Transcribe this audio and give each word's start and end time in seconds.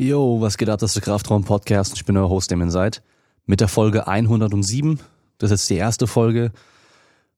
Yo, 0.00 0.40
was 0.40 0.56
geht 0.58 0.68
ab? 0.68 0.78
Das 0.78 0.90
ist 0.90 0.94
der 0.94 1.02
Kraftraum 1.02 1.42
Podcast. 1.42 1.94
Ich 1.96 2.04
bin 2.04 2.16
euer 2.16 2.28
Host, 2.28 2.52
Damien 2.52 2.70
Seid. 2.70 3.02
Mit 3.46 3.60
der 3.60 3.66
Folge 3.66 4.06
107. 4.06 5.00
Das 5.38 5.50
ist 5.50 5.62
jetzt 5.62 5.70
die 5.70 5.74
erste 5.74 6.06
Folge 6.06 6.52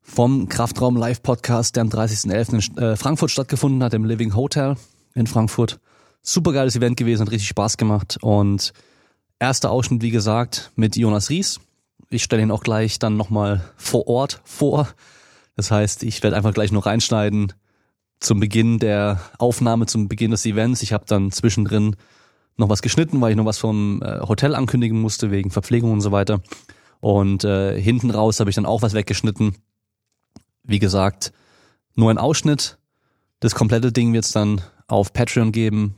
vom 0.02 0.46
Kraftraum 0.46 0.94
Live 0.94 1.22
Podcast, 1.22 1.76
der 1.76 1.80
am 1.80 1.88
30.11. 1.88 2.52
in 2.76 2.76
äh, 2.76 2.96
Frankfurt 2.96 3.30
stattgefunden 3.30 3.82
hat, 3.82 3.94
im 3.94 4.04
Living 4.04 4.36
Hotel 4.36 4.76
in 5.14 5.26
Frankfurt. 5.26 5.80
Super 6.20 6.52
geiles 6.52 6.76
Event 6.76 6.98
gewesen, 6.98 7.22
hat 7.22 7.30
richtig 7.30 7.48
Spaß 7.48 7.78
gemacht. 7.78 8.18
Und 8.20 8.74
erster 9.38 9.70
Ausschnitt, 9.70 10.02
wie 10.02 10.10
gesagt, 10.10 10.70
mit 10.76 10.96
Jonas 10.96 11.30
Ries. 11.30 11.60
Ich 12.10 12.22
stelle 12.22 12.42
ihn 12.42 12.50
auch 12.50 12.62
gleich 12.62 12.98
dann 12.98 13.16
nochmal 13.16 13.64
vor 13.78 14.06
Ort 14.06 14.42
vor. 14.44 14.86
Das 15.56 15.70
heißt, 15.70 16.02
ich 16.02 16.22
werde 16.22 16.36
einfach 16.36 16.52
gleich 16.52 16.72
nur 16.72 16.84
reinschneiden 16.84 17.54
zum 18.18 18.38
Beginn 18.38 18.78
der 18.78 19.18
Aufnahme, 19.38 19.86
zum 19.86 20.08
Beginn 20.08 20.32
des 20.32 20.44
Events. 20.44 20.82
Ich 20.82 20.92
habe 20.92 21.06
dann 21.06 21.32
zwischendrin 21.32 21.96
noch 22.56 22.68
was 22.68 22.82
geschnitten, 22.82 23.20
weil 23.20 23.30
ich 23.30 23.36
noch 23.36 23.44
was 23.44 23.58
vom 23.58 24.02
äh, 24.02 24.20
Hotel 24.20 24.54
ankündigen 24.54 25.00
musste, 25.00 25.30
wegen 25.30 25.50
Verpflegung 25.50 25.92
und 25.92 26.00
so 26.00 26.12
weiter. 26.12 26.40
Und 27.00 27.44
äh, 27.44 27.80
hinten 27.80 28.10
raus 28.10 28.40
habe 28.40 28.50
ich 28.50 28.56
dann 28.56 28.66
auch 28.66 28.82
was 28.82 28.94
weggeschnitten. 28.94 29.56
Wie 30.62 30.78
gesagt, 30.78 31.32
nur 31.94 32.10
ein 32.10 32.18
Ausschnitt. 32.18 32.78
Das 33.40 33.54
komplette 33.54 33.92
Ding 33.92 34.12
wird 34.12 34.24
es 34.24 34.32
dann 34.32 34.60
auf 34.86 35.12
Patreon 35.12 35.52
geben. 35.52 35.96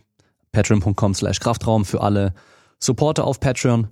Patreon.com 0.52 1.14
slash 1.14 1.40
Kraftraum 1.40 1.84
für 1.84 2.00
alle 2.00 2.34
Supporter 2.78 3.24
auf 3.24 3.40
Patreon. 3.40 3.88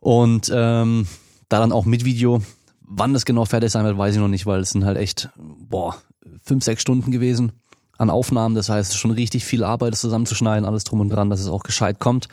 Und 0.00 0.50
ähm, 0.52 1.06
da 1.48 1.60
dann 1.60 1.72
auch 1.72 1.84
mit 1.84 2.04
Video. 2.04 2.42
Wann 2.80 3.12
das 3.12 3.24
genau 3.24 3.44
fertig 3.44 3.70
sein 3.70 3.84
wird, 3.84 3.96
weiß 3.96 4.14
ich 4.14 4.20
noch 4.20 4.28
nicht, 4.28 4.46
weil 4.46 4.60
es 4.60 4.70
sind 4.70 4.84
halt 4.84 4.96
echt, 4.96 5.28
boah, 5.36 5.96
fünf, 6.42 6.64
sechs 6.64 6.82
Stunden 6.82 7.12
gewesen 7.12 7.52
an 8.00 8.10
Aufnahmen. 8.10 8.54
Das 8.54 8.70
heißt, 8.70 8.96
schon 8.96 9.10
richtig 9.10 9.44
viel 9.44 9.62
Arbeit, 9.62 9.92
das 9.92 10.00
zusammenzuschneiden, 10.00 10.64
alles 10.64 10.84
drum 10.84 11.00
und 11.00 11.10
dran, 11.10 11.28
dass 11.28 11.40
es 11.40 11.48
auch 11.48 11.62
gescheit 11.62 12.00
kommt. 12.00 12.28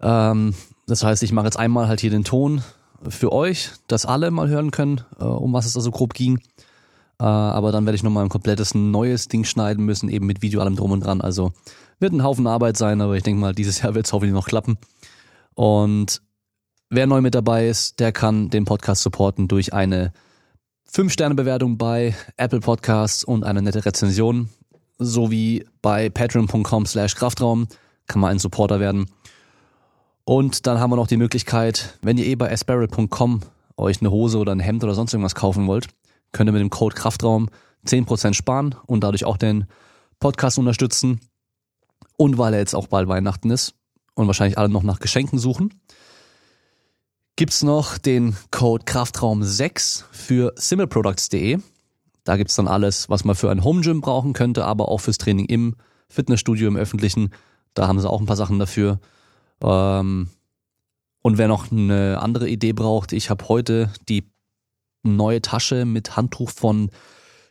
Ähm, 0.00 0.54
das 0.88 1.04
heißt, 1.04 1.22
ich 1.22 1.32
mache 1.32 1.46
jetzt 1.46 1.58
einmal 1.58 1.86
halt 1.86 2.00
hier 2.00 2.10
den 2.10 2.24
Ton 2.24 2.62
für 3.08 3.32
euch, 3.32 3.70
dass 3.86 4.04
alle 4.06 4.30
mal 4.30 4.48
hören 4.48 4.72
können, 4.72 5.00
äh, 5.20 5.24
um 5.24 5.52
was 5.52 5.66
es 5.66 5.74
da 5.74 5.80
so 5.80 5.92
grob 5.92 6.14
ging. 6.14 6.38
Äh, 7.20 7.24
aber 7.24 7.70
dann 7.70 7.86
werde 7.86 7.94
ich 7.94 8.02
nochmal 8.02 8.24
ein 8.24 8.28
komplettes 8.28 8.74
neues 8.74 9.28
Ding 9.28 9.44
schneiden 9.44 9.84
müssen, 9.84 10.08
eben 10.08 10.26
mit 10.26 10.42
Video 10.42 10.60
allem 10.60 10.74
drum 10.74 10.90
und 10.90 11.04
dran. 11.04 11.20
Also 11.20 11.52
wird 12.00 12.12
ein 12.12 12.24
Haufen 12.24 12.48
Arbeit 12.48 12.76
sein, 12.76 13.00
aber 13.00 13.16
ich 13.16 13.22
denke 13.22 13.40
mal, 13.40 13.54
dieses 13.54 13.82
Jahr 13.82 13.94
wird 13.94 14.06
es 14.06 14.12
hoffentlich 14.12 14.34
noch 14.34 14.48
klappen. 14.48 14.78
Und 15.54 16.22
wer 16.90 17.06
neu 17.06 17.20
mit 17.20 17.36
dabei 17.36 17.68
ist, 17.68 18.00
der 18.00 18.10
kann 18.10 18.50
den 18.50 18.64
Podcast 18.64 19.04
supporten 19.04 19.46
durch 19.46 19.72
eine 19.72 20.12
5-Sterne-Bewertung 20.92 21.78
bei 21.78 22.16
Apple 22.36 22.60
Podcasts 22.60 23.22
und 23.22 23.44
eine 23.44 23.62
nette 23.62 23.84
Rezension 23.84 24.48
sowie 25.04 25.66
bei 25.80 26.08
patreon.com 26.08 26.86
slash 26.86 27.14
Kraftraum 27.14 27.68
kann 28.06 28.20
man 28.20 28.32
ein 28.32 28.38
Supporter 28.38 28.80
werden. 28.80 29.06
Und 30.24 30.66
dann 30.66 30.78
haben 30.78 30.90
wir 30.90 30.96
noch 30.96 31.06
die 31.06 31.16
Möglichkeit, 31.16 31.98
wenn 32.02 32.18
ihr 32.18 32.26
eh 32.26 32.34
bei 32.34 32.50
asparrel.com 32.50 33.40
euch 33.76 34.00
eine 34.00 34.10
Hose 34.10 34.38
oder 34.38 34.52
ein 34.52 34.60
Hemd 34.60 34.84
oder 34.84 34.94
sonst 34.94 35.12
irgendwas 35.12 35.34
kaufen 35.34 35.66
wollt, 35.66 35.88
könnt 36.32 36.48
ihr 36.48 36.52
mit 36.52 36.60
dem 36.60 36.70
Code 36.70 36.94
Kraftraum 36.94 37.48
10% 37.86 38.34
sparen 38.34 38.74
und 38.86 39.02
dadurch 39.02 39.24
auch 39.24 39.36
den 39.36 39.66
Podcast 40.20 40.58
unterstützen. 40.58 41.20
Und 42.16 42.38
weil 42.38 42.54
er 42.54 42.60
jetzt 42.60 42.74
auch 42.74 42.86
bald 42.86 43.08
Weihnachten 43.08 43.50
ist 43.50 43.74
und 44.14 44.26
wahrscheinlich 44.26 44.58
alle 44.58 44.68
noch 44.68 44.82
nach 44.84 45.00
Geschenken 45.00 45.38
suchen, 45.38 45.80
gibt's 47.36 47.62
noch 47.62 47.98
den 47.98 48.36
Code 48.50 48.84
Kraftraum 48.84 49.42
6 49.42 50.04
für 50.12 50.52
simpleproducts.de. 50.56 51.58
Da 52.24 52.36
gibt's 52.36 52.54
dann 52.54 52.68
alles, 52.68 53.08
was 53.08 53.24
man 53.24 53.34
für 53.34 53.50
ein 53.50 53.64
Home 53.64 53.80
Gym 53.80 54.00
brauchen 54.00 54.32
könnte, 54.32 54.64
aber 54.64 54.88
auch 54.88 54.98
fürs 54.98 55.18
Training 55.18 55.46
im 55.46 55.76
Fitnessstudio, 56.08 56.68
im 56.68 56.76
öffentlichen. 56.76 57.30
Da 57.74 57.88
haben 57.88 57.98
sie 57.98 58.08
auch 58.08 58.20
ein 58.20 58.26
paar 58.26 58.36
Sachen 58.36 58.58
dafür. 58.58 59.00
Ähm, 59.62 60.28
und 61.22 61.38
wer 61.38 61.48
noch 61.48 61.70
eine 61.70 62.20
andere 62.20 62.48
Idee 62.48 62.72
braucht, 62.72 63.12
ich 63.12 63.30
habe 63.30 63.48
heute 63.48 63.92
die 64.08 64.24
neue 65.02 65.42
Tasche 65.42 65.84
mit 65.84 66.16
Handtuch 66.16 66.50
von 66.50 66.90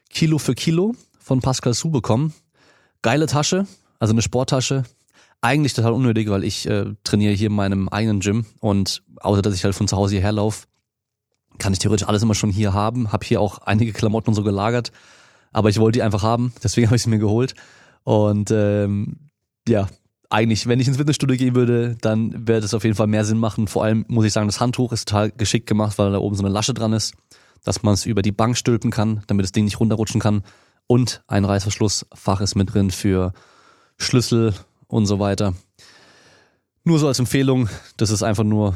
Kilo 0.10 0.38
für 0.38 0.56
Kilo 0.56 0.96
von 1.20 1.42
Pascal 1.42 1.74
Su 1.74 1.90
bekommen. 1.90 2.34
Geile 3.02 3.28
Tasche, 3.28 3.66
also 4.00 4.14
eine 4.14 4.22
Sporttasche. 4.22 4.84
Eigentlich 5.42 5.74
total 5.74 5.94
unnötig, 5.94 6.30
weil 6.30 6.44
ich 6.44 6.68
äh, 6.68 6.94
trainiere 7.04 7.34
hier 7.34 7.48
in 7.48 7.56
meinem 7.56 7.90
eigenen 7.90 8.20
Gym 8.20 8.46
und 8.60 9.02
außer 9.18 9.42
dass 9.42 9.56
ich 9.56 9.64
halt 9.64 9.74
von 9.74 9.88
zu 9.88 9.98
Hause 9.98 10.16
hierher 10.16 10.34
laufe, 10.34 10.68
kann 11.62 11.74
ich 11.74 11.80
theoretisch 11.80 12.08
alles 12.08 12.24
immer 12.24 12.34
schon 12.34 12.50
hier 12.50 12.74
haben. 12.74 13.12
Habe 13.12 13.26
hier 13.26 13.40
auch 13.40 13.60
einige 13.60 13.94
Klamotten 13.94 14.30
und 14.32 14.36
so 14.36 14.44
gelagert, 14.44 14.92
aber 15.54 15.70
ich 15.70 15.80
wollte 15.80 16.00
die 16.00 16.04
einfach 16.04 16.24
haben, 16.24 16.54
deswegen 16.64 16.88
habe 16.88 16.96
ich 16.96 17.04
sie 17.04 17.10
mir 17.10 17.20
geholt. 17.20 17.54
Und 18.04 18.50
ähm, 18.52 19.30
ja, 19.68 19.88
eigentlich, 20.30 20.66
wenn 20.66 20.80
ich 20.80 20.88
ins 20.88 20.98
Fitnessstudio 20.98 21.38
gehen 21.38 21.56
würde, 21.56 21.96
dann 22.02 22.48
wäre 22.48 22.62
das 22.62 22.74
auf 22.74 22.84
jeden 22.84 22.96
Fall 22.96 23.08
mehr 23.08 23.26
Sinn 23.26 23.38
machen. 23.38 23.68
Vor 23.68 23.84
allem 23.84 24.06
muss 24.08 24.26
ich 24.26 24.34
sagen, 24.34 24.48
das 24.48 24.60
Handtuch 24.60 24.92
ist 24.92 25.08
total 25.08 25.32
geschickt 25.32 25.68
gemacht, 25.68 26.00
weil 26.00 26.12
da 26.12 26.18
oben 26.18 26.36
so 26.36 26.44
eine 26.44 26.52
Lasche 26.52 26.74
dran 26.74 26.94
ist, 26.94 27.14
dass 27.64 27.84
man 27.84 27.94
es 27.94 28.08
über 28.08 28.24
die 28.24 28.32
Bank 28.32 28.58
stülpen 28.58 28.90
kann, 28.90 29.24
damit 29.28 29.44
das 29.44 29.52
Ding 29.52 29.66
nicht 29.66 29.80
runterrutschen 29.80 30.20
kann. 30.20 30.44
Und 30.88 31.22
ein 31.28 31.46
Reißverschlussfach 31.46 32.42
ist 32.42 32.56
mit 32.56 32.74
drin 32.74 32.90
für 32.90 33.34
Schlüssel 33.98 34.56
und 34.88 35.06
so 35.06 35.20
weiter. 35.20 35.54
Nur 36.84 36.98
so 36.98 37.08
als 37.08 37.20
Empfehlung, 37.20 37.70
das 37.98 38.10
ist 38.10 38.24
einfach 38.24 38.44
nur 38.44 38.76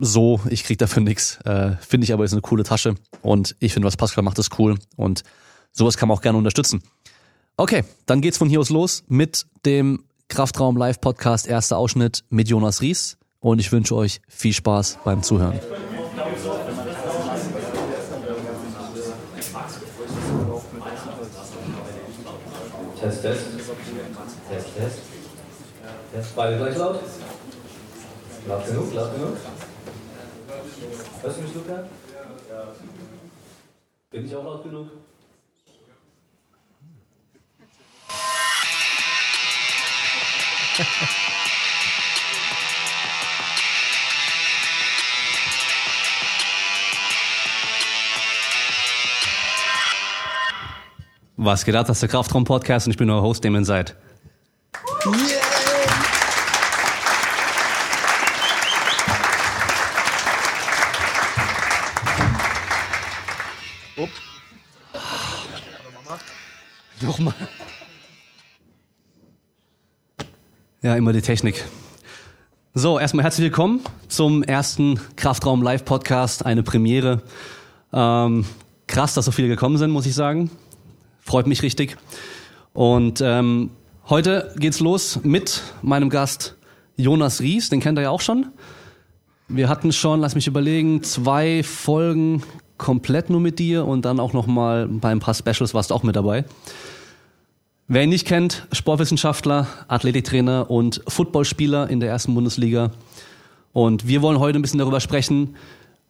so, 0.00 0.40
ich 0.48 0.64
krieg 0.64 0.78
dafür 0.78 1.02
nichts. 1.02 1.38
Äh, 1.44 1.76
finde 1.86 2.06
ich 2.06 2.12
aber 2.12 2.24
ist 2.24 2.32
eine 2.32 2.40
coole 2.40 2.64
Tasche 2.64 2.94
und 3.22 3.54
ich 3.60 3.74
finde, 3.74 3.86
was 3.86 3.96
Pascal 3.96 4.24
macht, 4.24 4.38
ist 4.38 4.58
cool 4.58 4.78
und 4.96 5.22
sowas 5.72 5.96
kann 5.96 6.08
man 6.08 6.16
auch 6.16 6.22
gerne 6.22 6.38
unterstützen. 6.38 6.82
Okay, 7.56 7.84
dann 8.06 8.22
geht's 8.22 8.38
von 8.38 8.48
hier 8.48 8.60
aus 8.60 8.70
los 8.70 9.04
mit 9.08 9.46
dem 9.66 10.04
Kraftraum 10.28 10.76
Live 10.76 11.00
Podcast, 11.00 11.46
erster 11.46 11.76
Ausschnitt 11.76 12.24
mit 12.30 12.48
Jonas 12.48 12.80
Ries 12.80 13.18
und 13.40 13.58
ich 13.58 13.70
wünsche 13.70 13.94
euch 13.94 14.22
viel 14.26 14.54
Spaß 14.54 14.98
beim 15.04 15.22
Zuhören. 15.22 15.60
Test, 23.00 23.22
Test. 23.22 23.44
Test, 24.48 24.66
Test. 24.76 24.98
Test, 26.12 26.36
beide 26.36 26.56
gleich 26.56 26.76
laut. 26.76 27.00
Laut 28.46 28.66
genug, 28.66 28.94
laut 28.94 29.14
genug. 29.14 29.36
Hörst 31.22 31.36
du 31.36 31.42
mich, 31.42 31.54
Luca? 31.54 31.84
Bin 34.10 34.24
ich 34.24 34.34
auch 34.34 34.44
laut 34.44 34.64
genug? 34.64 34.88
Was 51.36 51.64
geht 51.64 51.74
ab? 51.74 51.86
Das 51.86 51.96
ist 51.96 52.02
der 52.02 52.08
Kraftraum 52.08 52.44
Podcast 52.44 52.86
und 52.86 52.92
ich 52.92 52.96
bin 52.96 53.10
euer 53.10 53.20
Host, 53.20 53.44
Damon 53.44 53.64
Seid. 53.64 53.94
Upp. 55.04 55.39
Nochmal. 67.20 67.34
Ja, 70.80 70.96
immer 70.96 71.12
die 71.12 71.20
Technik. 71.20 71.66
So, 72.72 72.98
erstmal 72.98 73.24
herzlich 73.24 73.44
willkommen 73.44 73.80
zum 74.08 74.42
ersten 74.42 74.98
Kraftraum 75.16 75.60
Live 75.62 75.84
Podcast, 75.84 76.46
eine 76.46 76.62
Premiere. 76.62 77.20
Ähm, 77.92 78.46
krass, 78.86 79.12
dass 79.12 79.26
so 79.26 79.32
viele 79.32 79.48
gekommen 79.48 79.76
sind, 79.76 79.90
muss 79.90 80.06
ich 80.06 80.14
sagen. 80.14 80.50
Freut 81.20 81.46
mich 81.46 81.62
richtig. 81.62 81.98
Und 82.72 83.20
ähm, 83.22 83.68
heute 84.08 84.54
geht's 84.56 84.80
los 84.80 85.20
mit 85.22 85.60
meinem 85.82 86.08
Gast 86.08 86.56
Jonas 86.96 87.42
Ries, 87.42 87.68
den 87.68 87.80
kennt 87.80 87.98
ihr 87.98 88.02
ja 88.02 88.10
auch 88.10 88.22
schon. 88.22 88.46
Wir 89.46 89.68
hatten 89.68 89.92
schon, 89.92 90.20
lass 90.20 90.34
mich 90.34 90.46
überlegen, 90.46 91.02
zwei 91.02 91.62
Folgen 91.64 92.44
komplett 92.78 93.28
nur 93.28 93.40
mit 93.40 93.58
dir 93.58 93.84
und 93.84 94.06
dann 94.06 94.20
auch 94.20 94.32
nochmal 94.32 94.88
bei 94.88 95.10
ein 95.10 95.20
paar 95.20 95.34
Specials 95.34 95.74
warst 95.74 95.90
du 95.90 95.94
auch 95.94 96.02
mit 96.02 96.16
dabei. 96.16 96.46
Wer 97.92 98.04
ihn 98.04 98.10
nicht 98.10 98.24
kennt, 98.24 98.68
Sportwissenschaftler, 98.70 99.66
Athletiktrainer 99.88 100.70
und 100.70 101.02
Footballspieler 101.08 101.90
in 101.90 101.98
der 101.98 102.08
ersten 102.08 102.36
Bundesliga. 102.36 102.92
Und 103.72 104.06
wir 104.06 104.22
wollen 104.22 104.38
heute 104.38 104.60
ein 104.60 104.62
bisschen 104.62 104.78
darüber 104.78 105.00
sprechen, 105.00 105.56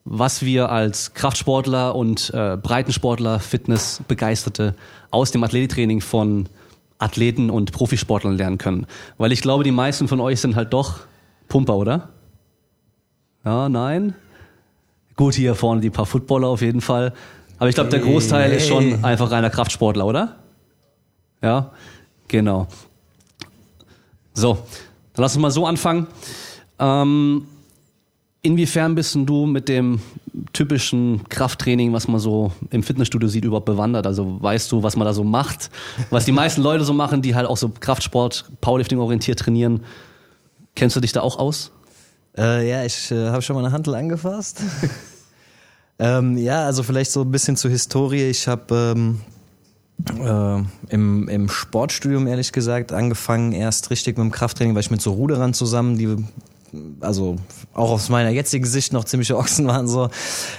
was 0.04 0.42
wir 0.42 0.70
als 0.70 1.14
Kraftsportler 1.14 1.96
und 1.96 2.34
äh, 2.34 2.58
Breitensportler, 2.58 3.40
Fitnessbegeisterte 3.40 4.74
aus 5.10 5.30
dem 5.30 5.42
Athletiktraining 5.42 6.02
von 6.02 6.50
Athleten 6.98 7.48
und 7.48 7.72
Profisportlern 7.72 8.36
lernen 8.36 8.58
können. 8.58 8.86
Weil 9.16 9.32
ich 9.32 9.40
glaube, 9.40 9.64
die 9.64 9.70
meisten 9.70 10.06
von 10.06 10.20
euch 10.20 10.38
sind 10.38 10.56
halt 10.56 10.74
doch 10.74 11.00
Pumper, 11.48 11.76
oder? 11.76 12.10
Ja, 13.42 13.70
nein? 13.70 14.14
Gut, 15.16 15.32
hier 15.32 15.54
vorne 15.54 15.80
die 15.80 15.88
paar 15.88 16.04
Footballer 16.04 16.48
auf 16.48 16.60
jeden 16.60 16.82
Fall. 16.82 17.14
Aber 17.56 17.70
ich 17.70 17.74
glaube, 17.74 17.88
der 17.88 18.00
Großteil 18.00 18.52
ist 18.52 18.68
schon 18.68 19.02
einfach 19.02 19.30
reiner 19.30 19.48
Kraftsportler, 19.48 20.04
oder? 20.04 20.39
Ja, 21.42 21.72
genau. 22.28 22.66
So, 24.34 24.54
Dann 24.54 25.22
lass 25.22 25.34
uns 25.34 25.42
mal 25.42 25.50
so 25.50 25.66
anfangen. 25.66 26.06
Ähm, 26.78 27.46
inwiefern 28.42 28.94
bist 28.94 29.14
du 29.14 29.46
mit 29.46 29.68
dem 29.68 30.00
typischen 30.52 31.28
Krafttraining, 31.28 31.92
was 31.92 32.08
man 32.08 32.20
so 32.20 32.52
im 32.70 32.82
Fitnessstudio 32.82 33.28
sieht, 33.28 33.44
überhaupt 33.44 33.66
bewandert? 33.66 34.06
Also 34.06 34.40
weißt 34.40 34.70
du, 34.72 34.82
was 34.82 34.96
man 34.96 35.04
da 35.06 35.12
so 35.12 35.24
macht? 35.24 35.70
Was 36.10 36.24
die 36.24 36.32
meisten 36.32 36.62
Leute 36.62 36.84
so 36.84 36.92
machen, 36.92 37.22
die 37.22 37.34
halt 37.34 37.46
auch 37.46 37.56
so 37.56 37.68
Kraftsport, 37.68 38.50
Powerlifting 38.60 38.98
orientiert 38.98 39.38
trainieren. 39.38 39.84
Kennst 40.74 40.96
du 40.96 41.00
dich 41.00 41.12
da 41.12 41.20
auch 41.20 41.38
aus? 41.38 41.72
Äh, 42.36 42.68
ja, 42.68 42.84
ich 42.84 43.10
äh, 43.10 43.28
habe 43.28 43.42
schon 43.42 43.56
mal 43.56 43.64
eine 43.64 43.72
Handel 43.72 43.94
angefasst. 43.94 44.62
ähm, 45.98 46.38
ja, 46.38 46.64
also 46.64 46.82
vielleicht 46.82 47.10
so 47.10 47.22
ein 47.22 47.30
bisschen 47.30 47.56
zur 47.56 47.70
Historie. 47.70 48.30
Ich 48.30 48.46
habe 48.46 48.94
ähm, 48.96 49.20
äh, 50.22 50.92
im, 50.94 51.28
im 51.28 51.48
Sportstudium 51.48 52.26
ehrlich 52.26 52.52
gesagt 52.52 52.92
angefangen, 52.92 53.52
erst 53.52 53.90
richtig 53.90 54.18
mit 54.18 54.24
dem 54.24 54.32
Krafttraining, 54.32 54.74
weil 54.74 54.80
ich 54.80 54.90
mit 54.90 55.00
so 55.00 55.12
Ruderern 55.12 55.54
zusammen, 55.54 55.98
die 55.98 56.16
also 57.00 57.36
auch 57.74 57.90
aus 57.90 58.08
meiner 58.08 58.30
jetzigen 58.30 58.64
Sicht 58.64 58.92
noch 58.92 59.04
ziemliche 59.04 59.36
Ochsen 59.36 59.66
waren 59.66 59.88
so, 59.88 60.10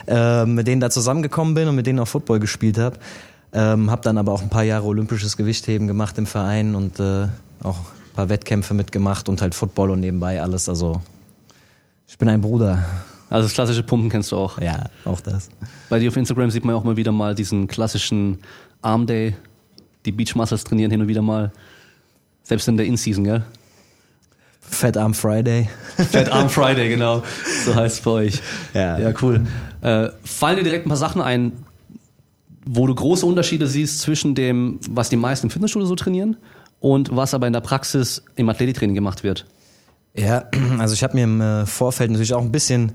äh, 0.07 0.45
mit 0.45 0.67
denen 0.67 0.81
da 0.81 0.89
zusammengekommen 0.89 1.53
bin 1.53 1.67
und 1.67 1.75
mit 1.75 1.88
denen 1.88 1.99
auch 1.99 2.07
Football 2.07 2.39
gespielt 2.39 2.77
habe. 2.77 2.97
Ähm, 3.53 3.91
habe 3.91 4.01
dann 4.01 4.17
aber 4.17 4.31
auch 4.31 4.41
ein 4.41 4.49
paar 4.49 4.63
Jahre 4.63 4.85
olympisches 4.85 5.35
Gewichtheben 5.35 5.87
gemacht 5.87 6.17
im 6.17 6.25
Verein 6.25 6.75
und 6.75 6.99
äh, 6.99 7.27
auch 7.63 7.77
ein 7.77 8.15
paar 8.15 8.29
Wettkämpfe 8.29 8.73
mitgemacht 8.73 9.27
und 9.27 9.41
halt 9.41 9.55
Football 9.55 9.91
und 9.91 9.99
nebenbei 9.99 10.41
alles. 10.41 10.69
Also 10.69 11.01
ich 12.07 12.17
bin 12.17 12.29
ein 12.29 12.41
Bruder. 12.41 12.85
Also 13.31 13.45
das 13.45 13.54
klassische 13.54 13.81
Pumpen 13.81 14.10
kennst 14.10 14.33
du 14.33 14.38
auch. 14.38 14.60
Ja, 14.60 14.83
auch 15.06 15.22
das. 15.22 15.50
Bei 15.89 16.00
dir 16.00 16.10
auf 16.10 16.18
Instagram 16.18 16.51
sieht 16.51 16.66
man 16.66 16.75
ja 16.75 16.80
auch 16.80 16.83
mal 16.83 16.98
wieder 16.98 17.13
mal 17.13 17.33
diesen 17.33 17.66
klassischen 17.66 18.39
Arm 18.81 19.07
Day, 19.07 19.36
die 20.06 20.12
Beach 20.12 20.36
Muscles 20.36 20.66
trainieren 20.66 20.92
hin 20.92 21.01
und 21.01 21.07
wieder 21.07 21.22
mal. 21.22 21.54
Selbst 22.44 22.68
in 22.68 22.75
der 22.75 22.86
In-Season, 22.86 23.24
gell? 23.24 23.45
Fat 24.60 24.98
Arm 24.98 25.13
Friday. 25.13 25.69
Fat 25.95 26.30
Arm 26.30 26.50
Friday, 26.50 26.89
genau. 26.89 27.24
So 27.63 27.74
heißt 27.74 28.00
es 28.00 28.01
bei 28.01 28.12
euch. 28.12 28.42
Ja. 28.74 29.00
Ja, 29.00 29.13
cool. 29.22 29.48
Äh, 29.80 30.10
fallen 30.25 30.57
dir 30.57 30.63
direkt 30.63 30.86
ein 30.86 30.89
paar 30.89 30.98
Sachen 30.98 31.22
ein, 31.22 31.54
wo 32.66 32.86
du 32.86 32.94
große 32.94 33.25
Unterschiede 33.25 33.66
siehst 33.66 34.01
zwischen 34.01 34.36
dem, 34.36 34.78
was 34.89 35.07
die 35.07 35.16
meisten 35.16 35.48
im 35.48 35.51
Fitnessstudio 35.51 35.88
so 35.88 35.95
trainieren 35.95 36.36
und 36.81 37.16
was 37.16 37.33
aber 37.33 37.48
in 37.48 37.54
der 37.54 37.62
Praxis 37.62 38.24
im 38.36 38.50
Athletiktraining 38.50 38.95
gemacht 38.95 39.24
wird? 39.24 39.45
Ja, 40.15 40.45
also 40.79 40.93
ich 40.93 41.03
habe 41.03 41.15
mir 41.15 41.23
im 41.23 41.41
äh, 41.41 41.65
Vorfeld 41.65 42.11
natürlich 42.11 42.33
auch 42.33 42.41
ein 42.41 42.51
bisschen, 42.51 42.93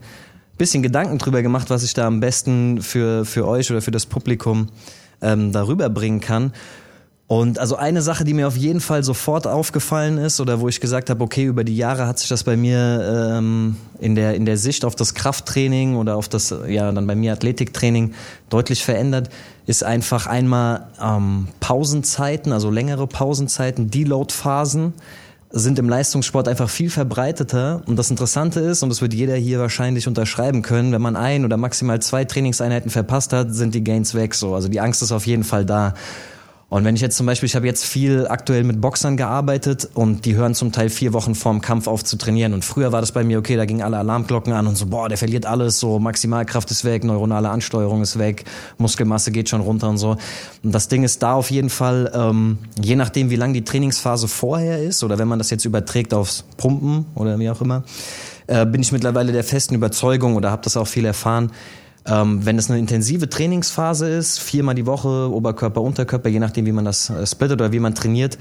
bisschen 0.58 0.82
Gedanken 0.82 1.18
drüber 1.18 1.42
gemacht, 1.42 1.70
was 1.70 1.82
ich 1.82 1.94
da 1.94 2.06
am 2.06 2.20
besten 2.20 2.82
für, 2.82 3.24
für 3.24 3.46
euch 3.46 3.70
oder 3.70 3.82
für 3.82 3.90
das 3.90 4.06
Publikum 4.06 4.68
ähm, 5.22 5.52
darüber 5.52 5.88
bringen 5.88 6.20
kann. 6.20 6.52
Und 7.28 7.58
also 7.58 7.74
eine 7.74 8.02
Sache, 8.02 8.22
die 8.22 8.34
mir 8.34 8.46
auf 8.46 8.56
jeden 8.56 8.80
Fall 8.80 9.02
sofort 9.02 9.48
aufgefallen 9.48 10.16
ist 10.16 10.40
oder 10.40 10.60
wo 10.60 10.68
ich 10.68 10.80
gesagt 10.80 11.10
habe, 11.10 11.24
okay, 11.24 11.44
über 11.44 11.64
die 11.64 11.76
Jahre 11.76 12.06
hat 12.06 12.20
sich 12.20 12.28
das 12.28 12.44
bei 12.44 12.56
mir 12.56 13.34
ähm, 13.36 13.76
in 13.98 14.14
der 14.14 14.34
in 14.34 14.44
der 14.44 14.56
Sicht 14.56 14.84
auf 14.84 14.94
das 14.94 15.14
Krafttraining 15.14 15.96
oder 15.96 16.14
auf 16.14 16.28
das 16.28 16.54
ja 16.68 16.92
dann 16.92 17.04
bei 17.08 17.16
mir 17.16 17.32
Athletiktraining 17.32 18.14
deutlich 18.48 18.84
verändert, 18.84 19.28
ist 19.66 19.82
einfach 19.82 20.28
einmal 20.28 20.86
ähm, 21.02 21.48
Pausenzeiten, 21.58 22.52
also 22.52 22.70
längere 22.70 23.08
Pausenzeiten, 23.08 23.90
Deload-Phasen 23.90 24.94
sind 25.50 25.78
im 25.78 25.88
Leistungssport 25.88 26.48
einfach 26.48 26.68
viel 26.68 26.90
verbreiteter. 26.90 27.82
Und 27.86 27.96
das 27.96 28.10
Interessante 28.10 28.60
ist, 28.60 28.82
und 28.82 28.88
das 28.88 29.00
wird 29.00 29.14
jeder 29.14 29.36
hier 29.36 29.58
wahrscheinlich 29.58 30.08
unterschreiben 30.08 30.62
können, 30.62 30.92
wenn 30.92 31.02
man 31.02 31.16
ein 31.16 31.44
oder 31.44 31.56
maximal 31.56 32.00
zwei 32.00 32.24
Trainingseinheiten 32.24 32.90
verpasst 32.90 33.32
hat, 33.32 33.54
sind 33.54 33.74
die 33.74 33.84
Gains 33.84 34.14
weg. 34.14 34.34
So, 34.34 34.54
also 34.54 34.68
die 34.68 34.80
Angst 34.80 35.02
ist 35.02 35.12
auf 35.12 35.26
jeden 35.26 35.44
Fall 35.44 35.64
da. 35.64 35.94
Und 36.68 36.84
wenn 36.84 36.96
ich 36.96 37.00
jetzt 37.00 37.16
zum 37.16 37.26
Beispiel, 37.26 37.46
ich 37.46 37.54
habe 37.54 37.66
jetzt 37.66 37.84
viel 37.84 38.26
aktuell 38.26 38.64
mit 38.64 38.80
Boxern 38.80 39.16
gearbeitet 39.16 39.88
und 39.94 40.24
die 40.24 40.34
hören 40.34 40.52
zum 40.52 40.72
Teil 40.72 40.90
vier 40.90 41.12
Wochen 41.12 41.36
vorm 41.36 41.60
Kampf 41.60 41.86
auf 41.86 42.02
zu 42.02 42.18
trainieren. 42.18 42.54
Und 42.54 42.64
früher 42.64 42.90
war 42.90 43.00
das 43.00 43.12
bei 43.12 43.22
mir, 43.22 43.38
okay, 43.38 43.54
da 43.54 43.66
gingen 43.66 43.82
alle 43.82 43.98
Alarmglocken 43.98 44.52
an 44.52 44.66
und 44.66 44.76
so, 44.76 44.86
boah, 44.86 45.08
der 45.08 45.16
verliert 45.16 45.46
alles, 45.46 45.78
so 45.78 46.00
Maximalkraft 46.00 46.68
ist 46.72 46.84
weg, 46.84 47.04
neuronale 47.04 47.50
Ansteuerung 47.50 48.02
ist 48.02 48.18
weg, 48.18 48.44
Muskelmasse 48.78 49.30
geht 49.30 49.48
schon 49.48 49.60
runter 49.60 49.88
und 49.88 49.98
so. 49.98 50.16
Und 50.64 50.74
das 50.74 50.88
Ding 50.88 51.04
ist 51.04 51.22
da 51.22 51.34
auf 51.34 51.52
jeden 51.52 51.70
Fall, 51.70 52.10
ähm, 52.12 52.58
je 52.82 52.96
nachdem, 52.96 53.30
wie 53.30 53.36
lang 53.36 53.52
die 53.52 53.62
Trainingsphase 53.62 54.26
vorher 54.26 54.82
ist 54.82 55.04
oder 55.04 55.18
wenn 55.18 55.28
man 55.28 55.38
das 55.38 55.50
jetzt 55.50 55.64
überträgt 55.64 56.12
aufs 56.14 56.42
Pumpen 56.56 57.06
oder 57.14 57.38
wie 57.38 57.48
auch 57.48 57.60
immer, 57.60 57.84
äh, 58.48 58.66
bin 58.66 58.82
ich 58.82 58.90
mittlerweile 58.90 59.30
der 59.30 59.44
festen 59.44 59.76
Überzeugung 59.76 60.34
oder 60.34 60.50
habe 60.50 60.62
das 60.62 60.76
auch 60.76 60.88
viel 60.88 61.04
erfahren, 61.04 61.52
ähm, 62.06 62.44
wenn 62.44 62.58
es 62.58 62.70
eine 62.70 62.78
intensive 62.78 63.28
Trainingsphase 63.28 64.08
ist, 64.08 64.38
viermal 64.38 64.74
die 64.74 64.86
Woche, 64.86 65.30
Oberkörper, 65.32 65.82
Unterkörper, 65.82 66.28
je 66.28 66.38
nachdem, 66.38 66.66
wie 66.66 66.72
man 66.72 66.84
das 66.84 67.10
äh, 67.10 67.26
splittet 67.26 67.60
oder 67.60 67.72
wie 67.72 67.80
man 67.80 67.94
trainiert, 67.94 68.38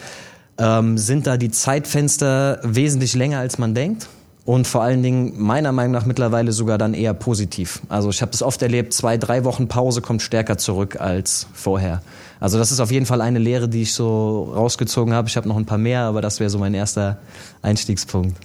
ähm, 0.58 0.98
sind 0.98 1.28
da 1.28 1.38
die 1.38 1.52
Zeitfenster 1.52 2.60
wesentlich 2.64 3.16
länger, 3.16 3.40
als 3.40 3.58
man 3.58 3.74
denkt. 3.74 4.08
Und 4.46 4.68
vor 4.68 4.84
allen 4.84 5.02
Dingen 5.02 5.34
meiner 5.38 5.72
Meinung 5.72 5.92
nach 5.92 6.06
mittlerweile 6.06 6.52
sogar 6.52 6.78
dann 6.78 6.94
eher 6.94 7.16
positiv. 7.16 7.82
Also 7.90 8.12
ich 8.12 8.22
habe 8.22 8.32
das 8.32 8.44
oft 8.44 8.62
erlebt, 8.62 8.94
zwei, 8.94 9.18
drei 9.18 9.44
Wochen 9.44 9.68
Pause 9.68 10.02
kommt 10.02 10.22
stärker 10.22 10.60
zurück 10.60 11.02
als 11.02 11.48
vorher. 11.54 12.04
Also 12.40 12.60
das 12.60 12.72
ist 12.72 12.80
auf 12.80 12.92
jeden 12.92 13.08
Fall 13.08 13.22
eine 13.22 13.40
Lehre, 13.40 13.68
die 13.68 13.82
ich 13.82 13.94
so 13.96 14.54
rausgezogen 14.56 15.16
habe. 15.16 15.28
Ich 15.28 15.36
habe 15.36 15.48
noch 15.48 15.58
ein 15.58 15.66
paar 15.66 15.80
mehr, 15.80 16.02
aber 16.02 16.22
das 16.22 16.40
wäre 16.40 16.52
so 16.52 16.60
mein 16.60 16.76
erster 16.76 17.18
Einstiegspunkt. 17.64 18.38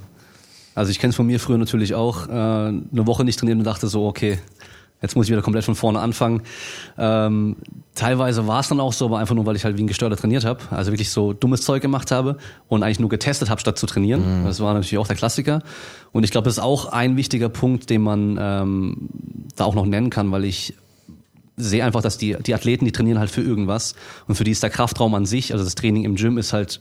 Also 0.74 0.90
ich 0.90 1.00
kenne 1.00 1.10
es 1.10 1.16
von 1.16 1.26
mir 1.26 1.38
früher 1.38 1.58
natürlich 1.58 1.94
auch. 1.94 2.28
Äh, 2.28 2.30
eine 2.30 2.82
Woche 2.92 3.24
nicht 3.24 3.38
trainiert 3.38 3.58
und 3.58 3.64
dachte 3.64 3.86
so, 3.88 4.06
okay, 4.06 4.38
Jetzt 5.02 5.16
muss 5.16 5.26
ich 5.26 5.32
wieder 5.32 5.42
komplett 5.42 5.64
von 5.64 5.74
vorne 5.74 6.00
anfangen. 6.00 6.42
Ähm, 6.98 7.56
teilweise 7.94 8.46
war 8.46 8.60
es 8.60 8.68
dann 8.68 8.80
auch 8.80 8.92
so, 8.92 9.06
aber 9.06 9.18
einfach 9.18 9.34
nur, 9.34 9.46
weil 9.46 9.56
ich 9.56 9.64
halt 9.64 9.78
wie 9.78 9.82
ein 9.82 9.86
Gestörter 9.86 10.16
trainiert 10.16 10.44
habe. 10.44 10.60
Also 10.70 10.92
wirklich 10.92 11.10
so 11.10 11.32
dummes 11.32 11.62
Zeug 11.62 11.80
gemacht 11.80 12.10
habe 12.10 12.36
und 12.68 12.82
eigentlich 12.82 13.00
nur 13.00 13.08
getestet 13.08 13.48
habe, 13.48 13.60
statt 13.60 13.78
zu 13.78 13.86
trainieren. 13.86 14.42
Mhm. 14.42 14.44
Das 14.44 14.60
war 14.60 14.74
natürlich 14.74 14.98
auch 14.98 15.06
der 15.06 15.16
Klassiker. 15.16 15.62
Und 16.12 16.24
ich 16.24 16.30
glaube, 16.30 16.44
das 16.44 16.54
ist 16.54 16.62
auch 16.62 16.86
ein 16.86 17.16
wichtiger 17.16 17.48
Punkt, 17.48 17.88
den 17.88 18.02
man 18.02 18.38
ähm, 18.40 19.08
da 19.56 19.64
auch 19.64 19.74
noch 19.74 19.86
nennen 19.86 20.10
kann, 20.10 20.30
weil 20.32 20.44
ich 20.44 20.74
sehe 21.56 21.84
einfach, 21.84 22.02
dass 22.02 22.18
die, 22.18 22.36
die 22.40 22.54
Athleten, 22.54 22.84
die 22.84 22.92
trainieren 22.92 23.18
halt 23.18 23.30
für 23.30 23.42
irgendwas. 23.42 23.94
Und 24.26 24.34
für 24.34 24.44
die 24.44 24.50
ist 24.50 24.62
der 24.62 24.70
Kraftraum 24.70 25.14
an 25.14 25.26
sich, 25.26 25.52
also 25.52 25.64
das 25.64 25.74
Training 25.74 26.04
im 26.04 26.16
Gym 26.16 26.38
ist 26.38 26.52
halt 26.52 26.80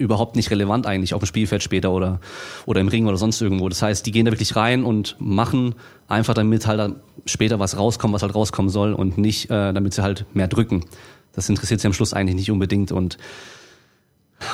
überhaupt 0.00 0.34
nicht 0.34 0.50
relevant 0.50 0.86
eigentlich 0.86 1.14
auf 1.14 1.22
dem 1.22 1.26
Spielfeld 1.26 1.62
später 1.62 1.92
oder, 1.92 2.20
oder 2.66 2.80
im 2.80 2.88
Ring 2.88 3.06
oder 3.06 3.16
sonst 3.16 3.40
irgendwo. 3.40 3.68
Das 3.68 3.82
heißt, 3.82 4.04
die 4.06 4.10
gehen 4.10 4.24
da 4.24 4.32
wirklich 4.32 4.56
rein 4.56 4.82
und 4.82 5.16
machen 5.18 5.74
einfach 6.08 6.34
damit 6.34 6.66
halt 6.66 6.94
später 7.26 7.58
was 7.58 7.76
rauskommt, 7.76 8.14
was 8.14 8.22
halt 8.22 8.34
rauskommen 8.34 8.70
soll 8.70 8.94
und 8.94 9.18
nicht, 9.18 9.50
äh, 9.50 9.72
damit 9.72 9.94
sie 9.94 10.02
halt 10.02 10.24
mehr 10.34 10.48
drücken. 10.48 10.84
Das 11.32 11.48
interessiert 11.48 11.80
sie 11.80 11.86
am 11.86 11.92
Schluss 11.92 12.12
eigentlich 12.12 12.34
nicht 12.34 12.50
unbedingt 12.50 12.90
und 12.90 13.18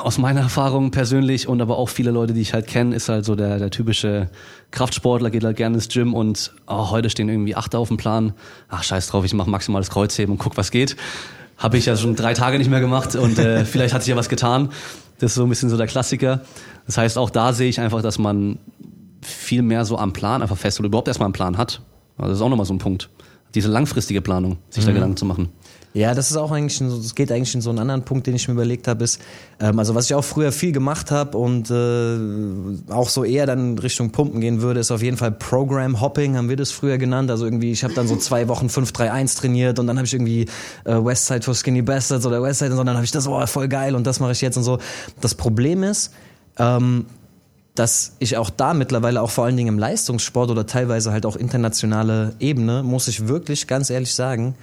aus 0.02 0.19
meiner 0.19 0.40
Erfahrung 0.40 0.90
persönlich 0.90 1.48
und 1.48 1.60
aber 1.62 1.78
auch 1.78 1.88
viele 1.88 2.10
Leute, 2.10 2.32
die 2.32 2.40
ich 2.40 2.52
halt 2.52 2.66
kenne, 2.66 2.94
ist 2.94 3.08
halt 3.08 3.25
so 3.25 3.37
der, 3.37 3.58
der 3.58 3.70
typische 3.70 4.29
Kraftsportler, 4.72 5.31
geht 5.31 5.44
halt 5.44 5.56
gerne 5.56 5.76
ins 5.76 5.88
Gym 5.88 6.12
und 6.12 6.53
oh, 6.67 6.91
heute 6.91 7.08
stehen 7.08 7.29
irgendwie 7.29 7.55
Achter 7.55 7.79
auf 7.79 7.88
dem 7.88 7.96
Plan. 7.96 8.34
Ach, 8.69 8.82
scheiß 8.82 9.06
drauf, 9.08 9.24
ich 9.24 9.32
mache 9.32 9.48
maximales 9.48 9.91
Kreuzheben 9.91 10.32
und 10.32 10.38
guck, 10.38 10.56
was 10.56 10.70
geht. 10.70 10.96
Habe 11.56 11.79
ich 11.79 11.86
ja 11.86 11.96
schon 11.96 12.17
drei 12.17 12.34
Tage 12.34 12.58
nicht 12.58 12.69
mehr 12.69 12.81
gemacht 12.81 13.15
und 13.15 13.38
äh, 13.38 13.65
vielleicht 13.65 13.94
hat 13.94 14.03
sich 14.03 14.10
ja 14.10 14.17
was 14.17 14.29
getan. 14.29 14.70
Das 15.19 15.32
ist 15.32 15.37
so 15.37 15.44
ein 15.44 15.49
bisschen 15.49 15.70
so 15.70 15.77
der 15.77 15.87
Klassiker. 15.87 16.43
Das 16.87 16.99
heißt, 16.99 17.19
auch 17.19 17.31
da 17.31 17.53
sehe 17.53 17.69
ich 17.69 17.81
einfach, 17.81 18.03
dass 18.03 18.19
man 18.19 18.58
viel 19.23 19.63
mehr 19.63 19.85
so 19.85 19.99
am 19.99 20.13
Plan 20.13 20.43
einfach 20.43 20.56
fest 20.56 20.79
oder 20.79 20.89
überhaupt 20.89 21.08
erstmal 21.08 21.27
einen 21.27 21.32
Plan 21.32 21.58
hat. 21.58 21.82
Also 22.17 22.31
das 22.31 22.39
ist 22.39 22.43
auch 22.43 22.49
nochmal 22.49 22.67
so 22.67 22.75
ein 22.75 22.79
Punkt. 22.79 23.11
Diese 23.55 23.69
langfristige 23.69 24.20
Planung, 24.20 24.58
sich 24.70 24.85
mhm. 24.85 24.89
da 24.89 24.94
Gedanken 24.94 25.17
zu 25.17 25.25
machen. 25.25 25.49
Ja, 25.96 26.12
das 26.15 26.31
ist 26.31 26.36
auch 26.36 26.53
eigentlich, 26.53 26.79
das 26.79 27.15
geht 27.15 27.32
eigentlich 27.32 27.55
in 27.55 27.62
so 27.62 27.70
einen 27.70 27.79
anderen 27.79 28.03
Punkt, 28.03 28.26
den 28.26 28.36
ich 28.36 28.46
mir 28.48 28.53
überlegt 28.53 28.86
habe, 28.86 29.03
ist, 29.03 29.19
ähm, 29.58 29.79
also 29.79 29.94
was 29.94 30.05
ich 30.05 30.15
auch 30.15 30.24
früher 30.24 30.53
viel 30.53 30.72
gemacht 30.72 31.10
habe 31.10 31.38
und 31.38 31.70
äh, 31.70 32.93
auch 32.93 33.08
so 33.08 33.24
eher 33.24 33.46
dann 33.46 33.79
Richtung 33.79 34.10
Pumpen 34.10 34.43
gehen 34.43 34.60
würde, 34.60 34.79
ist 34.81 34.91
auf 34.91 35.00
jeden 35.00 35.17
Fall 35.17 35.32
Program 35.32 35.98
Hopping, 35.98 36.36
haben 36.36 36.50
wir 36.50 36.56
das 36.56 36.70
früher 36.70 36.98
genannt. 36.98 37.31
Also 37.31 37.46
irgendwie, 37.46 37.72
ich 37.72 37.82
habe 37.82 37.94
dann 37.94 38.06
so 38.06 38.17
zwei 38.17 38.46
Wochen 38.46 38.67
5-3-1 38.67 39.38
trainiert 39.38 39.79
und 39.79 39.86
dann 39.86 39.96
habe 39.96 40.05
ich 40.05 40.12
irgendwie 40.12 40.43
äh, 40.84 40.93
Westside 40.93 41.41
for 41.41 41.55
Skinny 41.55 41.81
Bastards 41.81 42.26
oder 42.26 42.43
Westside 42.43 42.72
und 42.72 42.76
so, 42.76 42.84
dann 42.84 42.96
habe 42.96 43.06
ich 43.06 43.10
das, 43.10 43.26
oh, 43.26 43.46
voll 43.46 43.69
geil 43.69 43.94
und 43.94 44.06
das 44.06 44.20
mache 44.20 44.32
ich 44.32 44.43
jetzt 44.43 44.58
und 44.58 44.65
so. 44.65 44.79
Das 45.22 45.34
Problem 45.34 45.82
ist, 45.82 46.12
ähm, 46.58 47.06
dass 47.74 48.17
ich 48.19 48.36
auch 48.36 48.50
da 48.50 48.74
mittlerweile 48.74 49.22
auch 49.22 49.31
vor 49.31 49.46
allen 49.46 49.56
Dingen 49.56 49.69
im 49.69 49.79
Leistungssport 49.79 50.50
oder 50.50 50.67
teilweise 50.67 51.10
halt 51.10 51.24
auch 51.24 51.36
internationale 51.36 52.34
Ebene, 52.38 52.82
muss 52.82 53.08
ich 53.08 53.29
wirklich 53.29 53.67
ganz 53.67 53.88
ehrlich 53.88 54.15
sagen, 54.15 54.56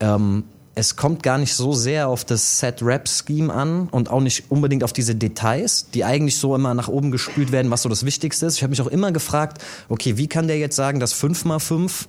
ähm, 0.00 0.42
es 0.74 0.96
kommt 0.96 1.22
gar 1.22 1.38
nicht 1.38 1.54
so 1.54 1.72
sehr 1.72 2.08
auf 2.08 2.24
das 2.24 2.58
Set-Rap-Scheme 2.58 3.52
an 3.52 3.88
und 3.88 4.10
auch 4.10 4.20
nicht 4.20 4.50
unbedingt 4.50 4.84
auf 4.84 4.92
diese 4.92 5.14
Details, 5.14 5.90
die 5.90 6.04
eigentlich 6.04 6.38
so 6.38 6.54
immer 6.54 6.72
nach 6.74 6.88
oben 6.88 7.10
gespült 7.10 7.52
werden, 7.52 7.70
was 7.70 7.82
so 7.82 7.88
das 7.88 8.06
Wichtigste 8.06 8.46
ist. 8.46 8.56
Ich 8.56 8.62
habe 8.62 8.70
mich 8.70 8.80
auch 8.80 8.86
immer 8.86 9.12
gefragt, 9.12 9.62
okay, 9.88 10.16
wie 10.16 10.28
kann 10.28 10.46
der 10.46 10.58
jetzt 10.58 10.76
sagen, 10.76 11.00
dass 11.00 11.12
5 11.12 11.44
mal 11.44 11.58
5 11.58 12.08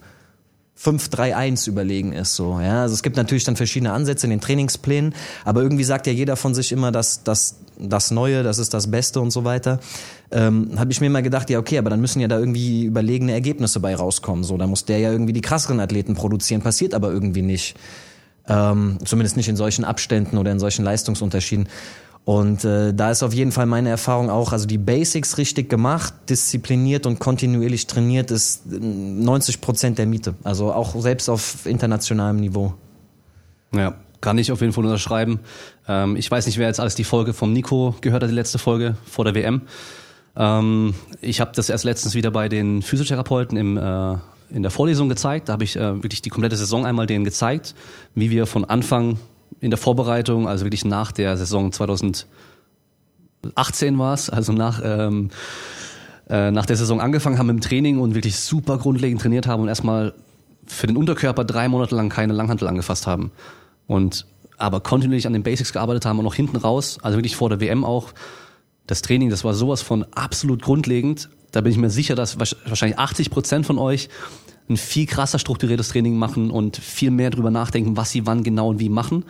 5-3-1 0.81 1.69
überlegen 1.69 2.13
ist 2.13 2.35
so. 2.35 2.59
Ja, 2.59 2.81
also 2.81 2.95
es 2.95 3.03
gibt 3.03 3.15
natürlich 3.15 3.43
dann 3.43 3.55
verschiedene 3.55 3.93
Ansätze 3.93 4.25
in 4.25 4.31
den 4.31 4.41
Trainingsplänen, 4.41 5.13
aber 5.45 5.61
irgendwie 5.61 5.83
sagt 5.83 6.07
ja 6.07 6.13
jeder 6.13 6.35
von 6.35 6.55
sich 6.55 6.71
immer, 6.71 6.91
dass 6.91 7.23
das 7.23 7.59
das 7.79 8.11
Neue, 8.11 8.43
das 8.43 8.59
ist 8.59 8.73
das 8.73 8.89
Beste 8.89 9.19
und 9.19 9.31
so 9.31 9.45
weiter. 9.45 9.79
Ähm, 10.31 10.71
habe 10.77 10.91
ich 10.91 10.99
mir 10.99 11.07
immer 11.07 11.21
gedacht, 11.21 11.49
ja 11.49 11.59
okay, 11.59 11.77
aber 11.77 11.89
dann 11.89 12.01
müssen 12.01 12.19
ja 12.19 12.27
da 12.27 12.39
irgendwie 12.39 12.85
überlegene 12.85 13.33
Ergebnisse 13.33 13.79
bei 13.79 13.95
rauskommen. 13.95 14.43
So, 14.43 14.57
da 14.57 14.67
muss 14.67 14.85
der 14.85 14.99
ja 14.99 15.11
irgendwie 15.11 15.33
die 15.33 15.41
krasseren 15.41 15.79
Athleten 15.79 16.15
produzieren, 16.15 16.61
passiert 16.61 16.93
aber 16.93 17.11
irgendwie 17.11 17.41
nicht. 17.41 17.75
Ähm, 18.47 18.97
zumindest 19.05 19.37
nicht 19.37 19.47
in 19.47 19.55
solchen 19.55 19.85
Abständen 19.85 20.37
oder 20.37 20.51
in 20.51 20.59
solchen 20.59 20.83
Leistungsunterschieden. 20.83 21.69
Und 22.25 22.63
äh, 22.63 22.93
da 22.93 23.11
ist 23.11 23.21
auf 23.21 23.33
jeden 23.33 23.51
Fall 23.51 23.65
meine 23.65 23.89
Erfahrung 23.89 24.29
auch, 24.29 24.53
also 24.53 24.65
die 24.65 24.77
Basics 24.77 25.37
richtig 25.37 25.69
gemacht, 25.69 26.13
diszipliniert 26.29 27.05
und 27.05 27.19
kontinuierlich 27.19 27.85
trainiert, 27.87 28.31
ist 28.31 28.65
90 28.65 29.59
Prozent 29.59 29.97
der 29.97 30.05
Miete. 30.05 30.35
Also 30.43 30.71
auch 30.71 30.99
selbst 31.01 31.29
auf 31.29 31.65
internationalem 31.65 32.37
Niveau. 32.37 32.75
Ja, 33.73 33.95
kann 34.21 34.37
ich 34.37 34.53
auf 34.53 34.61
jeden 34.61 34.71
Fall 34.71 34.85
unterschreiben. 34.85 35.41
Ähm, 35.87 36.15
ich 36.15 36.31
weiß 36.31 36.45
nicht, 36.45 36.57
wer 36.57 36.67
jetzt 36.67 36.79
alles 36.79 36.95
die 36.95 37.03
Folge 37.03 37.33
vom 37.33 37.51
Nico 37.51 37.95
gehört 37.99 38.23
hat, 38.23 38.29
die 38.29 38.35
letzte 38.35 38.57
Folge 38.57 38.95
vor 39.05 39.25
der 39.25 39.35
WM. 39.35 39.63
Ähm, 40.37 40.93
ich 41.19 41.41
habe 41.41 41.51
das 41.53 41.69
erst 41.69 41.83
letztens 41.83 42.15
wieder 42.15 42.31
bei 42.31 42.47
den 42.47 42.81
Physiotherapeuten 42.81 43.57
im, 43.57 43.77
äh, 43.77 44.15
in 44.53 44.61
der 44.61 44.71
Vorlesung 44.71 45.09
gezeigt. 45.09 45.49
Da 45.49 45.53
habe 45.53 45.63
ich 45.63 45.75
äh, 45.75 46.03
wirklich 46.03 46.21
die 46.21 46.29
komplette 46.29 46.55
Saison 46.55 46.85
einmal 46.85 47.07
denen 47.07 47.25
gezeigt, 47.25 47.75
wie 48.15 48.29
wir 48.29 48.45
von 48.45 48.65
Anfang 48.65 49.17
in 49.59 49.71
der 49.71 49.77
Vorbereitung, 49.77 50.47
also 50.47 50.65
wirklich 50.65 50.85
nach 50.85 51.11
der 51.11 51.37
Saison 51.37 51.71
2018 51.71 52.27
war 53.97 54.13
es, 54.13 54.29
also 54.29 54.53
nach, 54.53 54.81
ähm, 54.83 55.29
äh, 56.29 56.51
nach 56.51 56.65
der 56.65 56.75
Saison 56.75 57.01
angefangen 57.01 57.37
haben 57.37 57.49
im 57.49 57.61
Training 57.61 57.99
und 57.99 58.15
wirklich 58.15 58.37
super 58.39 58.77
grundlegend 58.77 59.21
trainiert 59.21 59.47
haben 59.47 59.61
und 59.61 59.69
erstmal 59.69 60.13
für 60.65 60.87
den 60.87 60.97
Unterkörper 60.97 61.45
drei 61.45 61.67
Monate 61.67 61.95
lang 61.95 62.09
keine 62.09 62.33
Langhantel 62.33 62.67
angefasst 62.67 63.07
haben. 63.07 63.31
Und 63.87 64.25
aber 64.57 64.79
kontinuierlich 64.79 65.27
an 65.27 65.33
den 65.33 65.43
Basics 65.43 65.73
gearbeitet 65.73 66.05
haben 66.05 66.19
und 66.19 66.25
noch 66.25 66.35
hinten 66.35 66.57
raus, 66.57 66.99
also 67.01 67.17
wirklich 67.17 67.35
vor 67.35 67.49
der 67.49 67.59
WM 67.59 67.83
auch, 67.83 68.13
das 68.87 69.01
Training, 69.01 69.29
das 69.29 69.43
war 69.43 69.53
sowas 69.53 69.81
von 69.81 70.05
absolut 70.13 70.61
grundlegend. 70.61 71.29
Da 71.51 71.61
bin 71.61 71.71
ich 71.71 71.77
mir 71.77 71.89
sicher, 71.89 72.15
dass 72.15 72.37
wahrscheinlich 72.37 72.99
80 72.99 73.29
Prozent 73.29 73.65
von 73.65 73.77
euch 73.77 74.09
ein 74.69 74.77
viel 74.77 75.05
krasser 75.05 75.39
strukturiertes 75.39 75.89
Training 75.89 76.17
machen 76.17 76.51
und 76.51 76.77
viel 76.77 77.11
mehr 77.11 77.29
drüber 77.29 77.51
nachdenken, 77.51 77.97
was 77.97 78.11
sie 78.11 78.25
wann 78.25 78.43
genau 78.43 78.69
und 78.69 78.79
wie 78.79 78.89
machen. 78.89 79.25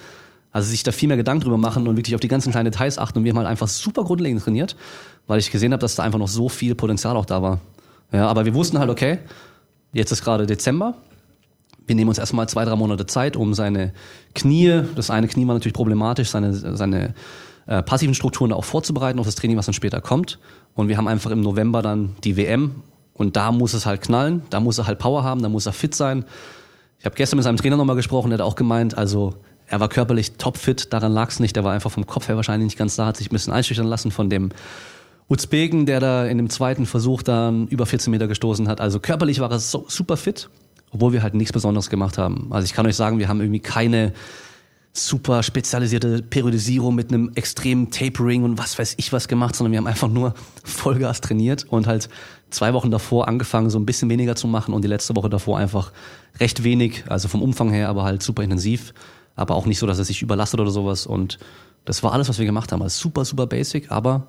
Also 0.51 0.69
sich 0.69 0.83
da 0.83 0.91
viel 0.91 1.07
mehr 1.07 1.17
Gedanken 1.17 1.43
drüber 1.43 1.57
machen 1.57 1.87
und 1.87 1.97
wirklich 1.97 2.13
auf 2.13 2.21
die 2.21 2.27
ganzen 2.27 2.51
kleinen 2.51 2.71
Details 2.71 2.99
achten. 2.99 3.19
Und 3.19 3.25
wir 3.25 3.31
haben 3.31 3.39
halt 3.39 3.47
einfach 3.47 3.67
super 3.67 4.03
grundlegend 4.03 4.43
trainiert, 4.43 4.75
weil 5.25 5.39
ich 5.39 5.49
gesehen 5.49 5.73
habe, 5.73 5.81
dass 5.81 5.95
da 5.95 6.03
einfach 6.03 6.19
noch 6.19 6.27
so 6.27 6.47
viel 6.47 6.75
Potenzial 6.75 7.17
auch 7.17 7.25
da 7.25 7.41
war. 7.41 7.59
Ja, 8.11 8.27
aber 8.27 8.45
wir 8.45 8.53
wussten 8.53 8.77
halt, 8.77 8.91
okay, 8.91 9.17
jetzt 9.93 10.11
ist 10.11 10.23
gerade 10.23 10.45
Dezember. 10.45 10.93
Wir 11.87 11.95
nehmen 11.95 12.09
uns 12.09 12.19
erstmal 12.19 12.47
zwei, 12.47 12.63
drei 12.65 12.75
Monate 12.75 13.07
Zeit, 13.07 13.35
um 13.35 13.55
seine 13.55 13.93
Knie, 14.35 14.83
das 14.95 15.09
eine 15.09 15.27
Knie 15.27 15.47
war 15.47 15.55
natürlich 15.55 15.73
problematisch, 15.73 16.29
seine, 16.29 16.53
seine 16.53 17.15
äh, 17.65 17.81
passiven 17.81 18.13
Strukturen 18.13 18.53
auch 18.53 18.63
vorzubereiten 18.63 19.19
auf 19.19 19.25
das 19.25 19.35
Training, 19.35 19.57
was 19.57 19.65
dann 19.65 19.73
später 19.73 20.01
kommt. 20.01 20.39
Und 20.75 20.87
wir 20.87 20.97
haben 20.97 21.07
einfach 21.07 21.31
im 21.31 21.41
November 21.41 21.81
dann 21.81 22.15
die 22.23 22.37
WM 22.37 22.83
und 23.13 23.35
da 23.35 23.51
muss 23.51 23.73
es 23.73 23.85
halt 23.85 24.01
knallen, 24.01 24.43
da 24.49 24.59
muss 24.59 24.77
er 24.77 24.87
halt 24.87 24.99
Power 24.99 25.23
haben, 25.23 25.41
da 25.41 25.49
muss 25.49 25.65
er 25.65 25.73
fit 25.73 25.95
sein. 25.95 26.25
Ich 26.99 27.05
habe 27.05 27.15
gestern 27.15 27.37
mit 27.37 27.43
seinem 27.43 27.57
Trainer 27.57 27.77
nochmal 27.77 27.95
gesprochen, 27.95 28.29
der 28.29 28.39
hat 28.39 28.45
auch 28.45 28.55
gemeint, 28.55 28.97
also 28.97 29.35
er 29.67 29.79
war 29.79 29.89
körperlich 29.89 30.33
topfit, 30.33 30.93
daran 30.93 31.11
lag 31.13 31.29
es 31.29 31.39
nicht, 31.39 31.55
der 31.55 31.63
war 31.63 31.73
einfach 31.73 31.91
vom 31.91 32.05
Kopf 32.05 32.27
her 32.27 32.35
wahrscheinlich 32.35 32.65
nicht 32.65 32.77
ganz 32.77 32.95
da, 32.95 33.07
hat 33.07 33.17
sich 33.17 33.29
ein 33.29 33.33
bisschen 33.33 33.53
einschüchtern 33.53 33.87
lassen 33.87 34.11
von 34.11 34.29
dem 34.29 34.51
Uzbeken, 35.29 35.85
der 35.85 35.99
da 35.99 36.25
in 36.25 36.37
dem 36.37 36.49
zweiten 36.49 36.85
Versuch 36.85 37.23
dann 37.23 37.67
über 37.67 37.85
14 37.85 38.11
Meter 38.11 38.27
gestoßen 38.27 38.67
hat. 38.67 38.81
Also 38.81 38.99
körperlich 38.99 39.39
war 39.39 39.49
er 39.51 39.59
so, 39.59 39.85
super 39.87 40.17
fit, 40.17 40.49
obwohl 40.91 41.13
wir 41.13 41.23
halt 41.23 41.33
nichts 41.33 41.53
Besonderes 41.53 41.89
gemacht 41.89 42.17
haben. 42.17 42.47
Also 42.51 42.65
ich 42.65 42.73
kann 42.73 42.85
euch 42.85 42.95
sagen, 42.95 43.19
wir 43.19 43.29
haben 43.29 43.39
irgendwie 43.39 43.61
keine 43.61 44.13
super 44.91 45.41
spezialisierte 45.41 46.21
Periodisierung 46.21 46.93
mit 46.93 47.11
einem 47.11 47.31
extremen 47.33 47.89
Tapering 47.89 48.43
und 48.43 48.59
was 48.59 48.77
weiß 48.77 48.93
ich 48.97 49.11
was 49.11 49.27
gemacht, 49.27 49.55
sondern 49.55 49.71
wir 49.71 49.79
haben 49.79 49.87
einfach 49.87 50.07
nur 50.07 50.35
Vollgas 50.63 51.19
trainiert 51.19 51.65
und 51.67 51.87
halt 51.87 52.09
zwei 52.53 52.73
Wochen 52.73 52.91
davor 52.91 53.27
angefangen, 53.27 53.69
so 53.69 53.79
ein 53.79 53.85
bisschen 53.85 54.09
weniger 54.09 54.35
zu 54.35 54.47
machen 54.47 54.73
und 54.73 54.83
die 54.83 54.87
letzte 54.87 55.15
Woche 55.15 55.29
davor 55.29 55.57
einfach 55.57 55.91
recht 56.39 56.63
wenig, 56.63 57.03
also 57.07 57.27
vom 57.27 57.41
Umfang 57.41 57.71
her, 57.71 57.89
aber 57.89 58.03
halt 58.03 58.23
super 58.23 58.43
intensiv, 58.43 58.93
aber 59.35 59.55
auch 59.55 59.65
nicht 59.65 59.79
so, 59.79 59.87
dass 59.87 59.99
es 59.99 60.07
sich 60.07 60.21
überlastet 60.21 60.59
oder 60.59 60.71
sowas 60.71 61.05
und 61.05 61.39
das 61.85 62.03
war 62.03 62.13
alles, 62.13 62.29
was 62.29 62.39
wir 62.39 62.45
gemacht 62.45 62.71
haben. 62.71 62.81
Also 62.81 63.01
super, 63.01 63.25
super 63.25 63.47
basic, 63.47 63.91
aber 63.91 64.27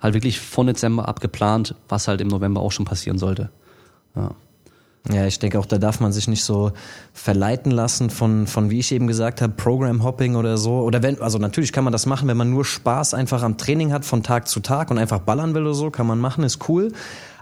halt 0.00 0.14
wirklich 0.14 0.40
von 0.40 0.66
Dezember 0.66 1.08
abgeplant, 1.08 1.74
was 1.88 2.08
halt 2.08 2.20
im 2.20 2.28
November 2.28 2.60
auch 2.60 2.72
schon 2.72 2.84
passieren 2.84 3.18
sollte. 3.18 3.50
Ja. 4.14 4.32
Ja, 5.12 5.24
ich 5.24 5.38
denke 5.38 5.58
auch, 5.60 5.66
da 5.66 5.78
darf 5.78 6.00
man 6.00 6.12
sich 6.12 6.26
nicht 6.26 6.42
so 6.42 6.72
verleiten 7.12 7.70
lassen 7.70 8.10
von, 8.10 8.48
von 8.48 8.70
wie 8.70 8.80
ich 8.80 8.90
eben 8.90 9.06
gesagt 9.06 9.40
habe, 9.40 9.52
Program 9.52 10.02
Hopping 10.02 10.34
oder 10.34 10.58
so. 10.58 10.80
Oder 10.80 11.02
wenn, 11.02 11.20
also 11.22 11.38
natürlich 11.38 11.72
kann 11.72 11.84
man 11.84 11.92
das 11.92 12.06
machen, 12.06 12.26
wenn 12.26 12.36
man 12.36 12.50
nur 12.50 12.64
Spaß 12.64 13.14
einfach 13.14 13.42
am 13.42 13.56
Training 13.56 13.92
hat 13.92 14.04
von 14.04 14.24
Tag 14.24 14.48
zu 14.48 14.58
Tag 14.58 14.90
und 14.90 14.98
einfach 14.98 15.20
ballern 15.20 15.54
will 15.54 15.62
oder 15.62 15.74
so, 15.74 15.90
kann 15.90 16.08
man 16.08 16.18
machen, 16.18 16.42
ist 16.42 16.68
cool. 16.68 16.92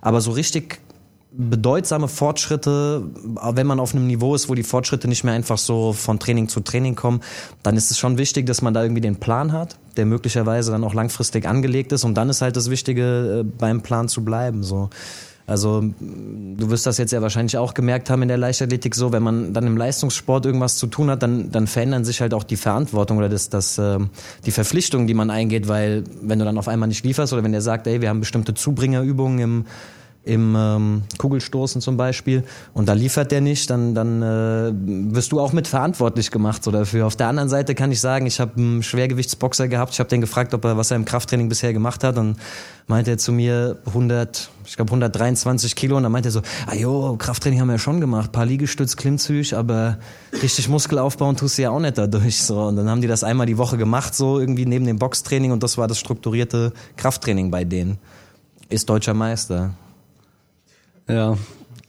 Aber 0.05 0.21
so 0.21 0.33
richtig 0.33 0.81
bedeutsame 1.33 2.09
Fortschritte, 2.09 3.03
wenn 3.25 3.67
man 3.67 3.81
auf 3.81 3.95
einem 3.95 4.07
Niveau 4.07 4.35
ist, 4.35 4.51
wo 4.51 4.55
die 4.55 4.63
Fortschritte 4.63 5.09
nicht 5.09 5.25
mehr 5.25 5.33
einfach 5.33 5.57
so 5.57 5.95
von 5.95 6.21
Training 6.21 6.49
zu 6.49 6.61
Training 6.61 6.95
kommen, 6.95 7.23
dann 7.63 7.77
ist 7.77 7.91
es 7.91 7.99
schon 7.99 8.19
wichtig, 8.19 8.45
dass 8.47 8.61
man 8.61 8.75
da 8.75 8.83
irgendwie 8.83 9.01
den 9.01 9.17
Plan 9.17 9.53
hat, 9.53 9.79
der 9.97 10.05
möglicherweise 10.05 10.73
dann 10.73 10.85
auch 10.85 10.93
langfristig 10.93 11.47
angelegt 11.47 11.91
ist. 11.93 12.05
Und 12.05 12.15
dann 12.15 12.29
ist 12.29 12.43
halt 12.43 12.55
das 12.55 12.69
Wichtige, 12.69 13.41
äh, 13.41 13.43
beim 13.43 13.81
Plan 13.81 14.09
zu 14.09 14.25
bleiben. 14.25 14.63
So. 14.63 14.91
Also 15.47 15.83
du 15.83 16.71
wirst 16.71 16.87
das 16.87 16.97
jetzt 16.97 17.13
ja 17.13 17.21
wahrscheinlich 17.21 17.59
auch 17.59 17.75
gemerkt 17.75 18.09
haben 18.09 18.23
in 18.23 18.29
der 18.29 18.39
Leichtathletik 18.39 18.95
so, 18.95 19.13
wenn 19.13 19.23
man 19.23 19.53
dann 19.53 19.67
im 19.67 19.77
Leistungssport 19.77 20.47
irgendwas 20.47 20.79
zu 20.79 20.87
tun 20.87 21.11
hat, 21.11 21.23
dann, 21.23 21.53
dann 21.53 21.67
verändern 21.67 22.05
sich 22.07 22.23
halt 22.23 22.33
auch 22.33 22.45
die 22.45 22.57
Verantwortung 22.57 23.19
oder 23.19 23.29
das, 23.29 23.51
das, 23.51 23.77
äh, 23.77 23.99
die 24.47 24.51
Verpflichtungen, 24.53 25.07
die 25.07 25.13
man 25.13 25.31
eingeht, 25.31 25.69
weil 25.69 26.05
wenn 26.23 26.39
du 26.39 26.47
dann 26.47 26.57
auf 26.57 26.67
einmal 26.67 26.89
nicht 26.89 27.05
lieferst 27.05 27.35
oder 27.35 27.45
wenn 27.45 27.53
der 27.53 27.61
sagt, 27.61 27.87
ey, 27.87 28.01
wir 28.01 28.09
haben 28.09 28.21
bestimmte 28.21 28.55
Zubringerübungen 28.55 29.39
im 29.39 29.65
im 30.25 30.55
ähm, 30.57 31.03
Kugelstoßen 31.19 31.81
zum 31.81 31.97
Beispiel. 31.97 32.45
Und 32.73 32.89
da 32.89 32.95
liefert 32.95 33.31
der 33.31 33.41
nicht, 33.41 33.69
dann, 33.69 33.95
dann 33.95 34.23
äh, 34.23 34.73
wirst 35.15 35.33
du 35.33 35.41
auch 35.41 35.53
mit 35.53 35.69
verantwortlich 35.69 36.31
gemacht. 36.31 36.65
So 36.65 36.71
dafür. 36.71 37.07
Auf 37.07 37.17
der 37.17 37.29
anderen 37.29 37.49
Seite 37.49 37.75
kann 37.75 37.93
ich 37.93 38.01
sagen, 38.01 38.27
ich 38.27 38.41
habe 38.41 38.57
einen 38.57 38.83
Schwergewichtsboxer 38.83 39.69
gehabt, 39.69 39.93
ich 39.93 40.01
habe 40.01 40.09
den 40.09 40.21
gefragt, 40.21 40.55
ob 40.55 40.65
er 40.65 40.77
was 40.77 40.91
er 40.91 40.97
im 40.97 41.05
Krafttraining 41.05 41.49
bisher 41.49 41.73
gemacht 41.73 42.05
hat. 42.05 42.17
Und 42.17 42.37
meinte 42.87 43.11
er 43.11 43.19
zu 43.19 43.33
mir 43.33 43.79
100, 43.87 44.51
ich 44.65 44.77
glaube 44.77 44.89
123 44.91 45.77
Kilo. 45.77 45.97
Und 45.99 46.05
dann 46.05 46.13
meinte 46.13 46.31
er 46.31 46.33
so, 46.33 46.43
ah 46.67 46.75
jo, 46.75 47.17
Krafttraining 47.19 47.61
haben 47.61 47.69
wir 47.69 47.75
ja 47.75 47.79
schon 47.79 48.01
gemacht, 48.01 48.33
paar 48.33 48.47
Liegestütz, 48.47 48.97
Klimmzüg, 48.97 49.53
aber 49.53 49.99
richtig 50.43 50.69
Muskel 50.69 50.99
aufbauen 50.99 51.37
tust 51.37 51.59
du 51.59 51.63
ja 51.63 51.71
auch 51.71 51.81
nicht 51.81 51.99
dadurch. 51.99 52.43
So. 52.43 52.63
Und 52.63 52.77
dann 52.77 52.89
haben 52.89 53.03
die 53.03 53.09
das 53.09 53.25
einmal 53.25 53.47
die 53.47 53.59
Woche 53.59 53.77
gemacht 53.77 54.15
so 54.15 54.41
irgendwie 54.41 54.65
neben 54.65 54.87
dem 54.87 54.99
Boxtraining. 54.99 55.53
Und 55.53 55.63
das 55.63 55.77
war 55.77 55.87
das 55.87 55.99
strukturierte 55.99 56.73
Krafttraining 56.97 57.51
bei 57.51 57.65
denen. 57.65 57.99
Ist 58.71 58.89
deutscher 58.89 59.13
Meister. 59.13 59.75
Ja. 61.09 61.37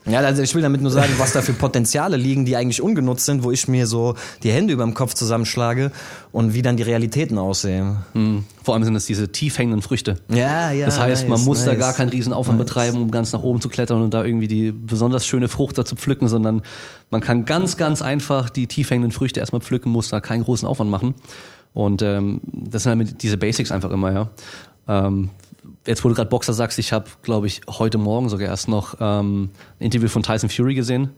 Ja, 0.08 0.20
also 0.20 0.40
ich 0.40 0.54
will 0.54 0.62
damit 0.62 0.82
nur 0.82 0.92
sagen, 0.92 1.12
was 1.18 1.32
da 1.32 1.42
für 1.42 1.52
Potenziale 1.52 2.16
liegen, 2.16 2.44
die 2.44 2.54
eigentlich 2.54 2.80
ungenutzt 2.80 3.26
sind, 3.26 3.42
wo 3.42 3.50
ich 3.50 3.66
mir 3.66 3.88
so 3.88 4.14
die 4.44 4.52
Hände 4.52 4.72
über 4.72 4.84
dem 4.84 4.94
Kopf 4.94 5.14
zusammenschlage 5.14 5.90
und 6.30 6.54
wie 6.54 6.62
dann 6.62 6.76
die 6.76 6.84
Realitäten 6.84 7.38
aussehen. 7.38 7.98
Mhm. 8.14 8.44
Vor 8.62 8.74
allem 8.74 8.84
sind 8.84 8.94
es 8.94 9.06
diese 9.06 9.32
tief 9.32 9.58
hängenden 9.58 9.82
Früchte. 9.82 10.18
Ja, 10.28 10.70
ja. 10.70 10.86
Das 10.86 11.00
heißt, 11.00 11.22
nice, 11.22 11.30
man 11.30 11.44
muss 11.44 11.58
nice. 11.58 11.66
da 11.66 11.74
gar 11.74 11.92
keinen 11.92 12.10
Riesenaufwand 12.10 12.56
Nice. 12.56 12.66
betreiben, 12.68 13.02
um 13.02 13.10
ganz 13.10 13.32
nach 13.32 13.42
oben 13.42 13.60
zu 13.60 13.68
klettern 13.68 14.00
und 14.00 14.14
da 14.14 14.24
irgendwie 14.24 14.46
die 14.46 14.70
besonders 14.70 15.26
schöne 15.26 15.48
Frucht 15.48 15.76
da 15.76 15.84
zu 15.84 15.96
pflücken, 15.96 16.28
sondern 16.28 16.62
man 17.10 17.20
kann 17.20 17.44
ganz, 17.44 17.76
ganz 17.76 18.00
einfach 18.00 18.48
die 18.48 18.68
tief 18.68 18.90
hängenden 18.90 19.10
Früchte 19.10 19.40
erstmal 19.40 19.60
pflücken, 19.60 19.90
muss 19.90 20.08
da 20.08 20.20
keinen 20.20 20.44
großen 20.44 20.68
Aufwand 20.68 20.90
machen. 20.90 21.14
Und 21.74 22.02
ähm, 22.02 22.40
das 22.44 22.84
sind 22.84 22.96
halt 22.96 23.22
diese 23.24 23.38
Basics 23.38 23.72
einfach 23.72 23.90
immer, 23.90 24.12
ja. 24.12 24.28
Ähm, 24.88 25.30
jetzt, 25.86 26.04
wo 26.04 26.08
du 26.08 26.14
gerade 26.14 26.30
Boxer 26.30 26.52
sagst, 26.52 26.78
ich 26.78 26.92
habe, 26.92 27.06
glaube 27.22 27.46
ich, 27.46 27.60
heute 27.68 27.98
Morgen 27.98 28.28
sogar 28.28 28.48
erst 28.48 28.68
noch 28.68 28.96
ähm, 29.00 29.50
ein 29.78 29.84
Interview 29.84 30.08
von 30.08 30.22
Tyson 30.22 30.50
Fury 30.50 30.74
gesehen, 30.74 31.10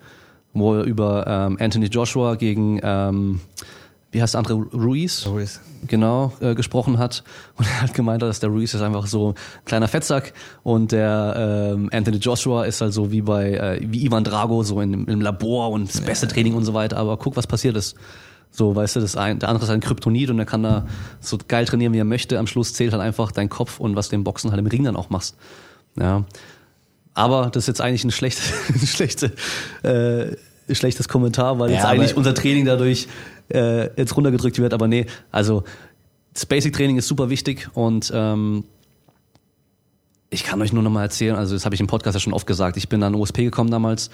wo 0.52 0.74
er 0.74 0.84
über 0.84 1.26
ähm, 1.26 1.56
Anthony 1.60 1.86
Joshua 1.86 2.34
gegen, 2.34 2.80
ähm, 2.82 3.40
wie 4.10 4.22
heißt 4.22 4.34
der 4.34 4.38
andere, 4.38 4.56
Ruiz? 4.72 5.26
Ruiz. 5.26 5.60
Genau, 5.86 6.32
äh, 6.40 6.54
gesprochen 6.54 6.98
hat. 6.98 7.22
Und 7.56 7.66
er 7.66 7.82
hat 7.82 7.94
gemeint, 7.94 8.22
dass 8.22 8.40
der 8.40 8.50
Ruiz 8.50 8.74
ist 8.74 8.82
einfach 8.82 9.06
so 9.06 9.30
ein 9.30 9.64
kleiner 9.64 9.88
Fettsack 9.88 10.32
und 10.62 10.92
der 10.92 11.72
ähm, 11.74 11.88
Anthony 11.92 12.16
Joshua 12.16 12.64
ist 12.64 12.80
halt 12.80 12.92
so 12.92 13.12
wie 13.12 13.22
bei, 13.22 13.52
äh, 13.52 13.80
wie 13.82 14.04
Ivan 14.04 14.24
Drago, 14.24 14.62
so 14.62 14.80
in, 14.80 15.06
im 15.06 15.20
Labor 15.20 15.70
und 15.70 15.88
das 15.88 16.00
beste 16.00 16.26
Training 16.26 16.54
und 16.54 16.64
so 16.64 16.74
weiter. 16.74 16.96
Aber 16.96 17.16
guck, 17.16 17.36
was 17.36 17.46
passiert 17.46 17.76
ist. 17.76 17.96
So, 18.50 18.74
weißt 18.74 18.96
du, 18.96 19.00
das 19.00 19.16
ein, 19.16 19.38
der 19.38 19.48
andere 19.48 19.64
ist 19.64 19.70
ein 19.70 19.80
Kryptonit 19.80 20.30
und 20.30 20.38
er 20.38 20.44
kann 20.44 20.62
da 20.62 20.86
so 21.20 21.38
geil 21.46 21.64
trainieren, 21.64 21.92
wie 21.92 21.98
er 21.98 22.04
möchte. 22.04 22.38
Am 22.38 22.46
Schluss 22.46 22.72
zählt 22.72 22.92
halt 22.92 23.02
einfach 23.02 23.30
dein 23.30 23.48
Kopf 23.48 23.78
und 23.78 23.94
was 23.94 24.08
du 24.08 24.16
im 24.16 24.24
Boxen 24.24 24.50
halt 24.50 24.58
im 24.58 24.66
Ring 24.66 24.84
dann 24.84 24.96
auch 24.96 25.10
machst. 25.10 25.36
Ja. 25.98 26.24
Aber 27.14 27.50
das 27.52 27.64
ist 27.64 27.68
jetzt 27.68 27.80
eigentlich 27.80 28.04
ein, 28.04 28.10
schlecht, 28.10 28.40
ein 28.68 28.86
schlechte, 28.86 29.32
äh, 29.82 30.74
schlechtes 30.74 31.08
Kommentar, 31.08 31.58
weil 31.58 31.70
Ja, 31.70 31.76
jetzt 31.76 31.86
eigentlich 31.86 32.16
unser 32.16 32.34
Training 32.34 32.64
dadurch 32.64 33.08
äh, 33.52 33.94
jetzt 33.96 34.16
runtergedrückt 34.16 34.58
wird. 34.58 34.72
Aber 34.72 34.88
nee, 34.88 35.06
also 35.30 35.64
das 36.34 36.46
Basic 36.46 36.74
Training 36.74 36.96
ist 36.96 37.08
super 37.08 37.30
wichtig 37.30 37.68
und 37.74 38.10
ähm, 38.14 38.64
ich 40.30 40.44
kann 40.44 40.60
euch 40.60 40.72
nur 40.72 40.82
noch 40.82 40.90
mal 40.90 41.02
erzählen, 41.02 41.36
also 41.36 41.54
das 41.54 41.64
habe 41.64 41.74
ich 41.74 41.80
im 41.80 41.86
Podcast 41.86 42.14
ja 42.14 42.20
schon 42.20 42.34
oft 42.34 42.46
gesagt, 42.46 42.76
ich 42.76 42.88
bin 42.88 43.02
an 43.02 43.14
OSP 43.14 43.38
gekommen 43.38 43.70
damals 43.70 44.10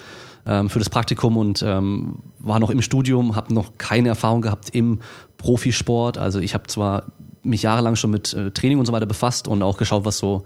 ähm, 0.47 0.71
für 0.71 0.78
das 0.78 0.88
Praktikum 0.88 1.37
und 1.37 1.62
ähm, 1.66 2.18
war 2.38 2.61
noch 2.61 2.71
im 2.71 2.83
Studium, 2.83 3.35
habe 3.35 3.52
noch 3.52 3.73
keine 3.78 4.11
Erfahrung 4.11 4.40
gehabt 4.40 4.71
im 4.71 5.00
Profisport. 5.38 6.16
Also 6.16 6.38
ich 6.38 6.54
habe 6.54 6.66
zwar 6.68 7.06
mich 7.42 7.62
jahrelang 7.62 7.97
schon 7.97 8.11
mit 8.11 8.33
äh, 8.33 8.52
Training 8.52 8.78
und 8.78 8.87
so 8.87 8.92
weiter 8.92 9.06
befasst 9.06 9.49
und 9.49 9.62
auch 9.62 9.76
geschaut, 9.76 10.04
was 10.04 10.18
so 10.18 10.44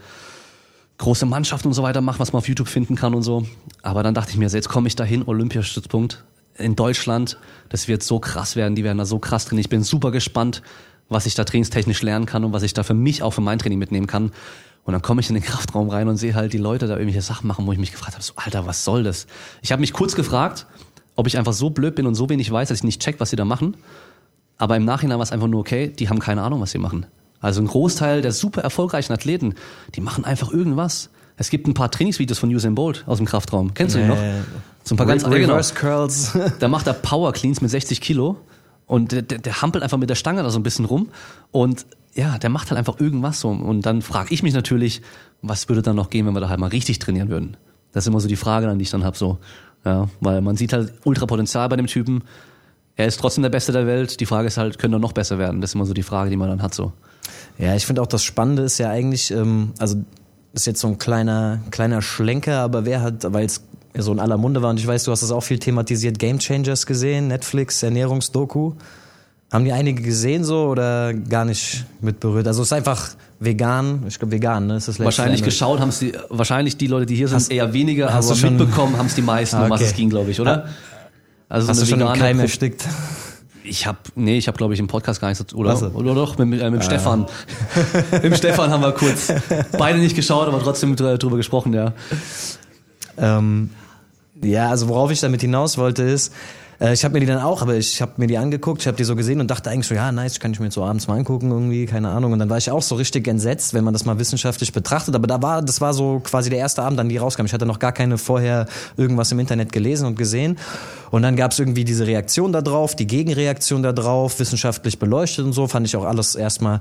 große 0.96 1.26
Mannschaften 1.26 1.68
und 1.68 1.74
so 1.74 1.82
weiter 1.82 2.00
machen, 2.00 2.18
was 2.18 2.32
man 2.32 2.38
auf 2.38 2.48
YouTube 2.48 2.68
finden 2.68 2.96
kann 2.96 3.14
und 3.14 3.22
so. 3.22 3.46
Aber 3.82 4.02
dann 4.02 4.14
dachte 4.14 4.30
ich 4.30 4.36
mir, 4.36 4.48
so, 4.48 4.56
jetzt 4.56 4.68
komme 4.68 4.88
ich 4.88 4.96
dahin, 4.96 5.22
Olympiastützpunkt 5.26 6.24
in 6.56 6.76
Deutschland. 6.76 7.38
Das 7.68 7.88
wird 7.88 8.02
so 8.02 8.18
krass 8.18 8.56
werden, 8.56 8.74
die 8.74 8.84
werden 8.84 8.98
da 8.98 9.04
so 9.04 9.18
krass 9.18 9.44
drin. 9.44 9.58
Ich 9.58 9.68
bin 9.68 9.82
super 9.82 10.10
gespannt, 10.10 10.62
was 11.08 11.26
ich 11.26 11.34
da 11.34 11.44
trainingstechnisch 11.44 12.02
lernen 12.02 12.26
kann 12.26 12.44
und 12.44 12.52
was 12.52 12.62
ich 12.62 12.74
da 12.74 12.82
für 12.82 12.94
mich 12.94 13.22
auch 13.22 13.30
für 13.30 13.40
mein 13.40 13.58
Training 13.58 13.78
mitnehmen 13.78 14.06
kann. 14.06 14.32
Und 14.88 14.92
dann 14.92 15.02
komme 15.02 15.20
ich 15.20 15.28
in 15.28 15.34
den 15.34 15.44
Kraftraum 15.44 15.90
rein 15.90 16.08
und 16.08 16.16
sehe 16.16 16.34
halt 16.34 16.54
die 16.54 16.58
Leute 16.58 16.86
da 16.86 16.94
irgendwelche 16.94 17.20
Sachen 17.20 17.46
machen, 17.46 17.66
wo 17.66 17.72
ich 17.72 17.78
mich 17.78 17.92
gefragt 17.92 18.14
habe, 18.14 18.24
so, 18.24 18.32
Alter, 18.36 18.66
was 18.66 18.86
soll 18.86 19.02
das? 19.02 19.26
Ich 19.60 19.70
habe 19.70 19.80
mich 19.80 19.92
kurz 19.92 20.14
gefragt, 20.14 20.64
ob 21.14 21.26
ich 21.26 21.36
einfach 21.36 21.52
so 21.52 21.68
blöd 21.68 21.94
bin 21.94 22.06
und 22.06 22.14
so 22.14 22.30
wenig 22.30 22.50
weiß, 22.50 22.70
dass 22.70 22.78
ich 22.78 22.84
nicht 22.84 23.02
check, 23.02 23.20
was 23.20 23.28
sie 23.28 23.36
da 23.36 23.44
machen. 23.44 23.76
Aber 24.56 24.78
im 24.78 24.86
Nachhinein 24.86 25.18
war 25.18 25.24
es 25.24 25.30
einfach 25.30 25.46
nur 25.46 25.60
okay, 25.60 25.88
die 25.88 26.08
haben 26.08 26.20
keine 26.20 26.40
Ahnung, 26.40 26.62
was 26.62 26.70
sie 26.70 26.78
machen. 26.78 27.04
Also 27.38 27.60
ein 27.60 27.66
Großteil 27.66 28.22
der 28.22 28.32
super 28.32 28.62
erfolgreichen 28.62 29.12
Athleten, 29.12 29.56
die 29.94 30.00
machen 30.00 30.24
einfach 30.24 30.50
irgendwas. 30.54 31.10
Es 31.36 31.50
gibt 31.50 31.68
ein 31.68 31.74
paar 31.74 31.90
Trainingsvideos 31.90 32.38
von 32.38 32.48
Usain 32.48 32.74
Bolt 32.74 33.04
aus 33.06 33.18
dem 33.18 33.26
Kraftraum. 33.26 33.74
Kennst 33.74 33.94
du 33.94 34.00
ihn 34.00 34.08
noch? 34.08 34.16
So 34.84 34.94
ein 34.94 34.96
paar 34.96 35.04
ganz 35.06 35.22
Re 35.26 35.38
genau. 35.38 35.52
Reverse 35.52 35.74
Curls. 35.74 36.38
Da 36.60 36.68
macht 36.68 36.86
er 36.86 36.94
Power 36.94 37.34
Cleans 37.34 37.60
mit 37.60 37.70
60 37.70 38.00
Kilo 38.00 38.38
und 38.88 39.12
der, 39.12 39.22
der, 39.22 39.38
der 39.38 39.62
hampelt 39.62 39.84
einfach 39.84 39.98
mit 39.98 40.10
der 40.10 40.16
Stange 40.16 40.42
da 40.42 40.50
so 40.50 40.58
ein 40.58 40.64
bisschen 40.64 40.86
rum 40.86 41.10
und 41.52 41.86
ja, 42.14 42.38
der 42.38 42.50
macht 42.50 42.70
halt 42.70 42.78
einfach 42.78 42.98
irgendwas 42.98 43.38
so. 43.38 43.50
Und 43.50 43.86
dann 43.86 44.02
frage 44.02 44.34
ich 44.34 44.42
mich 44.42 44.54
natürlich, 44.54 45.02
was 45.40 45.68
würde 45.68 45.82
dann 45.82 45.94
noch 45.94 46.10
gehen, 46.10 46.26
wenn 46.26 46.34
wir 46.34 46.40
da 46.40 46.48
halt 46.48 46.58
mal 46.58 46.70
richtig 46.70 46.98
trainieren 46.98 47.28
würden? 47.28 47.56
Das 47.92 48.04
ist 48.04 48.08
immer 48.08 48.18
so 48.18 48.26
die 48.26 48.36
Frage, 48.36 48.66
dann, 48.66 48.78
die 48.78 48.82
ich 48.82 48.90
dann 48.90 49.04
hab 49.04 49.16
so. 49.16 49.38
Ja, 49.84 50.08
weil 50.20 50.40
man 50.40 50.56
sieht 50.56 50.72
halt 50.72 50.94
ultra 51.04 51.26
Potenzial 51.26 51.68
bei 51.68 51.76
dem 51.76 51.86
Typen. 51.86 52.24
Er 52.96 53.06
ist 53.06 53.20
trotzdem 53.20 53.42
der 53.42 53.50
Beste 53.50 53.70
der 53.70 53.86
Welt. 53.86 54.18
Die 54.18 54.26
Frage 54.26 54.48
ist 54.48 54.56
halt, 54.56 54.78
können 54.78 54.94
er 54.94 54.98
noch 54.98 55.12
besser 55.12 55.38
werden? 55.38 55.60
Das 55.60 55.70
ist 55.70 55.74
immer 55.76 55.86
so 55.86 55.94
die 55.94 56.02
Frage, 56.02 56.30
die 56.30 56.36
man 56.36 56.48
dann 56.48 56.62
hat 56.62 56.74
so. 56.74 56.92
Ja, 57.58 57.76
ich 57.76 57.86
finde 57.86 58.02
auch 58.02 58.06
das 58.06 58.24
Spannende 58.24 58.62
ist 58.62 58.78
ja 58.78 58.90
eigentlich, 58.90 59.30
ähm, 59.30 59.72
also 59.78 60.02
ist 60.54 60.66
jetzt 60.66 60.80
so 60.80 60.88
ein 60.88 60.98
kleiner, 60.98 61.60
kleiner 61.70 62.02
Schlenker, 62.02 62.60
aber 62.60 62.84
wer 62.84 63.02
hat, 63.02 63.32
weil 63.32 63.46
es 63.46 63.62
so 64.02 64.12
in 64.12 64.20
aller 64.20 64.36
Munde 64.36 64.62
war 64.62 64.70
und 64.70 64.78
ich 64.80 64.86
weiß, 64.86 65.04
du 65.04 65.12
hast 65.12 65.22
das 65.22 65.30
auch 65.30 65.42
viel 65.42 65.58
thematisiert, 65.58 66.18
Game 66.18 66.38
Changers 66.38 66.86
gesehen, 66.86 67.28
Netflix, 67.28 67.82
Ernährungsdoku. 67.82 68.72
Haben 69.52 69.64
die 69.64 69.72
einige 69.72 70.02
gesehen 70.02 70.44
so 70.44 70.66
oder 70.66 71.14
gar 71.14 71.44
nicht 71.46 71.86
mit 72.02 72.20
berührt? 72.20 72.46
Also 72.46 72.60
es 72.62 72.68
ist 72.68 72.72
einfach 72.74 73.10
vegan, 73.40 74.04
ich 74.06 74.18
glaube 74.18 74.32
vegan, 74.32 74.66
ne? 74.66 74.76
Ist 74.76 74.88
das 74.88 75.00
Wahrscheinlich 75.00 75.40
Ende. 75.40 75.50
geschaut 75.50 75.80
haben 75.80 75.88
es 75.88 76.00
die, 76.00 76.12
wahrscheinlich 76.28 76.76
die 76.76 76.86
Leute, 76.86 77.06
die 77.06 77.16
hier 77.16 77.28
sind, 77.28 77.36
Hast- 77.36 77.50
eher 77.50 77.72
weniger, 77.72 78.12
hast 78.12 78.30
aber 78.30 78.50
mitbekommen 78.50 78.98
haben 78.98 79.06
es 79.06 79.14
die 79.14 79.22
meisten, 79.22 79.56
um 79.56 79.62
Ah, 79.62 79.70
was 79.70 79.80
okay. 79.80 79.90
es 79.90 79.96
ging, 79.96 80.10
glaube 80.10 80.30
ich, 80.30 80.40
oder? 80.40 80.66
Also 81.48 81.66
Hast 81.68 81.78
so 81.78 81.84
du 81.84 81.90
schon 81.92 82.00
im 82.02 82.12
Keim 82.12 82.40
erstickt? 82.40 82.84
Ich 83.64 83.86
habe, 83.86 83.98
nee, 84.16 84.36
ich 84.36 84.48
habe 84.48 84.58
glaube 84.58 84.74
ich 84.74 84.80
im 84.80 84.86
Podcast 84.86 85.18
gar 85.20 85.28
nichts, 85.28 85.54
oder, 85.54 85.72
Was? 85.72 85.82
Ah. 85.82 85.90
oder 85.94 86.14
doch, 86.14 86.36
mit, 86.36 86.60
äh, 86.60 86.70
mit 86.70 86.80
dem 86.80 86.84
Stefan. 86.84 87.24
mit 88.12 88.24
dem 88.24 88.34
Stefan 88.34 88.70
haben 88.70 88.82
wir 88.82 88.92
kurz 88.92 89.32
beide 89.78 89.98
nicht 89.98 90.14
geschaut, 90.16 90.46
aber 90.48 90.60
trotzdem 90.62 90.94
drü- 90.94 91.16
drüber 91.16 91.38
gesprochen, 91.38 91.72
ja. 91.72 91.92
Ähm, 93.16 93.70
ja, 94.42 94.70
also 94.70 94.88
worauf 94.88 95.10
ich 95.10 95.20
damit 95.20 95.40
hinaus 95.40 95.78
wollte 95.78 96.02
ist, 96.02 96.32
äh, 96.80 96.92
ich 96.92 97.04
habe 97.04 97.14
mir 97.14 97.20
die 97.20 97.26
dann 97.26 97.40
auch, 97.40 97.62
aber 97.62 97.76
ich 97.76 98.00
habe 98.00 98.12
mir 98.16 98.26
die 98.26 98.38
angeguckt, 98.38 98.82
ich 98.82 98.86
habe 98.86 98.96
die 98.96 99.04
so 99.04 99.16
gesehen 99.16 99.40
und 99.40 99.50
dachte 99.50 99.70
eigentlich 99.70 99.86
so, 99.86 99.94
ja, 99.94 100.12
nice, 100.12 100.40
kann 100.40 100.52
ich 100.52 100.60
mir 100.60 100.66
jetzt 100.66 100.74
so 100.74 100.84
abends 100.84 101.08
mal 101.08 101.16
angucken 101.16 101.50
irgendwie, 101.50 101.86
keine 101.86 102.10
Ahnung. 102.10 102.32
Und 102.32 102.38
dann 102.38 102.50
war 102.50 102.58
ich 102.58 102.70
auch 102.70 102.82
so 102.82 102.94
richtig 102.94 103.26
entsetzt, 103.28 103.74
wenn 103.74 103.84
man 103.84 103.92
das 103.92 104.04
mal 104.04 104.18
wissenschaftlich 104.18 104.72
betrachtet. 104.72 105.14
Aber 105.14 105.26
da 105.26 105.42
war, 105.42 105.62
das 105.62 105.80
war 105.80 105.92
so 105.94 106.20
quasi 106.20 106.50
der 106.50 106.58
erste 106.58 106.82
Abend, 106.82 107.00
an 107.00 107.08
die 107.08 107.16
rauskam. 107.16 107.44
Ich 107.44 107.52
hatte 107.52 107.66
noch 107.66 107.78
gar 107.78 107.92
keine 107.92 108.18
vorher 108.18 108.66
irgendwas 108.96 109.32
im 109.32 109.38
Internet 109.38 109.72
gelesen 109.72 110.06
und 110.06 110.16
gesehen. 110.16 110.58
Und 111.10 111.22
dann 111.22 111.36
gab 111.36 111.52
es 111.52 111.58
irgendwie 111.58 111.84
diese 111.84 112.06
Reaktion 112.06 112.52
da 112.52 112.62
drauf, 112.62 112.94
die 112.94 113.06
Gegenreaktion 113.06 113.82
da 113.82 113.92
drauf, 113.92 114.38
wissenschaftlich 114.38 114.98
beleuchtet 114.98 115.44
und 115.44 115.52
so, 115.52 115.66
fand 115.66 115.86
ich 115.86 115.96
auch 115.96 116.04
alles 116.04 116.34
erstmal 116.34 116.80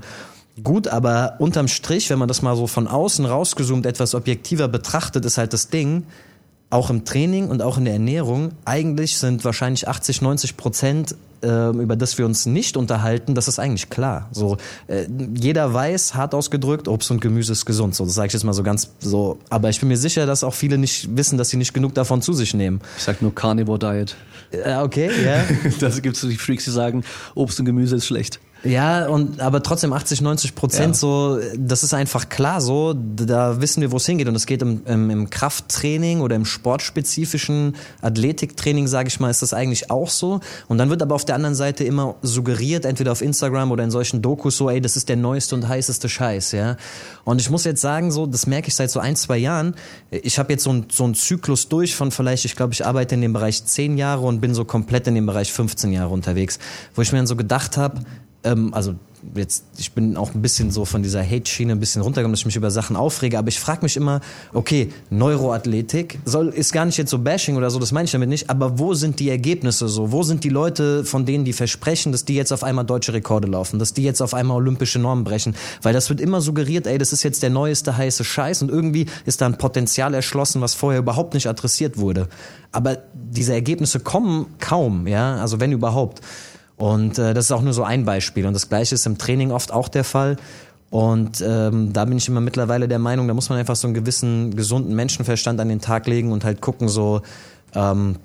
Gut, 0.64 0.88
aber 0.88 1.36
unterm 1.38 1.68
Strich, 1.68 2.10
wenn 2.10 2.18
man 2.18 2.26
das 2.26 2.42
mal 2.42 2.56
so 2.56 2.66
von 2.66 2.88
außen 2.88 3.24
rausgezoomt 3.24 3.86
etwas 3.86 4.16
objektiver 4.16 4.66
betrachtet, 4.66 5.24
ist 5.24 5.38
halt 5.38 5.52
das 5.52 5.68
Ding, 5.68 6.04
auch 6.70 6.90
im 6.90 7.04
Training 7.04 7.48
und 7.48 7.62
auch 7.62 7.78
in 7.78 7.84
der 7.84 7.94
Ernährung, 7.94 8.52
eigentlich 8.64 9.16
sind 9.16 9.44
wahrscheinlich 9.44 9.88
80, 9.88 10.20
90 10.20 10.56
Prozent, 10.56 11.14
äh, 11.42 11.70
über 11.70 11.96
das 11.96 12.18
wir 12.18 12.26
uns 12.26 12.46
nicht 12.46 12.76
unterhalten, 12.76 13.34
das 13.34 13.48
ist 13.48 13.58
eigentlich 13.58 13.88
klar. 13.88 14.28
So, 14.32 14.58
äh, 14.86 15.06
jeder 15.34 15.72
weiß, 15.72 16.14
hart 16.14 16.34
ausgedrückt, 16.34 16.88
Obst 16.88 17.10
und 17.10 17.20
Gemüse 17.20 17.52
ist 17.52 17.64
gesund. 17.64 17.94
So, 17.94 18.04
das 18.04 18.14
sage 18.14 18.26
ich 18.26 18.32
jetzt 18.34 18.44
mal 18.44 18.52
so 18.52 18.62
ganz 18.62 18.90
so. 18.98 19.38
Aber 19.48 19.70
ich 19.70 19.80
bin 19.80 19.88
mir 19.88 19.96
sicher, 19.96 20.26
dass 20.26 20.44
auch 20.44 20.54
viele 20.54 20.76
nicht 20.76 21.16
wissen, 21.16 21.38
dass 21.38 21.48
sie 21.48 21.56
nicht 21.56 21.72
genug 21.72 21.94
davon 21.94 22.20
zu 22.20 22.32
sich 22.32 22.54
nehmen. 22.54 22.80
Ich 22.96 23.04
sag 23.04 23.22
nur 23.22 23.34
Carnivore 23.34 23.78
Diet. 23.78 24.16
Äh, 24.50 24.76
okay, 24.76 25.10
ja. 25.24 25.44
Da 25.80 25.88
gibt's 26.00 26.20
so 26.20 26.28
die 26.28 26.36
Freaks, 26.36 26.64
die 26.64 26.70
sagen, 26.70 27.04
Obst 27.34 27.58
und 27.60 27.66
Gemüse 27.66 27.96
ist 27.96 28.06
schlecht. 28.06 28.40
Ja, 28.64 29.06
und 29.06 29.40
aber 29.40 29.62
trotzdem 29.62 29.92
80, 29.92 30.20
90 30.20 30.54
Prozent 30.56 30.94
Ja. 30.94 31.00
so, 31.00 31.38
das 31.56 31.84
ist 31.84 31.94
einfach 31.94 32.28
klar 32.28 32.60
so, 32.60 32.92
da 32.94 33.60
wissen 33.60 33.80
wir, 33.80 33.92
wo 33.92 33.98
es 33.98 34.06
hingeht. 34.06 34.28
Und 34.28 34.34
es 34.34 34.46
geht 34.46 34.62
im, 34.62 34.82
im, 34.84 35.10
im 35.10 35.30
Krafttraining 35.30 36.20
oder 36.20 36.34
im 36.34 36.44
sportspezifischen 36.44 37.76
Athletiktraining, 38.02 38.88
sage 38.88 39.08
ich 39.08 39.20
mal, 39.20 39.30
ist 39.30 39.42
das 39.42 39.54
eigentlich 39.54 39.90
auch 39.90 40.10
so. 40.10 40.40
Und 40.66 40.78
dann 40.78 40.90
wird 40.90 41.02
aber 41.02 41.14
auf 41.14 41.24
der 41.24 41.36
anderen 41.36 41.54
Seite 41.54 41.84
immer 41.84 42.16
suggeriert, 42.22 42.84
entweder 42.84 43.12
auf 43.12 43.22
Instagram 43.22 43.70
oder 43.70 43.84
in 43.84 43.92
solchen 43.92 44.22
Dokus 44.22 44.56
so, 44.56 44.68
ey, 44.68 44.80
das 44.80 44.96
ist 44.96 45.08
der 45.08 45.16
neueste 45.16 45.54
und 45.54 45.68
heißeste 45.68 46.08
Scheiß, 46.08 46.52
ja. 46.52 46.76
Und 47.24 47.40
ich 47.40 47.50
muss 47.50 47.64
jetzt 47.64 47.80
sagen, 47.80 48.10
so, 48.10 48.26
das 48.26 48.46
merke 48.46 48.68
ich 48.68 48.74
seit 48.74 48.90
so 48.90 48.98
ein, 48.98 49.14
zwei 49.14 49.38
Jahren. 49.38 49.74
Ich 50.10 50.38
habe 50.38 50.52
jetzt 50.52 50.64
so, 50.64 50.70
ein, 50.70 50.86
so 50.90 51.04
einen 51.04 51.14
Zyklus 51.14 51.68
durch 51.68 51.94
von 51.94 52.10
vielleicht, 52.10 52.44
ich 52.44 52.56
glaube, 52.56 52.72
ich 52.72 52.84
arbeite 52.84 53.14
in 53.14 53.20
dem 53.20 53.32
Bereich 53.32 53.64
zehn 53.64 53.98
Jahre 53.98 54.26
und 54.26 54.40
bin 54.40 54.54
so 54.54 54.64
komplett 54.64 55.06
in 55.06 55.14
dem 55.14 55.26
Bereich 55.26 55.52
15 55.52 55.92
Jahre 55.92 56.10
unterwegs, 56.10 56.58
wo 56.94 57.02
ich 57.02 57.12
mir 57.12 57.18
dann 57.18 57.26
so 57.26 57.36
gedacht 57.36 57.76
habe, 57.76 58.00
ähm, 58.48 58.74
also 58.74 58.94
jetzt, 59.34 59.64
ich 59.78 59.92
bin 59.92 60.16
auch 60.16 60.34
ein 60.34 60.42
bisschen 60.42 60.70
so 60.70 60.84
von 60.84 61.02
dieser 61.02 61.24
Hate-Schiene 61.24 61.72
ein 61.72 61.80
bisschen 61.80 62.02
runtergekommen, 62.02 62.32
dass 62.32 62.40
ich 62.40 62.46
mich 62.46 62.56
über 62.56 62.70
Sachen 62.70 62.96
aufrege, 62.96 63.38
aber 63.38 63.48
ich 63.48 63.58
frage 63.58 63.82
mich 63.82 63.96
immer, 63.96 64.20
okay, 64.52 64.92
Neuroathletik 65.10 66.18
soll, 66.24 66.48
ist 66.48 66.72
gar 66.72 66.84
nicht 66.84 66.96
jetzt 66.98 67.10
so 67.10 67.18
Bashing 67.18 67.56
oder 67.56 67.70
so, 67.70 67.78
das 67.78 67.92
meine 67.92 68.04
ich 68.04 68.12
damit 68.12 68.28
nicht, 68.28 68.48
aber 68.50 68.78
wo 68.78 68.94
sind 68.94 69.20
die 69.20 69.28
Ergebnisse 69.28 69.88
so? 69.88 70.12
Wo 70.12 70.22
sind 70.22 70.44
die 70.44 70.48
Leute, 70.48 71.04
von 71.04 71.26
denen 71.26 71.44
die 71.44 71.52
versprechen, 71.52 72.12
dass 72.12 72.24
die 72.24 72.34
jetzt 72.34 72.52
auf 72.52 72.62
einmal 72.62 72.84
deutsche 72.84 73.12
Rekorde 73.12 73.48
laufen, 73.48 73.78
dass 73.78 73.92
die 73.92 74.02
jetzt 74.02 74.22
auf 74.22 74.34
einmal 74.34 74.56
olympische 74.56 74.98
Normen 74.98 75.24
brechen? 75.24 75.54
Weil 75.82 75.92
das 75.92 76.08
wird 76.08 76.20
immer 76.20 76.40
suggeriert, 76.40 76.86
ey, 76.86 76.98
das 76.98 77.12
ist 77.12 77.22
jetzt 77.22 77.42
der 77.42 77.50
neueste 77.50 77.96
heiße 77.96 78.24
Scheiß 78.24 78.62
und 78.62 78.70
irgendwie 78.70 79.06
ist 79.26 79.40
da 79.40 79.46
ein 79.46 79.58
Potenzial 79.58 80.14
erschlossen, 80.14 80.60
was 80.60 80.74
vorher 80.74 81.00
überhaupt 81.00 81.34
nicht 81.34 81.48
adressiert 81.48 81.98
wurde. 81.98 82.28
Aber 82.72 82.98
diese 83.14 83.52
Ergebnisse 83.52 84.00
kommen 84.00 84.46
kaum, 84.58 85.06
ja, 85.06 85.36
also 85.36 85.60
wenn 85.60 85.72
überhaupt. 85.72 86.20
Und 86.78 87.18
äh, 87.18 87.34
das 87.34 87.46
ist 87.46 87.52
auch 87.52 87.62
nur 87.62 87.72
so 87.72 87.82
ein 87.82 88.04
Beispiel. 88.04 88.46
Und 88.46 88.54
das 88.54 88.68
gleiche 88.68 88.94
ist 88.94 89.04
im 89.06 89.18
Training 89.18 89.50
oft 89.50 89.72
auch 89.72 89.88
der 89.88 90.04
Fall. 90.04 90.36
Und 90.90 91.42
ähm, 91.46 91.92
da 91.92 92.04
bin 92.06 92.16
ich 92.16 92.28
immer 92.28 92.40
mittlerweile 92.40 92.88
der 92.88 92.98
Meinung, 92.98 93.28
da 93.28 93.34
muss 93.34 93.50
man 93.50 93.58
einfach 93.58 93.76
so 93.76 93.86
einen 93.86 93.94
gewissen 93.94 94.56
gesunden 94.56 94.94
Menschenverstand 94.94 95.60
an 95.60 95.68
den 95.68 95.80
Tag 95.80 96.06
legen 96.06 96.32
und 96.32 96.44
halt 96.44 96.62
gucken, 96.62 96.88
so 96.88 97.20
ähm, 97.74 98.16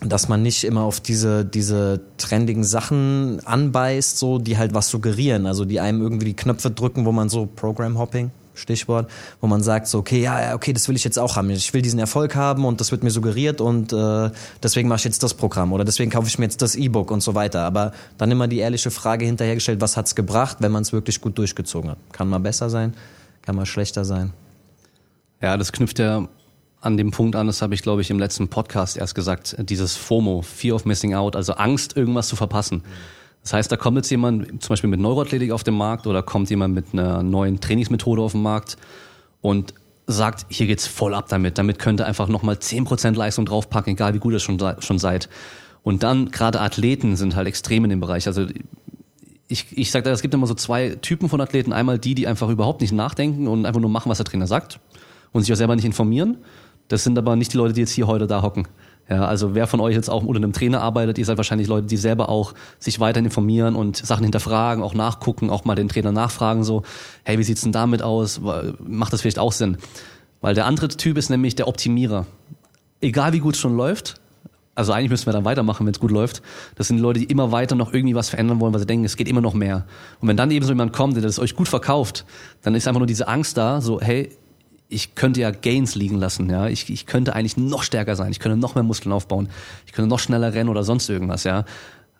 dass 0.00 0.28
man 0.28 0.42
nicht 0.42 0.62
immer 0.62 0.82
auf 0.82 1.00
diese, 1.00 1.44
diese 1.44 2.00
trendigen 2.18 2.62
Sachen 2.62 3.40
anbeißt, 3.44 4.16
so, 4.16 4.38
die 4.38 4.56
halt 4.56 4.74
was 4.74 4.88
suggerieren, 4.88 5.46
also 5.46 5.64
die 5.64 5.80
einem 5.80 6.00
irgendwie 6.00 6.26
die 6.26 6.36
Knöpfe 6.36 6.70
drücken, 6.70 7.04
wo 7.04 7.10
man 7.10 7.28
so 7.28 7.46
Program 7.46 7.98
Hopping, 7.98 8.30
Stichwort, 8.58 9.10
wo 9.40 9.46
man 9.46 9.62
sagt 9.62 9.86
so, 9.86 9.98
okay, 9.98 10.20
ja, 10.20 10.54
okay, 10.54 10.72
das 10.72 10.88
will 10.88 10.96
ich 10.96 11.04
jetzt 11.04 11.18
auch 11.18 11.36
haben. 11.36 11.50
Ich 11.50 11.72
will 11.72 11.82
diesen 11.82 11.98
Erfolg 11.98 12.34
haben 12.34 12.64
und 12.64 12.80
das 12.80 12.90
wird 12.90 13.02
mir 13.02 13.10
suggeriert 13.10 13.60
und 13.60 13.92
äh, 13.92 14.30
deswegen 14.62 14.88
mache 14.88 14.98
ich 14.98 15.04
jetzt 15.04 15.22
das 15.22 15.34
Programm 15.34 15.72
oder 15.72 15.84
deswegen 15.84 16.10
kaufe 16.10 16.28
ich 16.28 16.38
mir 16.38 16.44
jetzt 16.44 16.62
das 16.62 16.74
E-Book 16.74 17.10
und 17.10 17.22
so 17.22 17.34
weiter. 17.34 17.62
Aber 17.62 17.92
dann 18.18 18.30
immer 18.30 18.48
die 18.48 18.58
ehrliche 18.58 18.90
Frage 18.90 19.24
hinterhergestellt, 19.24 19.80
was 19.80 19.96
hat's 19.96 20.14
gebracht, 20.14 20.58
wenn 20.60 20.72
man 20.72 20.82
es 20.82 20.92
wirklich 20.92 21.20
gut 21.20 21.38
durchgezogen 21.38 21.90
hat? 21.90 21.98
Kann 22.12 22.28
mal 22.28 22.38
besser 22.38 22.70
sein, 22.70 22.94
kann 23.42 23.56
mal 23.56 23.66
schlechter 23.66 24.04
sein. 24.04 24.32
Ja, 25.40 25.56
das 25.56 25.72
knüpft 25.72 25.98
ja 25.98 26.28
an 26.80 26.96
dem 26.96 27.10
Punkt 27.10 27.34
an, 27.36 27.46
das 27.46 27.62
habe 27.62 27.74
ich, 27.74 27.82
glaube 27.82 28.02
ich, 28.02 28.10
im 28.10 28.18
letzten 28.18 28.48
Podcast 28.48 28.96
erst 28.96 29.14
gesagt, 29.14 29.56
dieses 29.58 29.96
FOMO, 29.96 30.42
Fear 30.42 30.76
of 30.76 30.84
Missing 30.84 31.14
Out, 31.14 31.34
also 31.34 31.54
Angst, 31.54 31.96
irgendwas 31.96 32.28
zu 32.28 32.36
verpassen. 32.36 32.82
Das 33.42 33.52
heißt, 33.52 33.72
da 33.72 33.76
kommt 33.76 33.96
jetzt 33.96 34.10
jemand 34.10 34.62
zum 34.62 34.70
Beispiel 34.70 34.90
mit 34.90 35.00
Neuroathletik 35.00 35.52
auf 35.52 35.64
den 35.64 35.74
Markt 35.74 36.06
oder 36.06 36.22
kommt 36.22 36.50
jemand 36.50 36.74
mit 36.74 36.86
einer 36.92 37.22
neuen 37.22 37.60
Trainingsmethode 37.60 38.20
auf 38.20 38.32
den 38.32 38.42
Markt 38.42 38.76
und 39.40 39.74
sagt, 40.06 40.46
hier 40.48 40.66
geht's 40.66 40.86
voll 40.86 41.14
ab 41.14 41.26
damit. 41.28 41.58
Damit 41.58 41.78
könnt 41.78 42.00
ihr 42.00 42.06
einfach 42.06 42.28
nochmal 42.28 42.56
10% 42.56 43.14
Leistung 43.14 43.46
draufpacken, 43.46 43.92
egal 43.92 44.14
wie 44.14 44.18
gut 44.18 44.32
ihr 44.32 44.38
schon, 44.38 44.58
schon 44.80 44.98
seid. 44.98 45.28
Und 45.82 46.02
dann, 46.02 46.30
gerade 46.30 46.60
Athleten 46.60 47.16
sind 47.16 47.36
halt 47.36 47.46
extrem 47.46 47.84
in 47.84 47.90
dem 47.90 48.00
Bereich. 48.00 48.26
Also 48.26 48.46
ich, 49.48 49.66
ich 49.76 49.90
sage 49.90 50.04
da, 50.04 50.10
es 50.10 50.22
gibt 50.22 50.34
immer 50.34 50.46
so 50.46 50.54
zwei 50.54 50.96
Typen 51.00 51.28
von 51.28 51.40
Athleten. 51.40 51.72
Einmal 51.72 51.98
die, 51.98 52.14
die 52.14 52.26
einfach 52.26 52.48
überhaupt 52.48 52.80
nicht 52.80 52.92
nachdenken 52.92 53.46
und 53.48 53.66
einfach 53.66 53.80
nur 53.80 53.90
machen, 53.90 54.10
was 54.10 54.18
der 54.18 54.26
Trainer 54.26 54.46
sagt 54.46 54.80
und 55.32 55.42
sich 55.42 55.52
auch 55.52 55.56
selber 55.56 55.76
nicht 55.76 55.84
informieren. 55.84 56.38
Das 56.88 57.04
sind 57.04 57.18
aber 57.18 57.36
nicht 57.36 57.52
die 57.52 57.56
Leute, 57.56 57.74
die 57.74 57.80
jetzt 57.80 57.92
hier 57.92 58.06
heute 58.06 58.26
da 58.26 58.42
hocken. 58.42 58.66
Ja, 59.10 59.24
also 59.24 59.54
wer 59.54 59.66
von 59.66 59.80
euch 59.80 59.94
jetzt 59.94 60.10
auch 60.10 60.22
unter 60.22 60.36
einem 60.36 60.52
Trainer 60.52 60.82
arbeitet, 60.82 61.16
ihr 61.16 61.24
seid 61.24 61.38
wahrscheinlich 61.38 61.66
Leute, 61.66 61.86
die 61.86 61.96
selber 61.96 62.28
auch 62.28 62.52
sich 62.78 63.00
weiterhin 63.00 63.24
informieren 63.24 63.74
und 63.74 63.96
Sachen 63.96 64.22
hinterfragen, 64.22 64.84
auch 64.84 64.92
nachgucken, 64.92 65.48
auch 65.48 65.64
mal 65.64 65.74
den 65.74 65.88
Trainer 65.88 66.12
nachfragen, 66.12 66.62
so, 66.62 66.82
hey, 67.24 67.38
wie 67.38 67.42
sieht's 67.42 67.62
denn 67.62 67.72
damit 67.72 68.02
aus? 68.02 68.40
Macht 68.80 69.14
das 69.14 69.22
vielleicht 69.22 69.38
auch 69.38 69.52
Sinn? 69.52 69.78
Weil 70.42 70.54
der 70.54 70.66
andere 70.66 70.88
Typ 70.88 71.16
ist 71.16 71.30
nämlich 71.30 71.56
der 71.56 71.68
Optimierer. 71.68 72.26
Egal 73.00 73.32
wie 73.32 73.38
gut 73.38 73.54
es 73.54 73.60
schon 73.60 73.76
läuft, 73.76 74.20
also 74.74 74.92
eigentlich 74.92 75.10
müssen 75.10 75.26
wir 75.26 75.32
dann 75.32 75.44
weitermachen, 75.44 75.86
wenn 75.86 75.92
es 75.92 75.98
gut 75.98 76.12
läuft. 76.12 76.40
Das 76.76 76.86
sind 76.86 76.98
die 76.98 77.02
Leute, 77.02 77.18
die 77.18 77.26
immer 77.26 77.50
weiter 77.50 77.74
noch 77.74 77.92
irgendwie 77.92 78.14
was 78.14 78.28
verändern 78.28 78.60
wollen, 78.60 78.72
weil 78.72 78.78
sie 78.78 78.86
denken, 78.86 79.04
es 79.04 79.16
geht 79.16 79.26
immer 79.26 79.40
noch 79.40 79.54
mehr. 79.54 79.86
Und 80.20 80.28
wenn 80.28 80.36
dann 80.36 80.52
eben 80.52 80.64
so 80.64 80.70
jemand 80.70 80.92
kommt, 80.92 81.16
der 81.16 81.22
das 81.24 81.40
euch 81.40 81.56
gut 81.56 81.66
verkauft, 81.66 82.24
dann 82.62 82.76
ist 82.76 82.86
einfach 82.86 83.00
nur 83.00 83.08
diese 83.08 83.26
Angst 83.26 83.56
da, 83.56 83.80
so, 83.80 84.00
hey, 84.00 84.30
ich 84.88 85.14
könnte 85.14 85.40
ja 85.40 85.50
Gains 85.50 85.94
liegen 85.94 86.18
lassen, 86.18 86.48
ja. 86.50 86.68
Ich, 86.68 86.90
ich 86.90 87.06
könnte 87.06 87.34
eigentlich 87.34 87.56
noch 87.56 87.82
stärker 87.82 88.16
sein, 88.16 88.30
ich 88.30 88.40
könnte 88.40 88.56
noch 88.56 88.74
mehr 88.74 88.84
Muskeln 88.84 89.12
aufbauen, 89.12 89.48
ich 89.86 89.92
könnte 89.92 90.08
noch 90.08 90.18
schneller 90.18 90.54
rennen 90.54 90.70
oder 90.70 90.82
sonst 90.82 91.08
irgendwas, 91.08 91.44
ja. 91.44 91.64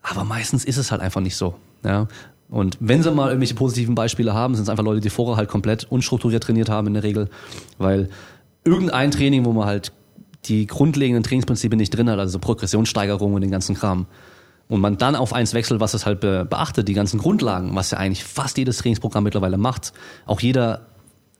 Aber 0.03 0.25
meistens 0.25 0.65
ist 0.65 0.77
es 0.77 0.91
halt 0.91 1.01
einfach 1.01 1.21
nicht 1.21 1.37
so, 1.37 1.55
ja. 1.85 2.09
Und 2.51 2.79
wenn 2.81 3.03
sie 3.03 3.11
mal 3.11 3.29
irgendwelche 3.29 3.55
positiven 3.55 3.95
Beispiele 3.95 4.33
haben, 4.33 4.55
sind 4.55 4.63
es 4.63 4.69
einfach 4.71 4.85
Leute, 4.85 5.01
die 5.01 5.11
vorher 5.11 5.37
halt 5.37 5.51
komplett 5.51 5.85
unstrukturiert 5.85 6.43
trainiert 6.43 6.71
haben 6.71 6.87
in 6.87 6.95
der 6.95 7.03
Regel, 7.03 7.29
weil 7.77 8.09
irgendein 8.65 9.11
Training, 9.11 9.45
wo 9.45 9.53
man 9.53 9.67
halt 9.67 9.93
die 10.45 10.67
grundlegenden 10.67 11.23
Trainingsprinzipien 11.23 11.79
nicht 11.79 11.91
drin 11.91 12.09
hat, 12.09 12.19
also 12.19 12.39
Progressionssteigerung 12.39 13.35
und 13.35 13.43
den 13.43 13.51
ganzen 13.51 13.75
Kram, 13.75 14.07
und 14.69 14.81
man 14.81 14.99
dann 14.99 15.17
auf 15.17 15.33
eins 15.33 15.55
wechselt, 15.55 15.81
was 15.81 15.95
es 15.95 16.05
halt 16.05 16.21
beachtet, 16.21 16.89
die 16.89 16.93
ganzen 16.93 17.19
Grundlagen, 17.19 17.75
was 17.75 17.91
ja 17.91 17.99
eigentlich 17.99 18.23
fast 18.23 18.59
jedes 18.59 18.77
Trainingsprogramm 18.79 19.25
mittlerweile 19.25 19.57
macht, 19.57 19.95
auch 20.27 20.41
jeder 20.41 20.88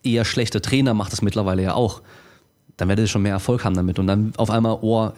eher 0.03 0.25
schlechte 0.25 0.61
Trainer 0.61 0.95
macht 0.95 1.13
das 1.13 1.23
mittlerweile 1.23 1.63
ja 1.63 1.75
auch, 1.75 2.03
dann 2.77 2.89
werdet 2.89 3.05
ihr 3.05 3.09
schon 3.09 3.23
mehr 3.23 3.33
Erfolg 3.33 3.65
haben 3.65 3.75
damit. 3.75 3.99
Und 3.99 4.07
dann 4.07 4.33
auf 4.37 4.51
einmal, 4.51 4.79
oh, 4.81 5.11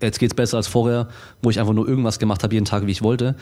jetzt 0.00 0.18
geht's 0.18 0.34
besser 0.34 0.56
als 0.56 0.66
vorher, 0.66 1.08
wo 1.42 1.50
ich 1.50 1.58
einfach 1.58 1.72
nur 1.72 1.88
irgendwas 1.88 2.18
gemacht 2.18 2.42
habe 2.42 2.54
jeden 2.54 2.66
Tag, 2.66 2.86
wie 2.86 2.90
ich 2.90 3.02
wollte. 3.02 3.36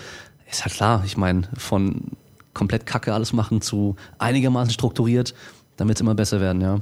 Ist 0.50 0.64
halt 0.64 0.74
klar, 0.74 1.02
ich 1.04 1.16
meine, 1.16 1.42
von 1.56 2.12
komplett 2.54 2.86
Kacke 2.86 3.12
alles 3.12 3.32
machen 3.32 3.60
zu 3.60 3.96
einigermaßen 4.18 4.72
strukturiert, 4.72 5.34
dann 5.76 5.88
wird's 5.88 6.00
immer 6.00 6.14
besser 6.14 6.40
werden, 6.40 6.62
ja. 6.62 6.80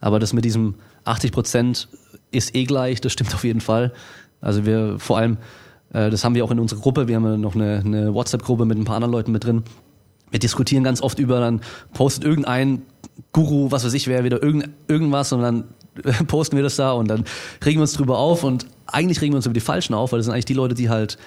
Aber 0.00 0.18
das 0.18 0.32
mit 0.32 0.44
diesem 0.44 0.74
80 1.04 1.30
Prozent 1.30 1.88
ist 2.32 2.56
eh 2.56 2.64
gleich, 2.64 3.00
das 3.00 3.12
stimmt 3.12 3.34
auf 3.34 3.44
jeden 3.44 3.60
Fall. 3.60 3.92
Also 4.40 4.66
wir 4.66 4.98
vor 4.98 5.18
allem, 5.18 5.38
äh, 5.92 6.10
das 6.10 6.24
haben 6.24 6.34
wir 6.34 6.44
auch 6.44 6.50
in 6.50 6.58
unserer 6.58 6.80
Gruppe, 6.80 7.06
wir 7.06 7.16
haben 7.16 7.24
ja 7.24 7.36
noch 7.36 7.54
eine, 7.54 7.82
eine 7.84 8.14
WhatsApp-Gruppe 8.14 8.64
mit 8.64 8.78
ein 8.78 8.84
paar 8.84 8.96
anderen 8.96 9.12
Leuten 9.12 9.30
mit 9.30 9.44
drin. 9.44 9.62
Wir 10.30 10.40
diskutieren 10.40 10.82
ganz 10.82 11.02
oft 11.02 11.18
über, 11.18 11.40
dann 11.40 11.60
postet 11.92 12.24
irgendein 12.24 12.82
Guru, 13.32 13.70
was 13.70 13.84
weiß 13.84 13.94
ich 13.94 14.06
wer, 14.08 14.24
wieder 14.24 14.42
irgend, 14.42 14.70
irgendwas 14.88 15.32
und 15.32 15.42
dann 15.42 15.64
posten 16.26 16.56
wir 16.56 16.62
das 16.62 16.76
da 16.76 16.92
und 16.92 17.08
dann 17.08 17.24
regen 17.64 17.78
wir 17.78 17.82
uns 17.82 17.92
drüber 17.92 18.18
auf 18.18 18.44
und 18.44 18.66
eigentlich 18.86 19.20
regen 19.20 19.32
wir 19.32 19.36
uns 19.36 19.46
über 19.46 19.54
die 19.54 19.60
Falschen 19.60 19.94
auf, 19.94 20.12
weil 20.12 20.18
das 20.18 20.26
sind 20.26 20.34
eigentlich 20.34 20.46
die 20.46 20.54
Leute, 20.54 20.74
die 20.74 20.88
halt 20.88 21.18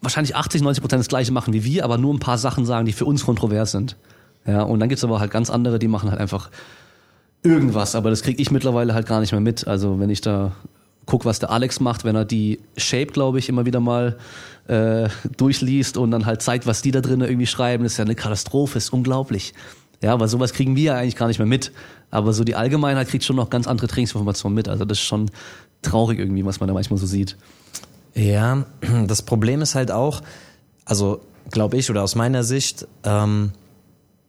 wahrscheinlich 0.00 0.34
80, 0.34 0.62
90 0.62 0.82
Prozent 0.82 1.00
das 1.00 1.08
gleiche 1.08 1.32
machen 1.32 1.52
wie 1.52 1.64
wir, 1.64 1.84
aber 1.84 1.98
nur 1.98 2.12
ein 2.14 2.20
paar 2.20 2.38
Sachen 2.38 2.64
sagen, 2.64 2.86
die 2.86 2.92
für 2.92 3.04
uns 3.04 3.24
kontrovers 3.24 3.72
sind. 3.72 3.96
Ja, 4.46 4.62
und 4.62 4.80
dann 4.80 4.88
gibt's 4.88 5.04
aber 5.04 5.20
halt 5.20 5.30
ganz 5.30 5.50
andere, 5.50 5.78
die 5.78 5.88
machen 5.88 6.10
halt 6.10 6.20
einfach 6.20 6.50
irgendwas, 7.42 7.94
aber 7.94 8.10
das 8.10 8.22
kriege 8.22 8.40
ich 8.40 8.50
mittlerweile 8.50 8.94
halt 8.94 9.06
gar 9.06 9.20
nicht 9.20 9.32
mehr 9.32 9.40
mit. 9.40 9.66
Also 9.66 10.00
wenn 10.00 10.10
ich 10.10 10.20
da 10.20 10.52
guck, 11.06 11.24
was 11.24 11.38
der 11.40 11.50
Alex 11.50 11.80
macht, 11.80 12.04
wenn 12.04 12.14
er 12.14 12.24
die 12.24 12.60
Shape, 12.76 13.06
glaube 13.06 13.38
ich, 13.38 13.48
immer 13.48 13.66
wieder 13.66 13.80
mal 13.80 14.16
äh, 14.68 15.08
durchliest 15.36 15.96
und 15.96 16.10
dann 16.10 16.24
halt 16.24 16.40
zeigt, 16.42 16.66
was 16.66 16.82
die 16.82 16.92
da 16.92 17.00
drinnen 17.00 17.28
irgendwie 17.28 17.46
schreiben, 17.46 17.82
das 17.82 17.92
ist 17.92 17.98
ja 17.98 18.04
eine 18.04 18.14
Katastrophe, 18.14 18.78
ist 18.78 18.92
unglaublich. 18.92 19.52
Ja, 20.02 20.18
weil 20.18 20.28
sowas 20.28 20.52
kriegen 20.52 20.76
wir 20.76 20.82
ja 20.84 20.96
eigentlich 20.96 21.16
gar 21.16 21.28
nicht 21.28 21.38
mehr 21.38 21.46
mit. 21.46 21.72
Aber 22.10 22.32
so 22.32 22.42
die 22.44 22.54
Allgemeinheit 22.54 23.08
kriegt 23.08 23.24
schon 23.24 23.36
noch 23.36 23.50
ganz 23.50 23.66
andere 23.66 23.86
Trainingsinformationen 23.86 24.54
mit. 24.54 24.68
Also 24.68 24.84
das 24.84 24.98
ist 24.98 25.04
schon 25.04 25.30
traurig 25.82 26.18
irgendwie, 26.18 26.44
was 26.44 26.60
man 26.60 26.68
da 26.68 26.74
manchmal 26.74 26.98
so 26.98 27.06
sieht. 27.06 27.36
Ja, 28.14 28.64
das 29.06 29.22
Problem 29.22 29.62
ist 29.62 29.74
halt 29.74 29.90
auch, 29.90 30.22
also 30.84 31.20
glaube 31.50 31.76
ich 31.76 31.90
oder 31.90 32.02
aus 32.02 32.14
meiner 32.14 32.44
Sicht, 32.44 32.86
ähm, 33.04 33.52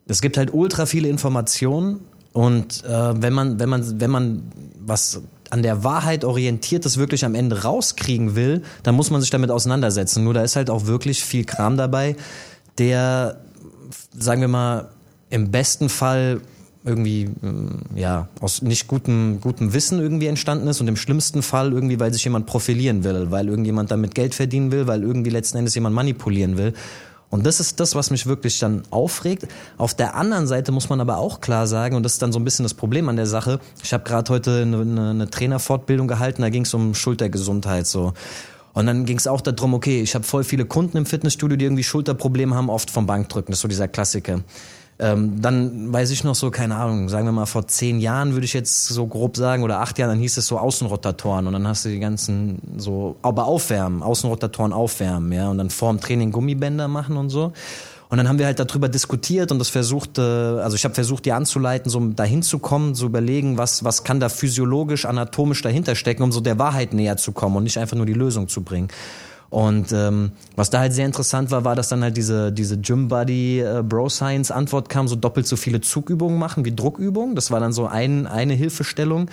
es 0.07 0.21
gibt 0.21 0.37
halt 0.37 0.53
ultra 0.53 0.85
viele 0.85 1.07
Informationen 1.07 2.01
und 2.33 2.83
äh, 2.83 3.21
wenn 3.21 3.33
man 3.33 3.59
wenn 3.59 3.69
man 3.69 3.99
wenn 3.99 4.11
man 4.11 4.43
was 4.79 5.21
an 5.49 5.63
der 5.63 5.83
Wahrheit 5.83 6.23
orientiertes 6.23 6.97
wirklich 6.97 7.25
am 7.25 7.35
Ende 7.35 7.63
rauskriegen 7.63 8.35
will, 8.35 8.63
dann 8.83 8.95
muss 8.95 9.11
man 9.11 9.19
sich 9.21 9.29
damit 9.29 9.51
auseinandersetzen. 9.51 10.23
Nur 10.23 10.33
da 10.33 10.43
ist 10.43 10.55
halt 10.55 10.69
auch 10.69 10.85
wirklich 10.85 11.23
viel 11.23 11.43
Kram 11.43 11.77
dabei, 11.77 12.15
der 12.77 13.41
sagen 14.17 14.41
wir 14.41 14.47
mal 14.47 14.89
im 15.31 15.49
besten 15.49 15.89
Fall 15.89 16.41
irgendwie 16.83 17.25
mm, 17.25 17.95
ja 17.95 18.27
aus 18.39 18.61
nicht 18.61 18.87
gutem 18.87 19.39
gutem 19.41 19.73
Wissen 19.73 19.99
irgendwie 19.99 20.27
entstanden 20.27 20.67
ist 20.67 20.81
und 20.81 20.87
im 20.87 20.95
schlimmsten 20.95 21.41
Fall 21.41 21.73
irgendwie 21.73 21.99
weil 21.99 22.13
sich 22.13 22.23
jemand 22.23 22.45
profilieren 22.45 23.03
will, 23.03 23.31
weil 23.31 23.47
irgendjemand 23.47 23.91
damit 23.91 24.15
Geld 24.15 24.35
verdienen 24.35 24.71
will, 24.71 24.87
weil 24.87 25.03
irgendwie 25.03 25.29
letzten 25.29 25.57
Endes 25.57 25.75
jemand 25.75 25.95
manipulieren 25.95 26.57
will. 26.57 26.73
Und 27.29 27.45
das 27.45 27.61
ist 27.61 27.79
das, 27.79 27.95
was 27.95 28.11
mich 28.11 28.27
wirklich 28.27 28.59
dann 28.59 28.83
aufregt. 28.89 29.47
Auf 29.77 29.93
der 29.93 30.15
anderen 30.15 30.47
Seite 30.47 30.73
muss 30.73 30.89
man 30.89 30.99
aber 30.99 31.17
auch 31.17 31.39
klar 31.39 31.65
sagen, 31.65 31.95
und 31.95 32.03
das 32.03 32.13
ist 32.13 32.21
dann 32.21 32.33
so 32.33 32.39
ein 32.39 32.43
bisschen 32.43 32.63
das 32.63 32.73
Problem 32.73 33.07
an 33.07 33.15
der 33.15 33.25
Sache. 33.25 33.61
Ich 33.83 33.93
habe 33.93 34.03
gerade 34.03 34.29
heute 34.33 34.63
eine, 34.63 35.09
eine 35.11 35.29
Trainerfortbildung 35.29 36.09
gehalten, 36.09 36.41
da 36.41 36.49
ging 36.49 36.63
es 36.63 36.73
um 36.73 36.93
Schultergesundheit 36.93 37.87
so. 37.87 38.11
Und 38.73 38.85
dann 38.85 39.05
ging 39.05 39.17
es 39.17 39.27
auch 39.27 39.39
darum, 39.39 39.73
okay, 39.73 40.01
ich 40.01 40.13
habe 40.13 40.25
voll 40.25 40.43
viele 40.43 40.65
Kunden 40.65 40.97
im 40.97 41.05
Fitnessstudio, 41.05 41.55
die 41.55 41.65
irgendwie 41.65 41.83
Schulterprobleme 41.83 42.53
haben, 42.53 42.69
oft 42.69 42.91
vom 42.91 43.05
Bankdrücken. 43.05 43.51
Das 43.51 43.59
ist 43.59 43.61
so 43.61 43.67
dieser 43.69 43.87
Klassiker. 43.87 44.41
Ähm, 45.01 45.41
dann 45.41 45.91
weiß 45.91 46.11
ich 46.11 46.23
noch 46.23 46.35
so, 46.35 46.51
keine 46.51 46.75
Ahnung, 46.75 47.09
sagen 47.09 47.25
wir 47.25 47.31
mal 47.31 47.47
vor 47.47 47.67
zehn 47.67 47.99
Jahren 47.99 48.33
würde 48.33 48.45
ich 48.45 48.53
jetzt 48.53 48.85
so 48.85 49.07
grob 49.07 49.35
sagen, 49.35 49.63
oder 49.63 49.79
acht 49.79 49.97
Jahren, 49.97 50.11
dann 50.11 50.19
hieß 50.19 50.37
es 50.37 50.45
so 50.45 50.59
Außenrotatoren 50.59 51.47
und 51.47 51.53
dann 51.53 51.67
hast 51.67 51.85
du 51.85 51.89
die 51.89 51.99
ganzen 51.99 52.61
so, 52.77 53.15
aber 53.23 53.45
aufwärmen, 53.45 54.03
Außenrotatoren 54.03 54.73
aufwärmen, 54.73 55.31
ja, 55.31 55.49
und 55.49 55.57
dann 55.57 55.71
vorm 55.71 55.99
Training 55.99 56.31
Gummibänder 56.31 56.87
machen 56.87 57.17
und 57.17 57.29
so. 57.29 57.51
Und 58.09 58.17
dann 58.17 58.27
haben 58.27 58.37
wir 58.37 58.45
halt 58.45 58.59
darüber 58.59 58.89
diskutiert 58.89 59.51
und 59.51 59.57
das 59.57 59.69
versucht, 59.69 60.19
äh, 60.19 60.21
also 60.21 60.75
ich 60.75 60.83
habe 60.83 60.93
versucht, 60.93 61.25
die 61.25 61.31
anzuleiten, 61.31 61.89
so 61.89 61.99
dahin 62.09 62.43
zu 62.43 62.59
kommen, 62.59 62.93
zu 62.93 63.07
überlegen, 63.07 63.57
was, 63.57 63.83
was 63.83 64.03
kann 64.03 64.19
da 64.19 64.29
physiologisch, 64.29 65.05
anatomisch 65.05 65.63
dahinter 65.63 65.95
stecken, 65.95 66.21
um 66.21 66.31
so 66.31 66.41
der 66.41 66.59
Wahrheit 66.59 66.93
näher 66.93 67.17
zu 67.17 67.31
kommen 67.31 67.55
und 67.55 67.63
nicht 67.63 67.79
einfach 67.79 67.97
nur 67.97 68.05
die 68.05 68.13
Lösung 68.13 68.49
zu 68.49 68.61
bringen. 68.61 68.89
Und 69.51 69.91
ähm, 69.91 70.31
was 70.55 70.69
da 70.69 70.79
halt 70.79 70.93
sehr 70.93 71.05
interessant 71.05 71.51
war, 71.51 71.65
war, 71.65 71.75
dass 71.75 71.89
dann 71.89 72.01
halt 72.03 72.15
diese, 72.15 72.53
diese 72.53 72.77
Gym 72.77 73.09
Buddy 73.09 73.59
äh, 73.59 73.83
Bro 73.83 74.07
Science 74.07 74.49
Antwort 74.49 74.87
kam, 74.87 75.09
so 75.09 75.17
doppelt 75.17 75.45
so 75.45 75.57
viele 75.57 75.81
Zugübungen 75.81 76.39
machen 76.39 76.63
wie 76.63 76.73
Druckübungen. 76.73 77.35
Das 77.35 77.51
war 77.51 77.59
dann 77.59 77.73
so 77.73 77.85
ein, 77.85 78.27
eine 78.27 78.53
Hilfestellung. 78.53 79.29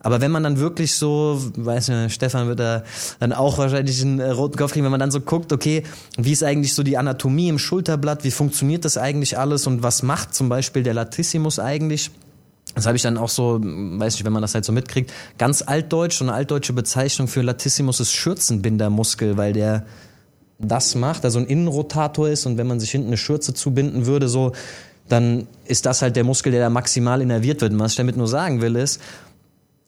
Aber 0.00 0.20
wenn 0.20 0.30
man 0.30 0.42
dann 0.42 0.58
wirklich 0.58 0.94
so, 0.94 1.40
weiß 1.56 1.88
nicht, 1.88 2.12
Stefan 2.12 2.48
wird 2.48 2.60
da 2.60 2.82
dann 3.18 3.32
auch 3.32 3.56
wahrscheinlich 3.56 4.02
einen 4.02 4.20
äh, 4.20 4.28
roten 4.28 4.58
Kopf 4.58 4.72
kriegen, 4.72 4.84
wenn 4.84 4.90
man 4.90 5.00
dann 5.00 5.10
so 5.10 5.20
guckt, 5.20 5.54
okay, 5.54 5.84
wie 6.18 6.32
ist 6.32 6.44
eigentlich 6.44 6.74
so 6.74 6.82
die 6.82 6.98
Anatomie 6.98 7.48
im 7.48 7.58
Schulterblatt, 7.58 8.24
wie 8.24 8.30
funktioniert 8.30 8.84
das 8.84 8.98
eigentlich 8.98 9.38
alles 9.38 9.66
und 9.66 9.82
was 9.82 10.02
macht 10.02 10.34
zum 10.34 10.50
Beispiel 10.50 10.82
der 10.82 10.92
Latissimus 10.92 11.58
eigentlich? 11.58 12.10
Das 12.74 12.86
habe 12.86 12.96
ich 12.96 13.02
dann 13.02 13.18
auch 13.18 13.28
so, 13.28 13.60
weiß 13.62 14.14
nicht, 14.14 14.24
wenn 14.24 14.32
man 14.32 14.42
das 14.42 14.54
halt 14.54 14.64
so 14.64 14.72
mitkriegt, 14.72 15.12
ganz 15.38 15.62
altdeutsch, 15.62 16.18
so 16.18 16.24
eine 16.24 16.32
altdeutsche 16.32 16.72
Bezeichnung 16.72 17.28
für 17.28 17.42
Latissimus 17.42 18.00
ist 18.00 18.12
Schürzenbindermuskel, 18.12 19.36
weil 19.36 19.52
der 19.52 19.84
das 20.58 20.94
macht, 20.94 21.24
also 21.24 21.38
ein 21.38 21.46
Innenrotator 21.46 22.28
ist 22.28 22.46
und 22.46 22.56
wenn 22.56 22.66
man 22.66 22.80
sich 22.80 22.90
hinten 22.90 23.08
eine 23.08 23.16
Schürze 23.16 23.52
zubinden 23.52 24.06
würde, 24.06 24.28
so, 24.28 24.52
dann 25.08 25.46
ist 25.66 25.84
das 25.86 26.02
halt 26.02 26.16
der 26.16 26.24
Muskel, 26.24 26.52
der 26.52 26.60
da 26.60 26.70
maximal 26.70 27.20
innerviert 27.20 27.60
wird. 27.60 27.72
Und 27.72 27.80
was 27.80 27.92
ich 27.92 27.96
damit 27.96 28.16
nur 28.16 28.28
sagen 28.28 28.60
will, 28.60 28.76
ist, 28.76 29.00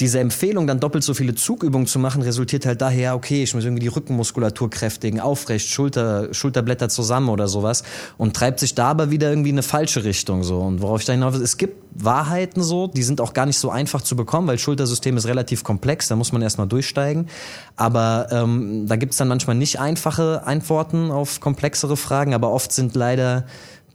diese 0.00 0.18
Empfehlung, 0.18 0.66
dann 0.66 0.80
doppelt 0.80 1.04
so 1.04 1.14
viele 1.14 1.36
Zugübungen 1.36 1.86
zu 1.86 2.00
machen, 2.00 2.22
resultiert 2.22 2.66
halt 2.66 2.80
daher, 2.80 3.14
okay, 3.14 3.44
ich 3.44 3.54
muss 3.54 3.64
irgendwie 3.64 3.82
die 3.82 3.88
Rückenmuskulatur 3.88 4.68
kräftigen, 4.68 5.20
aufrecht, 5.20 5.68
Schulter, 5.68 6.34
Schulterblätter 6.34 6.88
zusammen 6.88 7.28
oder 7.28 7.46
sowas 7.46 7.84
und 8.18 8.34
treibt 8.34 8.58
sich 8.58 8.74
da 8.74 8.88
aber 8.88 9.10
wieder 9.12 9.30
irgendwie 9.30 9.50
in 9.50 9.54
eine 9.54 9.62
falsche 9.62 10.02
Richtung 10.02 10.42
so. 10.42 10.58
Und 10.58 10.82
worauf 10.82 11.00
ich 11.00 11.06
da 11.06 11.12
hinaus 11.12 11.36
es 11.36 11.56
gibt 11.58 11.84
Wahrheiten 11.94 12.62
so, 12.62 12.88
die 12.88 13.04
sind 13.04 13.20
auch 13.20 13.34
gar 13.34 13.46
nicht 13.46 13.58
so 13.58 13.70
einfach 13.70 14.02
zu 14.02 14.16
bekommen, 14.16 14.48
weil 14.48 14.58
Schultersystem 14.58 15.16
ist 15.16 15.26
relativ 15.26 15.62
komplex, 15.62 16.08
da 16.08 16.16
muss 16.16 16.32
man 16.32 16.42
erstmal 16.42 16.66
durchsteigen. 16.66 17.28
Aber 17.76 18.28
ähm, 18.32 18.86
da 18.88 18.96
gibt's 18.96 19.18
dann 19.18 19.28
manchmal 19.28 19.54
nicht 19.54 19.78
einfache 19.78 20.44
Antworten 20.44 21.12
auf 21.12 21.38
komplexere 21.38 21.96
Fragen, 21.96 22.34
aber 22.34 22.50
oft 22.50 22.72
sind 22.72 22.96
leider 22.96 23.44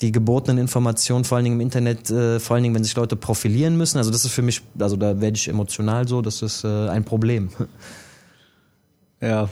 die 0.02 0.12
gebotenen 0.12 0.58
Informationen, 0.60 1.26
vor 1.26 1.36
allen 1.38 1.46
Dingen 1.46 1.58
im 1.58 1.62
Internet, 1.62 2.10
äh, 2.10 2.40
vor 2.40 2.56
allen 2.56 2.64
Dingen, 2.64 2.76
wenn 2.76 2.84
sich 2.84 2.96
Leute 2.96 3.16
profilieren 3.16 3.78
müssen. 3.78 3.98
Also 3.98 4.12
das 4.12 4.26
ist 4.26 4.32
für 4.32 4.42
mich, 4.42 4.62
also 4.78 4.96
da 4.96 5.20
werde 5.20 5.36
ich 5.36 5.48
emotional 5.48 6.08
so, 6.08 6.22
das 6.22 6.42
ist 6.42 6.64
äh, 6.64 6.90
ein 6.90 7.04
Problem. 7.04 7.50
Ja, 9.22 9.50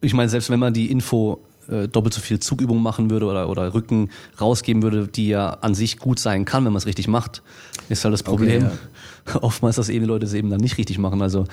ich 0.00 0.14
meine, 0.14 0.30
selbst 0.30 0.48
wenn 0.48 0.58
man 0.58 0.72
die 0.72 0.90
Info 0.90 1.42
äh, 1.68 1.86
doppelt 1.86 2.14
so 2.14 2.20
viel 2.20 2.40
Zugübung 2.40 2.82
machen 2.82 3.10
würde 3.10 3.26
oder, 3.26 3.48
oder 3.48 3.74
Rücken 3.74 4.10
rausgeben 4.40 4.82
würde, 4.82 5.06
die 5.06 5.28
ja 5.28 5.50
an 5.60 5.74
sich 5.74 5.98
gut 5.98 6.18
sein 6.18 6.44
kann, 6.44 6.64
wenn 6.64 6.72
man 6.72 6.78
es 6.78 6.86
richtig 6.86 7.06
macht, 7.06 7.42
ist 7.88 8.04
halt 8.04 8.14
das 8.14 8.22
Problem. 8.22 8.64
Okay, 8.64 8.74
ja. 9.34 9.34
Oftmals, 9.42 9.76
dass 9.76 9.88
eben 9.88 10.04
die 10.04 10.08
Leute 10.08 10.26
es 10.26 10.32
eben 10.32 10.50
dann 10.50 10.60
nicht 10.60 10.78
richtig 10.78 10.98
machen. 10.98 11.20
Also 11.22 11.44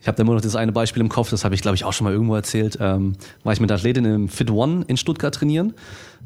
ich 0.00 0.06
habe 0.06 0.16
da 0.16 0.22
immer 0.22 0.34
noch 0.34 0.40
das 0.40 0.54
eine 0.54 0.70
Beispiel 0.72 1.00
im 1.00 1.08
Kopf, 1.08 1.30
das 1.30 1.44
habe 1.44 1.54
ich 1.54 1.62
glaube 1.62 1.74
ich 1.74 1.84
auch 1.84 1.92
schon 1.92 2.04
mal 2.04 2.12
irgendwo 2.12 2.34
erzählt. 2.36 2.78
Ähm, 2.80 3.14
war 3.42 3.52
ich 3.52 3.60
mit 3.60 3.70
Athletin 3.72 4.04
im 4.04 4.28
Fit 4.28 4.50
One 4.50 4.84
in 4.86 4.96
Stuttgart 4.96 5.34
trainieren, 5.34 5.74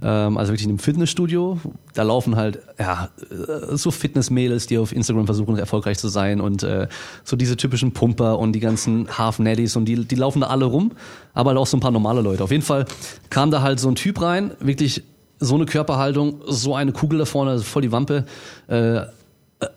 ähm, 0.02 0.36
also 0.36 0.52
wirklich 0.52 0.64
in 0.64 0.70
einem 0.70 0.78
Fitnessstudio. 0.78 1.58
Da 1.94 2.02
laufen 2.02 2.36
halt 2.36 2.60
ja 2.78 3.08
äh, 3.30 3.76
so 3.76 3.90
Fitnessmädels, 3.90 4.66
die 4.66 4.76
auf 4.76 4.92
Instagram 4.92 5.24
versuchen 5.24 5.56
erfolgreich 5.56 5.98
zu 5.98 6.08
sein 6.08 6.40
und 6.40 6.62
äh, 6.62 6.88
so 7.24 7.36
diese 7.36 7.56
typischen 7.56 7.92
Pumper 7.92 8.38
und 8.38 8.52
die 8.52 8.60
ganzen 8.60 9.16
Half 9.16 9.38
Natties 9.38 9.74
und 9.76 9.86
die 9.86 10.04
die 10.04 10.16
laufen 10.16 10.40
da 10.40 10.48
alle 10.48 10.66
rum, 10.66 10.92
aber 11.32 11.50
halt 11.50 11.58
auch 11.58 11.66
so 11.66 11.78
ein 11.78 11.80
paar 11.80 11.92
normale 11.92 12.20
Leute. 12.20 12.44
Auf 12.44 12.50
jeden 12.50 12.64
Fall 12.64 12.84
kam 13.30 13.50
da 13.50 13.62
halt 13.62 13.80
so 13.80 13.88
ein 13.88 13.94
Typ 13.94 14.20
rein, 14.20 14.52
wirklich 14.60 15.02
so 15.40 15.54
eine 15.54 15.64
Körperhaltung, 15.64 16.40
so 16.46 16.74
eine 16.74 16.92
Kugel 16.92 17.18
da 17.18 17.24
vorne, 17.24 17.52
also 17.52 17.64
voll 17.64 17.82
die 17.82 17.90
Wampe, 17.90 18.26
äh, 18.68 19.00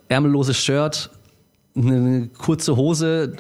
ärmelloses 0.10 0.58
Shirt, 0.58 1.10
eine 1.76 2.30
kurze 2.38 2.76
Hose 2.76 3.38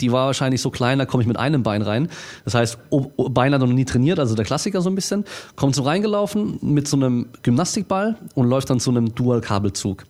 die 0.00 0.12
war 0.12 0.26
wahrscheinlich 0.26 0.60
so 0.60 0.70
klein, 0.70 0.98
da 0.98 1.06
komme 1.06 1.22
ich 1.22 1.26
mit 1.26 1.38
einem 1.38 1.62
Bein 1.62 1.82
rein. 1.82 2.08
Das 2.44 2.54
heißt, 2.54 2.78
Bein 3.16 3.54
hat 3.54 3.60
noch 3.60 3.68
nie 3.68 3.84
trainiert, 3.84 4.18
also 4.18 4.34
der 4.34 4.44
Klassiker 4.44 4.80
so 4.80 4.90
ein 4.90 4.94
bisschen. 4.94 5.24
Kommt 5.56 5.74
so 5.74 5.82
reingelaufen 5.82 6.58
mit 6.62 6.88
so 6.88 6.96
einem 6.96 7.26
Gymnastikball 7.42 8.16
und 8.34 8.48
läuft 8.48 8.70
dann 8.70 8.80
zu 8.80 8.90
einem 8.90 9.14
Dual-Kabelzug 9.14 10.04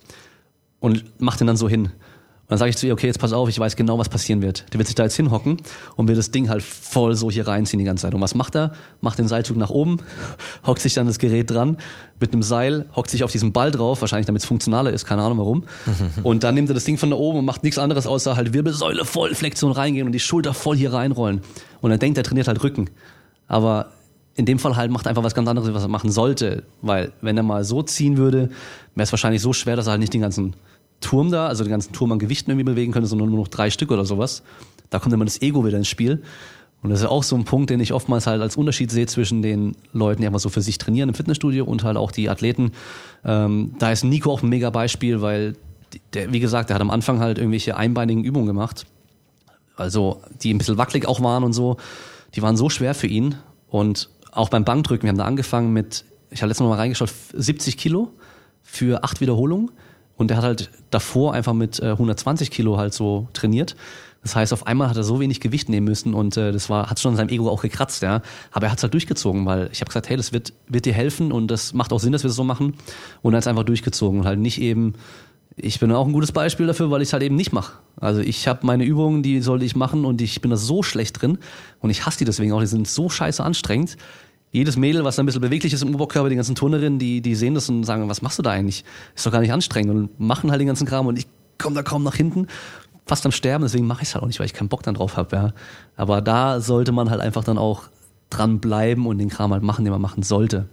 und 0.81 1.21
macht 1.21 1.41
den 1.41 1.47
dann 1.47 1.57
so 1.57 1.69
hin. 1.69 1.91
Dann 2.55 2.61
sage 2.61 2.71
ich 2.71 2.77
zu 2.77 2.87
ihr, 2.87 2.93
okay, 2.93 3.09
jetzt 3.09 3.19
pass 3.19 3.33
auf, 3.33 3.49
ich 3.49 3.59
weiß 3.59 3.75
genau, 3.75 3.99
was 3.99 4.09
passieren 4.09 4.41
wird. 4.41 4.67
Die 4.73 4.79
wird 4.79 4.87
sich 4.87 4.95
da 4.95 5.03
jetzt 5.03 5.17
hinhocken 5.17 5.57
und 5.97 6.07
wird 6.07 6.17
das 6.17 6.31
Ding 6.31 6.49
halt 6.49 6.63
voll 6.63 7.17
so 7.17 7.29
hier 7.29 7.49
reinziehen 7.49 7.81
die 7.81 7.85
ganze 7.85 8.03
Zeit. 8.03 8.15
Und 8.15 8.21
was 8.21 8.37
macht 8.37 8.55
er? 8.55 8.75
Macht 9.01 9.19
den 9.19 9.27
Seilzug 9.27 9.57
nach 9.57 9.71
oben, 9.71 9.97
hockt 10.65 10.81
sich 10.81 10.95
dann 10.95 11.09
das 11.09 11.19
Gerät 11.19 11.51
dran 11.51 11.79
mit 12.21 12.33
einem 12.33 12.45
Seil, 12.45 12.87
hockt 12.95 13.11
sich 13.11 13.25
auf 13.25 13.33
diesen 13.33 13.53
Ball 13.53 13.73
drauf, 13.73 14.03
wahrscheinlich 14.03 14.27
damit 14.27 14.43
es 14.43 14.47
funktionaler 14.47 14.93
ist, 14.93 15.05
keine 15.05 15.23
Ahnung 15.23 15.39
warum. 15.39 15.65
Und 16.23 16.45
dann 16.45 16.55
nimmt 16.55 16.71
er 16.71 16.75
das 16.75 16.85
Ding 16.85 16.97
von 16.97 17.11
da 17.11 17.17
oben 17.17 17.41
und 17.41 17.45
macht 17.45 17.65
nichts 17.65 17.77
anderes, 17.77 18.07
außer 18.07 18.37
halt 18.37 18.53
Wirbelsäule 18.53 19.05
voll, 19.05 19.35
Flexion 19.35 19.73
reingehen 19.73 20.07
und 20.07 20.13
die 20.13 20.21
Schulter 20.21 20.55
voll 20.55 20.77
hier 20.77 20.93
reinrollen. 20.93 21.41
Und 21.81 21.91
er 21.91 21.99
denkt, 21.99 22.19
er 22.19 22.23
trainiert 22.23 22.47
halt 22.47 22.63
Rücken. 22.63 22.89
Aber 23.49 23.91
in 24.37 24.47
dem 24.47 24.61
Fall 24.61 24.77
halt 24.77 24.93
macht 24.93 25.07
er 25.07 25.09
einfach 25.09 25.25
was 25.25 25.35
ganz 25.35 25.49
anderes, 25.49 25.75
was 25.75 25.83
er 25.83 25.89
machen 25.89 26.13
sollte. 26.13 26.63
Weil 26.83 27.15
wenn 27.21 27.37
er 27.37 27.43
mal 27.43 27.65
so 27.65 27.83
ziehen 27.83 28.17
würde, 28.17 28.51
wäre 28.95 29.03
es 29.03 29.11
wahrscheinlich 29.11 29.43
so 29.43 29.53
schwer, 29.53 29.75
dass 29.75 29.89
er 29.89 29.91
halt 29.91 30.01
nicht 30.01 30.15
den 30.15 30.21
ganzen 30.21 30.55
Turm 31.05 31.31
da, 31.31 31.47
also 31.47 31.65
den 31.65 31.71
ganzen 31.71 31.93
Turm 31.93 32.13
an 32.13 32.19
Gewichten 32.19 32.51
irgendwie 32.51 32.65
bewegen 32.65 32.93
könnte, 32.93 33.09
sondern 33.09 33.29
nur 33.31 33.39
noch 33.39 33.49
drei 33.49 33.71
Stück 33.71 33.91
oder 33.91 34.05
sowas. 34.05 34.43
Da 34.91 34.99
kommt 34.99 35.15
immer 35.15 35.25
das 35.25 35.41
Ego 35.43 35.65
wieder 35.65 35.77
ins 35.77 35.89
Spiel. 35.89 36.23
Und 36.83 36.91
das 36.91 37.01
ist 37.01 37.07
auch 37.07 37.23
so 37.23 37.35
ein 37.35 37.45
Punkt, 37.45 37.71
den 37.71 37.81
ich 37.81 37.95
oftmals 37.95 38.27
halt 38.27 38.43
als 38.43 38.57
Unterschied 38.57 38.91
sehe 38.91 39.07
zwischen 39.07 39.41
den 39.41 39.75
Leuten, 39.93 40.21
die 40.21 40.27
einfach 40.27 40.41
so 40.41 40.51
für 40.51 40.61
sich 40.61 40.77
trainieren 40.77 41.09
im 41.09 41.15
Fitnessstudio 41.15 41.65
und 41.65 41.83
halt 41.83 41.97
auch 41.97 42.13
die 42.13 42.29
Athleten. 42.29 42.73
Ähm, 43.25 43.75
da 43.79 43.91
ist 43.91 44.05
Nico 44.05 44.31
auch 44.31 44.43
ein 44.43 44.51
mega 44.51 44.69
Beispiel, 44.69 45.23
weil 45.23 45.57
der, 46.13 46.33
wie 46.33 46.41
gesagt, 46.41 46.69
der 46.69 46.75
hat 46.75 46.83
am 46.83 46.91
Anfang 46.91 47.21
halt 47.21 47.39
irgendwelche 47.39 47.77
einbeinigen 47.77 48.23
Übungen 48.23 48.47
gemacht. 48.47 48.85
Also, 49.77 50.21
die 50.43 50.53
ein 50.53 50.59
bisschen 50.59 50.77
wackelig 50.77 51.09
auch 51.09 51.23
waren 51.23 51.43
und 51.43 51.53
so. 51.53 51.79
Die 52.35 52.43
waren 52.43 52.57
so 52.57 52.69
schwer 52.69 52.95
für 52.95 53.07
ihn. 53.07 53.37
Und 53.69 54.11
auch 54.31 54.49
beim 54.49 54.65
Bankdrücken, 54.65 55.05
wir 55.05 55.09
haben 55.09 55.19
da 55.19 55.25
angefangen 55.25 55.73
mit, 55.73 56.05
ich 56.31 56.43
habe 56.43 56.49
letztes 56.49 56.67
Mal 56.67 56.75
reingeschaut, 56.75 57.13
70 57.33 57.79
Kilo 57.79 58.11
für 58.63 59.05
acht 59.05 59.21
Wiederholungen. 59.21 59.71
Und 60.17 60.31
er 60.31 60.37
hat 60.39 60.45
halt 60.45 60.71
davor 60.91 61.35
einfach 61.35 61.53
mit 61.53 61.81
äh, 61.81 61.91
120 61.91 62.51
Kilo 62.51 62.77
halt 62.77 62.95
so 62.95 63.29
trainiert. 63.33 63.75
Das 64.25 64.35
heißt, 64.35 64.55
auf 64.55 64.67
einmal 64.67 64.89
hat 64.89 64.97
er 64.97 65.05
so 65.05 65.21
wenig 65.21 65.41
Gewicht 65.41 65.69
nehmen 65.69 65.85
müssen 65.85 66.15
und 66.15 66.39
äh, 66.39 66.51
das 66.51 66.71
war 66.71 66.89
hat 66.89 66.99
schon 66.99 67.15
seinem 67.15 67.29
Ego 67.29 67.51
auch 67.51 67.61
gekratzt, 67.61 68.03
ja. 68.03 68.23
Aber 68.53 68.67
er 68.67 68.73
hat 68.73 68.79
es 68.79 68.83
halt 68.83 68.95
durchgezogen, 68.95 69.45
weil 69.45 69.69
ich 69.71 69.81
habe 69.83 69.89
gesagt, 69.89 70.09
hey, 70.09 70.17
das 70.17 70.33
wird 70.33 70.55
wird 70.67 70.87
dir 70.87 70.95
helfen 70.95 71.31
und 71.31 71.49
das 71.49 71.75
macht 71.75 71.93
auch 71.93 72.01
Sinn, 72.01 72.13
dass 72.13 72.25
wir 72.25 72.29
das 72.29 72.37
so 72.37 72.45
machen. 72.45 72.75
Und 73.21 73.35
er 73.35 73.39
hat 73.39 73.47
einfach 73.47 73.65
durchgezogen 73.65 74.21
und 74.21 74.27
halt 74.27 74.39
nicht 74.39 74.61
eben. 74.61 74.95
Ich 75.57 75.79
bin 75.79 75.93
auch 75.93 76.05
ein 76.05 76.13
gutes 76.13 76.33
Beispiel 76.33 76.67
dafür, 76.67 76.91
weil 76.91 77.01
ich 77.01 77.11
es 77.11 77.13
halt 77.13 77.23
eben 77.23 77.37
nicht 77.37 77.53
mache. 77.53 77.75
Also 78.01 78.21
ich 78.21 78.49
habe 78.49 78.67
meine 78.67 78.85
Übungen, 78.85 79.23
die 79.23 79.41
sollte 79.41 79.65
ich 79.65 79.77
machen 79.77 80.05
und 80.05 80.21
ich 80.21 80.41
bin 80.41 80.51
da 80.51 80.57
so 80.57 80.83
schlecht 80.83 81.21
drin 81.23 81.39
und 81.79 81.91
ich 81.91 82.07
hasse 82.07 82.19
die 82.19 82.25
deswegen 82.25 82.53
auch. 82.53 82.61
Die 82.61 82.67
sind 82.67 82.89
so 82.89 83.09
scheiße 83.09 83.45
anstrengend 83.45 83.97
jedes 84.55 84.77
Mädel, 84.77 85.03
was 85.03 85.19
ein 85.19 85.27
bisschen 85.27 85.41
beweglich 85.41 85.73
ist 85.73 85.83
im 85.83 85.95
Oberkörper, 85.97 86.29
die 86.29 86.37
ganzen 86.37 86.55
Turnerinnen, 86.55 87.01
die, 87.01 87.21
die 87.21 87.35
sehen 87.35 87.55
das 87.55 87.69
und 87.69 87.83
sagen, 87.83 88.09
was 88.09 88.23
machst 88.23 88.39
du 88.39 88.43
da 88.43 88.51
eigentlich? 88.51 88.85
Ist 89.17 89.27
doch 89.27 89.33
gar 89.33 89.41
nicht 89.41 89.53
anstrengend 89.53 89.91
und 89.91 90.21
machen 90.21 90.53
halt 90.53 90.61
den 90.61 90.69
ganzen 90.69 90.87
Kram 90.87 91.09
und 91.09 91.19
ich 91.19 91.27
komme 91.59 91.75
da 91.75 91.83
kaum 91.83 92.05
nach 92.05 92.15
hinten, 92.15 92.47
fast 93.05 93.27
am 93.27 93.33
Sterben, 93.33 93.65
deswegen 93.65 93.87
mache 93.87 94.03
ich 94.03 94.09
es 94.09 94.15
halt 94.15 94.23
auch 94.23 94.29
nicht, 94.29 94.39
weil 94.39 94.47
ich 94.47 94.53
keinen 94.53 94.69
Bock 94.69 94.85
dann 94.85 94.95
drauf 94.95 95.17
habe. 95.17 95.35
Ja. 95.35 95.53
Aber 95.97 96.21
da 96.21 96.61
sollte 96.61 96.93
man 96.93 97.11
halt 97.11 97.21
einfach 97.21 97.43
dann 97.43 97.59
auch 97.59 97.83
dran 98.31 98.61
bleiben 98.61 99.07
und 99.09 99.19
den 99.19 99.29
Kram 99.29 99.53
halt 99.53 99.65
machen, 99.65 99.85
den 99.85 99.91
man 99.91 100.01
machen 100.01 100.23
sollte. 100.23 100.69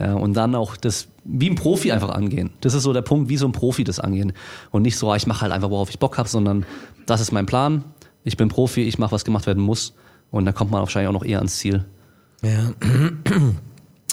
Ja, 0.00 0.14
und 0.14 0.34
dann 0.34 0.56
auch 0.56 0.76
das 0.76 1.06
wie 1.24 1.50
ein 1.50 1.54
Profi 1.54 1.92
einfach 1.92 2.10
angehen. 2.10 2.50
Das 2.62 2.74
ist 2.74 2.82
so 2.82 2.92
der 2.92 3.02
Punkt, 3.02 3.28
wie 3.28 3.36
so 3.36 3.46
ein 3.46 3.52
Profi 3.52 3.84
das 3.84 4.00
angehen. 4.00 4.32
Und 4.72 4.82
nicht 4.82 4.96
so, 4.96 5.12
ah, 5.12 5.16
ich 5.16 5.28
mache 5.28 5.42
halt 5.42 5.52
einfach, 5.52 5.70
worauf 5.70 5.90
ich 5.90 6.00
Bock 6.00 6.18
habe, 6.18 6.28
sondern 6.28 6.66
das 7.06 7.20
ist 7.20 7.30
mein 7.30 7.46
Plan. 7.46 7.84
Ich 8.24 8.36
bin 8.36 8.48
Profi, 8.48 8.82
ich 8.82 8.98
mache, 8.98 9.12
was 9.12 9.24
gemacht 9.24 9.46
werden 9.46 9.62
muss. 9.62 9.94
Und 10.32 10.46
dann 10.46 10.54
kommt 10.54 10.72
man 10.72 10.80
wahrscheinlich 10.80 11.08
auch 11.08 11.12
noch 11.12 11.24
eher 11.24 11.38
ans 11.38 11.58
Ziel. 11.58 11.84
Ja. 12.42 12.72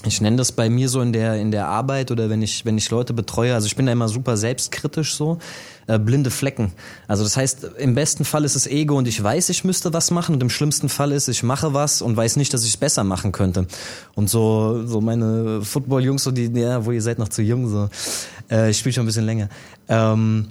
Ich 0.06 0.22
nenne 0.22 0.38
das 0.38 0.52
bei 0.52 0.70
mir 0.70 0.90
so 0.90 1.02
in 1.02 1.12
der 1.12 1.36
in 1.36 1.50
der 1.50 1.68
Arbeit 1.68 2.12
oder 2.12 2.30
wenn 2.30 2.44
ich 2.44 2.66
wenn 2.66 2.78
ich 2.78 2.90
Leute 2.92 3.14
betreue, 3.14 3.56
also 3.56 3.66
ich 3.66 3.76
bin 3.76 3.88
da 3.88 3.92
immer 3.92 4.08
super 4.08 4.38
selbstkritisch 4.38 5.16
so, 5.16 5.40
äh, 5.88 5.98
blinde 5.98 6.30
Flecken. 6.30 6.72
Also 7.08 7.24
das 7.24 7.36
heißt, 7.36 7.64
im 7.80 7.96
besten 7.96 8.24
Fall 8.24 8.46
ist 8.46 8.56
es 8.56 8.68
Ego 8.68 8.96
und 8.96 9.08
ich 9.08 9.22
weiß, 9.22 9.50
ich 9.50 9.64
müsste 9.64 9.94
was 9.94 10.12
machen 10.12 10.36
und 10.36 10.42
im 10.42 10.52
schlimmsten 10.52 10.88
Fall 10.88 11.12
ist, 11.12 11.28
ich 11.30 11.42
mache 11.42 11.74
was 11.74 12.04
und 12.04 12.16
weiß 12.16 12.36
nicht, 12.36 12.54
dass 12.54 12.64
ich 12.64 12.70
es 12.70 12.78
besser 12.78 13.04
machen 13.04 13.32
könnte. 13.32 13.66
Und 14.14 14.30
so 14.30 14.86
so 14.86 15.02
meine 15.02 15.64
Football 15.64 16.04
Jungs 16.04 16.24
so 16.24 16.32
die 16.32 16.46
ja, 16.54 16.86
wo 16.86 16.92
ihr 16.92 17.02
seid 17.02 17.18
noch 17.18 17.30
zu 17.30 17.42
jung 17.42 17.68
so. 17.68 17.90
Äh, 18.52 18.70
ich 18.70 18.78
spiele 18.78 18.94
schon 18.94 19.04
ein 19.04 19.08
bisschen 19.08 19.26
länger. 19.26 19.50
Ähm, 19.90 20.50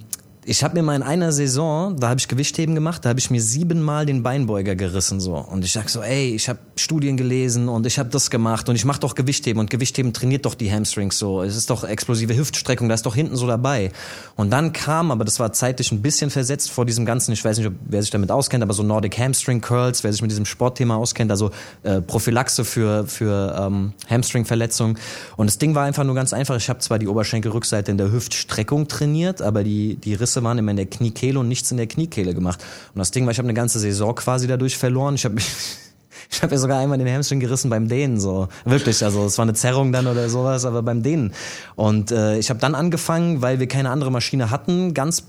ich 0.49 0.63
habe 0.63 0.75
mir 0.75 0.81
mal 0.83 0.95
in 0.95 1.03
einer 1.03 1.33
Saison, 1.33 1.99
da 1.99 2.07
habe 2.07 2.21
ich 2.21 2.29
Gewichtheben 2.29 2.73
gemacht, 2.73 3.03
da 3.03 3.09
habe 3.09 3.19
ich 3.19 3.29
mir 3.29 3.41
siebenmal 3.41 4.05
den 4.05 4.23
Beinbeuger 4.23 4.77
gerissen 4.77 5.19
so. 5.19 5.35
Und 5.35 5.65
ich 5.65 5.73
sag 5.73 5.89
so, 5.89 6.01
ey, 6.01 6.33
ich 6.33 6.47
habe 6.47 6.59
Studien 6.77 7.17
gelesen 7.17 7.67
und 7.67 7.85
ich 7.85 7.99
habe 7.99 8.09
das 8.09 8.29
gemacht 8.29 8.69
und 8.69 8.77
ich 8.77 8.85
mache 8.85 9.01
doch 9.01 9.13
Gewichtheben 9.13 9.59
und 9.59 9.69
Gewichtheben 9.69 10.13
trainiert 10.13 10.45
doch 10.45 10.55
die 10.55 10.71
Hamstrings 10.71 11.19
so, 11.19 11.41
es 11.41 11.57
ist 11.57 11.69
doch 11.69 11.83
explosive 11.83 12.37
Hüftstreckung, 12.37 12.87
da 12.87 12.95
ist 12.95 13.05
doch 13.05 13.13
hinten 13.13 13.35
so 13.35 13.45
dabei. 13.45 13.91
Und 14.37 14.49
dann 14.51 14.71
kam, 14.71 15.11
aber 15.11 15.25
das 15.25 15.37
war 15.41 15.51
zeitlich 15.51 15.91
ein 15.91 16.01
bisschen 16.01 16.29
versetzt 16.29 16.71
vor 16.71 16.85
diesem 16.85 17.05
ganzen, 17.05 17.33
ich 17.33 17.43
weiß 17.43 17.57
nicht, 17.57 17.67
ob, 17.67 17.73
wer 17.85 18.01
sich 18.01 18.11
damit 18.11 18.31
auskennt, 18.31 18.63
aber 18.63 18.73
so 18.73 18.83
Nordic 18.83 19.17
Hamstring 19.17 19.59
Curls, 19.59 20.05
wer 20.05 20.13
sich 20.13 20.21
mit 20.21 20.31
diesem 20.31 20.45
Sportthema 20.45 20.95
auskennt, 20.95 21.29
also 21.29 21.51
äh, 21.83 21.99
Prophylaxe 21.99 22.63
für 22.63 23.05
für 23.05 23.53
ähm, 23.59 23.91
Hamstringverletzungen 24.09 24.97
und 25.35 25.47
das 25.47 25.57
Ding 25.57 25.75
war 25.75 25.83
einfach 25.83 26.05
nur 26.05 26.15
ganz 26.15 26.31
einfach, 26.31 26.55
ich 26.55 26.69
habe 26.69 26.79
zwar 26.79 26.99
die 26.99 27.07
Oberschenkelrückseite 27.09 27.91
in 27.91 27.97
der 27.97 28.13
Hüftstreckung 28.13 28.87
trainiert, 28.87 29.41
aber 29.41 29.65
die 29.65 29.97
die 29.97 30.13
Risse 30.13 30.36
waren 30.43 30.57
immer 30.57 30.71
in 30.71 30.77
der 30.77 30.85
Kniekehle 30.85 31.39
und 31.39 31.47
nichts 31.47 31.71
in 31.71 31.77
der 31.77 31.87
Kniekehle 31.87 32.33
gemacht. 32.33 32.63
Und 32.93 32.99
das 32.99 33.11
Ding 33.11 33.25
war, 33.25 33.31
ich 33.31 33.37
habe 33.37 33.47
eine 33.47 33.53
ganze 33.53 33.79
Saison 33.79 34.15
quasi 34.15 34.47
dadurch 34.47 34.77
verloren. 34.77 35.15
Ich 35.15 35.25
habe 35.25 35.35
ich 36.31 36.43
habe 36.43 36.53
ja 36.53 36.59
sogar 36.59 36.79
einmal 36.79 36.97
den 36.97 37.07
Hamstring 37.07 37.39
gerissen 37.39 37.69
beim 37.69 37.87
Dehnen, 37.87 38.19
so 38.19 38.47
wirklich. 38.65 39.03
Also 39.03 39.25
es 39.25 39.37
war 39.37 39.43
eine 39.43 39.53
Zerrung 39.53 39.91
dann 39.91 40.07
oder 40.07 40.29
sowas, 40.29 40.65
aber 40.65 40.83
beim 40.83 41.03
Dehnen. 41.03 41.33
Und 41.75 42.11
äh, 42.11 42.37
ich 42.37 42.49
habe 42.49 42.59
dann 42.59 42.75
angefangen, 42.75 43.41
weil 43.41 43.59
wir 43.59 43.67
keine 43.67 43.89
andere 43.89 44.11
Maschine 44.11 44.51
hatten, 44.51 44.93
ganz 44.93 45.23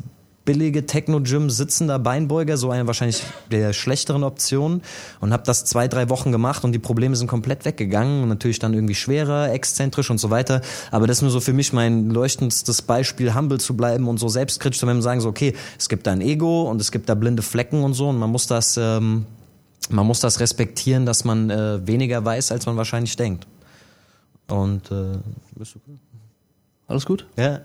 billige 0.48 0.87
Techno-Gym 0.87 1.50
sitzender 1.50 1.98
Beinbeuger, 1.98 2.56
so 2.56 2.70
eine 2.70 2.87
wahrscheinlich 2.87 3.22
der 3.50 3.74
schlechteren 3.74 4.24
Option 4.24 4.80
und 5.20 5.34
habe 5.34 5.42
das 5.44 5.66
zwei, 5.66 5.88
drei 5.88 6.08
Wochen 6.08 6.32
gemacht 6.32 6.64
und 6.64 6.72
die 6.72 6.78
Probleme 6.78 7.16
sind 7.16 7.26
komplett 7.26 7.66
weggegangen 7.66 8.22
und 8.22 8.30
natürlich 8.30 8.58
dann 8.58 8.72
irgendwie 8.72 8.94
schwerer, 8.94 9.52
exzentrisch 9.52 10.08
und 10.11 10.16
so 10.16 10.30
weiter. 10.30 10.62
Aber 10.90 11.06
das 11.06 11.18
ist 11.18 11.22
nur 11.22 11.30
so 11.30 11.40
für 11.40 11.52
mich 11.52 11.74
mein 11.74 12.08
leuchtendstes 12.08 12.80
Beispiel, 12.80 13.34
humble 13.34 13.61
zu 13.61 13.76
bleiben 13.76 14.08
und 14.08 14.16
so 14.16 14.28
selbstkritisch 14.28 14.80
zu 14.80 14.87
bleiben 14.87 15.00
und 15.00 15.02
sagen 15.02 15.20
so, 15.20 15.28
okay, 15.28 15.54
es 15.78 15.90
gibt 15.90 16.06
da 16.06 16.12
ein 16.12 16.22
Ego 16.22 16.62
und 16.62 16.80
es 16.80 16.92
gibt 16.92 17.11
da 17.11 17.14
blinde 17.14 17.42
Flecken 17.42 17.84
und 17.84 17.92
so 17.92 18.08
und 18.08 18.16
man 18.16 18.30
muss 18.30 18.46
das, 18.46 18.78
ähm, 18.78 19.26
man 19.90 20.06
muss 20.06 20.20
das 20.20 20.40
respektieren, 20.40 21.04
dass 21.04 21.26
man 21.26 21.50
äh, 21.50 21.87
weniger 21.87 22.24
weiß, 22.24 22.52
als 22.52 22.64
man 22.64 22.78
wahrscheinlich 22.78 23.16
denkt. 23.16 23.46
Und 24.48 24.90
äh, 24.90 25.18
bist 25.56 25.74
du 25.74 25.80
gut? 25.80 25.98
Alles 26.87 27.04
gut? 27.04 27.26
Ja. 27.37 27.61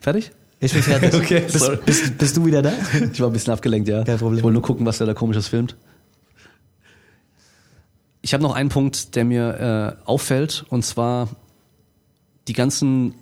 Fertig? 0.00 0.32
Ich 0.60 0.72
bin 0.72 0.82
fertig. 0.82 1.14
Okay, 1.20 1.40
bist, 1.50 1.84
bist, 1.86 2.18
bist 2.18 2.36
du 2.36 2.44
wieder 2.44 2.62
da? 2.62 2.72
Ich 3.12 3.20
war 3.20 3.28
ein 3.28 3.32
bisschen 3.32 3.52
abgelenkt, 3.52 3.88
ja. 3.88 4.04
Kein 4.04 4.18
Problem. 4.18 4.38
Ich 4.38 4.44
wollte 4.44 4.54
nur 4.54 4.62
gucken, 4.62 4.86
was 4.86 4.98
der 4.98 5.06
da 5.06 5.14
komisches 5.14 5.48
filmt. 5.48 5.76
Ich 8.22 8.34
habe 8.34 8.42
noch 8.42 8.54
einen 8.54 8.68
Punkt, 8.68 9.16
der 9.16 9.24
mir 9.24 9.96
äh, 9.98 10.06
auffällt, 10.06 10.66
und 10.68 10.84
zwar 10.84 11.28
die 12.48 12.52
ganzen, 12.52 13.14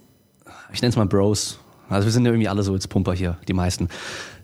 ich 0.72 0.82
nenne 0.82 0.90
es 0.90 0.96
mal 0.96 1.06
Bros. 1.06 1.60
Also 1.88 2.06
wir 2.06 2.12
sind 2.12 2.24
ja 2.24 2.32
irgendwie 2.32 2.48
alle 2.48 2.64
so 2.64 2.74
jetzt 2.74 2.88
Pumper 2.88 3.14
hier, 3.14 3.38
die 3.46 3.52
meisten. 3.52 3.88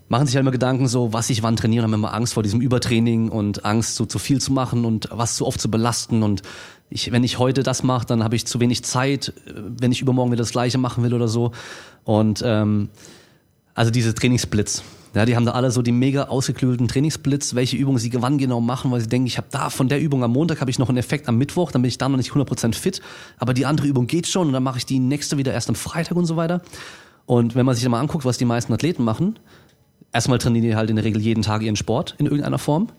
Machen 0.07 0.27
sich 0.27 0.35
halt 0.35 0.43
immer 0.43 0.51
Gedanken 0.51 0.87
so, 0.87 1.11
was 1.11 1.29
ich 1.29 1.43
wann 1.43 1.55
trainiere, 1.55 1.83
haben 1.83 1.93
immer 1.93 2.13
Angst 2.13 2.35
vor 2.35 2.43
diesem 2.43 2.61
Übertraining 2.61 3.29
und 3.29 3.65
Angst, 3.65 3.95
so 3.95 4.05
zu 4.05 4.19
viel 4.19 4.39
zu 4.39 4.53
machen 4.53 4.85
und 4.85 5.09
was 5.11 5.35
zu 5.35 5.45
oft 5.45 5.59
zu 5.59 5.69
belasten. 5.69 6.23
Und 6.23 6.43
ich, 6.89 7.11
wenn 7.11 7.23
ich 7.23 7.39
heute 7.39 7.63
das 7.63 7.83
mache, 7.83 8.05
dann 8.05 8.23
habe 8.23 8.35
ich 8.35 8.45
zu 8.45 8.59
wenig 8.59 8.83
Zeit, 8.83 9.33
wenn 9.45 9.91
ich 9.91 10.01
übermorgen 10.01 10.31
wieder 10.31 10.43
das 10.43 10.51
Gleiche 10.51 10.77
machen 10.77 11.03
will 11.03 11.13
oder 11.13 11.27
so. 11.27 11.51
Und 12.03 12.43
ähm, 12.45 12.89
also 13.73 13.91
diese 13.91 14.13
Trainingssplits. 14.13 14.83
Ja, 15.15 15.25
die 15.25 15.37
haben 15.37 15.45
da 15.45 15.53
alle 15.53 15.71
so 15.71 15.81
die 15.81 15.93
mega 15.93 16.25
ausgeklügelten 16.25 16.89
Trainingssplits, 16.89 17.55
welche 17.55 17.77
Übungen 17.77 17.99
sie 17.99 18.11
wann 18.15 18.37
genau 18.37 18.59
machen, 18.59 18.91
weil 18.91 18.99
sie 18.99 19.07
denken, 19.07 19.27
ich 19.27 19.37
habe 19.37 19.47
da 19.49 19.69
von 19.69 19.87
der 19.87 20.01
Übung 20.01 20.23
am 20.25 20.31
Montag 20.31 20.59
habe 20.59 20.69
ich 20.69 20.77
noch 20.77 20.89
einen 20.89 20.97
Effekt 20.97 21.29
am 21.29 21.37
Mittwoch, 21.37 21.71
dann 21.71 21.81
bin 21.81 21.87
ich 21.87 21.97
da 21.97 22.09
noch 22.09 22.17
nicht 22.17 22.31
100% 22.31 22.75
fit, 22.75 23.01
aber 23.37 23.53
die 23.53 23.65
andere 23.65 23.87
Übung 23.87 24.07
geht 24.07 24.27
schon 24.27 24.47
und 24.47 24.53
dann 24.53 24.63
mache 24.63 24.77
ich 24.77 24.85
die 24.85 24.99
nächste 24.99 25.37
wieder 25.37 25.53
erst 25.53 25.69
am 25.69 25.75
Freitag 25.75 26.17
und 26.17 26.25
so 26.25 26.35
weiter. 26.35 26.61
Und 27.25 27.55
wenn 27.55 27.65
man 27.65 27.75
sich 27.75 27.83
dann 27.83 27.91
mal 27.91 28.01
anguckt, 28.01 28.25
was 28.25 28.37
die 28.37 28.43
meisten 28.43 28.73
Athleten 28.73 29.05
machen, 29.05 29.39
erstmal 30.11 30.37
trainieren 30.37 30.65
die 30.65 30.75
halt 30.75 30.89
in 30.89 30.97
der 30.97 31.05
Regel 31.05 31.21
jeden 31.21 31.43
Tag 31.43 31.61
ihren 31.61 31.77
Sport 31.77 32.15
in 32.17 32.25
irgendeiner 32.25 32.59
Form, 32.59 32.89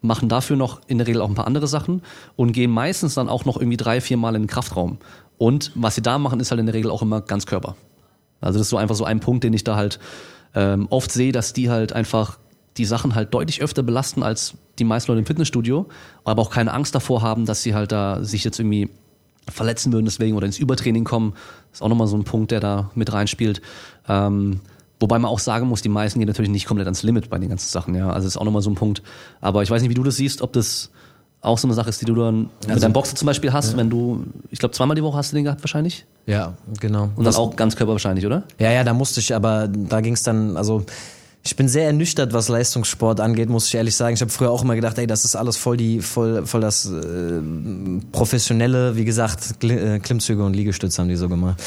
machen 0.00 0.28
dafür 0.28 0.56
noch 0.56 0.80
in 0.86 0.98
der 0.98 1.06
Regel 1.06 1.20
auch 1.20 1.28
ein 1.28 1.34
paar 1.34 1.46
andere 1.46 1.66
Sachen 1.66 2.02
und 2.36 2.52
gehen 2.52 2.70
meistens 2.70 3.14
dann 3.14 3.28
auch 3.28 3.44
noch 3.44 3.56
irgendwie 3.56 3.76
drei, 3.76 4.00
vier 4.00 4.16
Mal 4.16 4.34
in 4.34 4.42
den 4.42 4.48
Kraftraum. 4.48 4.98
Und 5.38 5.72
was 5.74 5.94
sie 5.94 6.02
da 6.02 6.18
machen, 6.18 6.40
ist 6.40 6.50
halt 6.50 6.60
in 6.60 6.66
der 6.66 6.74
Regel 6.74 6.90
auch 6.90 7.02
immer 7.02 7.20
Ganzkörper. 7.20 7.76
Also 8.40 8.58
das 8.58 8.66
ist 8.66 8.70
so 8.70 8.76
einfach 8.76 8.94
so 8.94 9.04
ein 9.04 9.20
Punkt, 9.20 9.44
den 9.44 9.52
ich 9.52 9.64
da 9.64 9.76
halt 9.76 9.98
ähm, 10.54 10.86
oft 10.90 11.10
sehe, 11.10 11.32
dass 11.32 11.52
die 11.52 11.70
halt 11.70 11.92
einfach 11.92 12.38
die 12.76 12.84
Sachen 12.84 13.14
halt 13.14 13.32
deutlich 13.32 13.62
öfter 13.62 13.82
belasten 13.82 14.22
als 14.22 14.54
die 14.78 14.84
meisten 14.84 15.10
Leute 15.10 15.20
im 15.20 15.26
Fitnessstudio, 15.26 15.86
aber 16.24 16.42
auch 16.42 16.50
keine 16.50 16.72
Angst 16.72 16.94
davor 16.94 17.22
haben, 17.22 17.46
dass 17.46 17.62
sie 17.62 17.74
halt 17.74 17.92
da 17.92 18.22
sich 18.22 18.44
jetzt 18.44 18.58
irgendwie 18.58 18.90
verletzen 19.48 19.92
würden 19.92 20.04
deswegen 20.04 20.36
oder 20.36 20.46
ins 20.46 20.58
Übertraining 20.58 21.04
kommen. 21.04 21.32
Das 21.70 21.78
ist 21.78 21.82
auch 21.82 21.88
nochmal 21.88 22.08
so 22.08 22.16
ein 22.16 22.24
Punkt, 22.24 22.50
der 22.50 22.60
da 22.60 22.90
mit 22.94 23.12
reinspielt. 23.12 23.62
Ähm, 24.08 24.60
wobei 25.00 25.18
man 25.18 25.30
auch 25.30 25.38
sagen 25.38 25.68
muss, 25.68 25.82
die 25.82 25.88
meisten 25.88 26.18
gehen 26.18 26.28
natürlich 26.28 26.50
nicht 26.50 26.66
komplett 26.66 26.86
ans 26.86 27.02
Limit 27.02 27.30
bei 27.30 27.38
den 27.38 27.48
ganzen 27.48 27.68
Sachen. 27.68 27.94
Ja, 27.94 28.08
also 28.08 28.26
das 28.26 28.34
ist 28.34 28.36
auch 28.36 28.44
nochmal 28.44 28.62
so 28.62 28.70
ein 28.70 28.74
Punkt. 28.74 29.02
Aber 29.40 29.62
ich 29.62 29.70
weiß 29.70 29.82
nicht, 29.82 29.90
wie 29.90 29.94
du 29.94 30.02
das 30.02 30.16
siehst, 30.16 30.42
ob 30.42 30.52
das 30.52 30.90
auch 31.42 31.58
so 31.58 31.68
eine 31.68 31.74
Sache 31.74 31.88
ist, 31.88 32.00
die 32.00 32.06
du 32.06 32.14
dann 32.14 32.50
also, 32.62 32.74
mit 32.74 32.82
deinem 32.82 32.92
Boxer 32.92 33.14
zum 33.14 33.26
Beispiel 33.26 33.52
hast, 33.52 33.72
ja. 33.72 33.78
wenn 33.78 33.90
du, 33.90 34.24
ich 34.50 34.58
glaube 34.58 34.74
zweimal 34.74 34.96
die 34.96 35.02
Woche 35.02 35.16
hast 35.16 35.32
du 35.32 35.36
den 35.36 35.44
gehabt 35.44 35.62
wahrscheinlich? 35.62 36.06
Ja, 36.26 36.54
genau. 36.80 37.10
Und 37.14 37.24
das 37.24 37.36
dann 37.36 37.44
auch 37.44 37.56
Ganzkörper 37.56 37.92
wahrscheinlich, 37.92 38.26
oder? 38.26 38.42
Ja, 38.58 38.72
ja, 38.72 38.82
da 38.84 38.94
musste 38.94 39.20
ich, 39.20 39.34
aber 39.34 39.68
da 39.68 40.00
ging 40.00 40.14
es 40.14 40.22
dann, 40.22 40.56
also 40.56 40.84
ich 41.44 41.54
bin 41.54 41.68
sehr 41.68 41.86
ernüchtert, 41.86 42.32
was 42.32 42.48
Leistungssport 42.48 43.20
angeht, 43.20 43.48
muss 43.48 43.68
ich 43.68 43.76
ehrlich 43.76 43.94
sagen. 43.94 44.14
Ich 44.14 44.20
habe 44.20 44.32
früher 44.32 44.50
auch 44.50 44.62
immer 44.62 44.74
gedacht, 44.74 44.98
ey, 44.98 45.06
das 45.06 45.24
ist 45.24 45.36
alles 45.36 45.56
voll 45.56 45.76
die, 45.76 46.00
voll, 46.00 46.44
voll 46.44 46.60
das 46.60 46.86
äh, 46.86 47.40
professionelle, 48.10 48.96
wie 48.96 49.04
gesagt, 49.04 49.62
äh, 49.62 50.00
Klimmzüge 50.00 50.44
und 50.44 50.54
Liegestütze 50.54 51.00
haben 51.00 51.08
die 51.08 51.14
so 51.14 51.28
gemacht. 51.28 51.62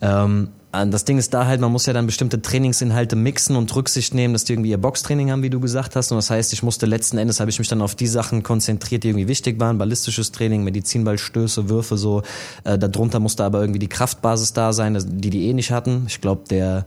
Ähm, 0.00 0.48
das 0.70 1.04
Ding 1.06 1.16
ist 1.16 1.32
da 1.32 1.46
halt, 1.46 1.62
man 1.62 1.72
muss 1.72 1.86
ja 1.86 1.94
dann 1.94 2.04
bestimmte 2.04 2.42
Trainingsinhalte 2.42 3.16
mixen 3.16 3.56
und 3.56 3.74
Rücksicht 3.74 4.12
nehmen, 4.12 4.34
dass 4.34 4.44
die 4.44 4.52
irgendwie 4.52 4.70
ihr 4.70 4.78
Boxtraining 4.78 5.30
haben, 5.30 5.42
wie 5.42 5.48
du 5.48 5.60
gesagt 5.60 5.96
hast. 5.96 6.12
Und 6.12 6.18
das 6.18 6.28
heißt, 6.28 6.52
ich 6.52 6.62
musste 6.62 6.84
letzten 6.84 7.16
Endes 7.16 7.40
habe 7.40 7.50
ich 7.50 7.58
mich 7.58 7.68
dann 7.68 7.80
auf 7.80 7.94
die 7.94 8.06
Sachen 8.06 8.42
konzentriert, 8.42 9.02
die 9.02 9.08
irgendwie 9.08 9.28
wichtig 9.28 9.58
waren. 9.60 9.78
Ballistisches 9.78 10.30
Training, 10.30 10.64
Medizinballstöße, 10.64 11.70
Würfe 11.70 11.96
so. 11.96 12.22
Äh, 12.64 12.78
darunter 12.78 13.18
musste 13.18 13.44
aber 13.44 13.60
irgendwie 13.60 13.78
die 13.78 13.88
Kraftbasis 13.88 14.52
da 14.52 14.74
sein, 14.74 15.02
die 15.06 15.30
die 15.30 15.48
eh 15.48 15.54
nicht 15.54 15.70
hatten. 15.70 16.04
Ich 16.06 16.20
glaube, 16.20 16.42
der 16.50 16.84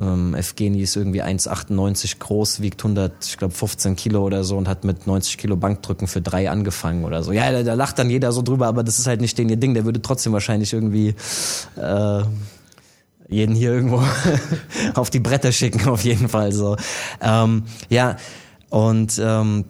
ähm, 0.00 0.34
Evgeny 0.34 0.82
ist 0.82 0.96
irgendwie 0.96 1.22
1,98 1.22 2.18
groß, 2.18 2.60
wiegt 2.60 2.82
100, 2.82 3.24
ich 3.24 3.36
glaube 3.36 3.54
15 3.54 3.94
Kilo 3.94 4.24
oder 4.24 4.42
so 4.42 4.56
und 4.56 4.66
hat 4.66 4.84
mit 4.84 5.06
90 5.06 5.38
Kilo 5.38 5.56
Bankdrücken 5.56 6.08
für 6.08 6.20
drei 6.20 6.50
angefangen 6.50 7.04
oder 7.04 7.22
so. 7.22 7.32
Ja, 7.32 7.52
da, 7.52 7.62
da 7.62 7.74
lacht 7.74 7.98
dann 7.98 8.10
jeder 8.10 8.32
so 8.32 8.42
drüber, 8.42 8.66
aber 8.66 8.82
das 8.82 8.98
ist 8.98 9.06
halt 9.06 9.20
nicht 9.20 9.38
den 9.38 9.48
ihr 9.48 9.56
Ding. 9.56 9.74
Der 9.74 9.84
würde 9.84 10.02
trotzdem 10.02 10.32
wahrscheinlich 10.32 10.72
irgendwie 10.72 11.14
äh, 11.76 12.22
jeden 13.34 13.54
hier 13.54 13.72
irgendwo 13.72 14.02
auf 14.94 15.10
die 15.10 15.20
Bretter 15.20 15.52
schicken, 15.52 15.88
auf 15.88 16.04
jeden 16.04 16.28
Fall 16.28 16.52
so. 16.52 16.76
Ähm, 17.20 17.64
ja, 17.88 18.16
und 18.70 19.20
ähm, 19.22 19.64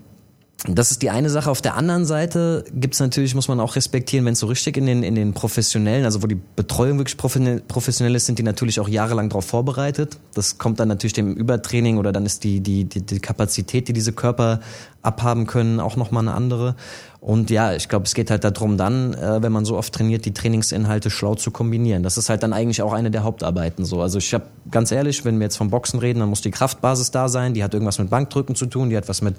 das 0.67 0.91
ist 0.91 1.03
die 1.03 1.11
eine 1.11 1.29
Sache. 1.29 1.51
Auf 1.51 1.61
der 1.61 1.77
anderen 1.77 2.07
Seite 2.07 2.65
gibt's 2.73 2.99
natürlich, 2.99 3.35
muss 3.35 3.49
man 3.49 3.61
auch 3.61 3.77
respektieren, 3.77 4.25
wenn 4.25 4.33
es 4.33 4.39
so 4.39 4.47
richtig 4.47 4.79
in 4.79 4.87
den, 4.87 5.03
in 5.03 5.15
den 5.15 5.35
professionellen, 5.35 6.07
also 6.07 6.23
wo 6.23 6.27
die 6.27 6.41
Betreuung 6.57 6.97
wirklich 6.97 7.19
professionell 7.19 8.15
ist, 8.15 8.25
sind 8.25 8.39
die 8.39 8.43
natürlich 8.43 8.81
auch 8.81 8.89
jahrelang 8.89 9.29
darauf 9.29 9.45
vorbereitet. 9.45 10.19
Das 10.33 10.57
kommt 10.57 10.81
dann 10.81 10.89
natürlich 10.89 11.13
dem 11.13 11.35
Übertraining 11.35 11.99
oder 11.99 12.13
dann 12.13 12.25
ist 12.25 12.45
die, 12.45 12.61
die, 12.61 12.87
die, 12.87 13.03
die 13.03 13.21
Kapazität, 13.21 13.89
die 13.89 13.93
diese 13.93 14.15
Körper 14.15 14.61
abhaben 15.03 15.47
können, 15.47 15.81
auch 15.81 15.97
nochmal 15.97 16.23
eine 16.23 16.35
andere. 16.35 16.77
Und 17.25 17.49
ja, 17.49 17.73
ich 17.73 17.89
glaube, 17.89 18.05
es 18.05 18.13
geht 18.13 18.31
halt 18.31 18.45
darum, 18.45 18.77
dann, 18.77 19.15
äh, 19.15 19.41
wenn 19.41 19.51
man 19.51 19.65
so 19.65 19.79
oft 19.79 19.95
trainiert, 19.95 20.27
die 20.27 20.35
Trainingsinhalte 20.35 21.09
schlau 21.09 21.35
zu 21.35 21.51
kombinieren. 21.51 22.03
Das 22.03 22.19
ist 22.19 22.29
halt 22.29 22.43
dann 22.43 22.53
eigentlich 22.53 22.83
auch 22.83 22.93
eine 22.93 23.11
der 23.11 23.25
Hauptarbeiten 23.25 23.87
so. 23.87 24.03
Also 24.03 24.19
ich 24.19 24.35
habe 24.35 24.45
ganz 24.71 24.93
ehrlich, 24.93 25.25
wenn 25.25 25.39
wir 25.39 25.45
jetzt 25.45 25.57
vom 25.57 25.71
Boxen 25.71 26.01
reden, 26.01 26.21
dann 26.21 26.29
muss 26.29 26.43
die 26.43 26.51
Kraftbasis 26.51 27.13
da 27.13 27.31
sein. 27.31 27.55
Die 27.55 27.65
hat 27.65 27.73
irgendwas 27.73 27.99
mit 27.99 28.11
Bankdrücken 28.11 28.55
zu 28.55 28.67
tun, 28.67 28.91
die 28.91 28.97
hat 28.99 29.09
was 29.09 29.23
mit 29.23 29.37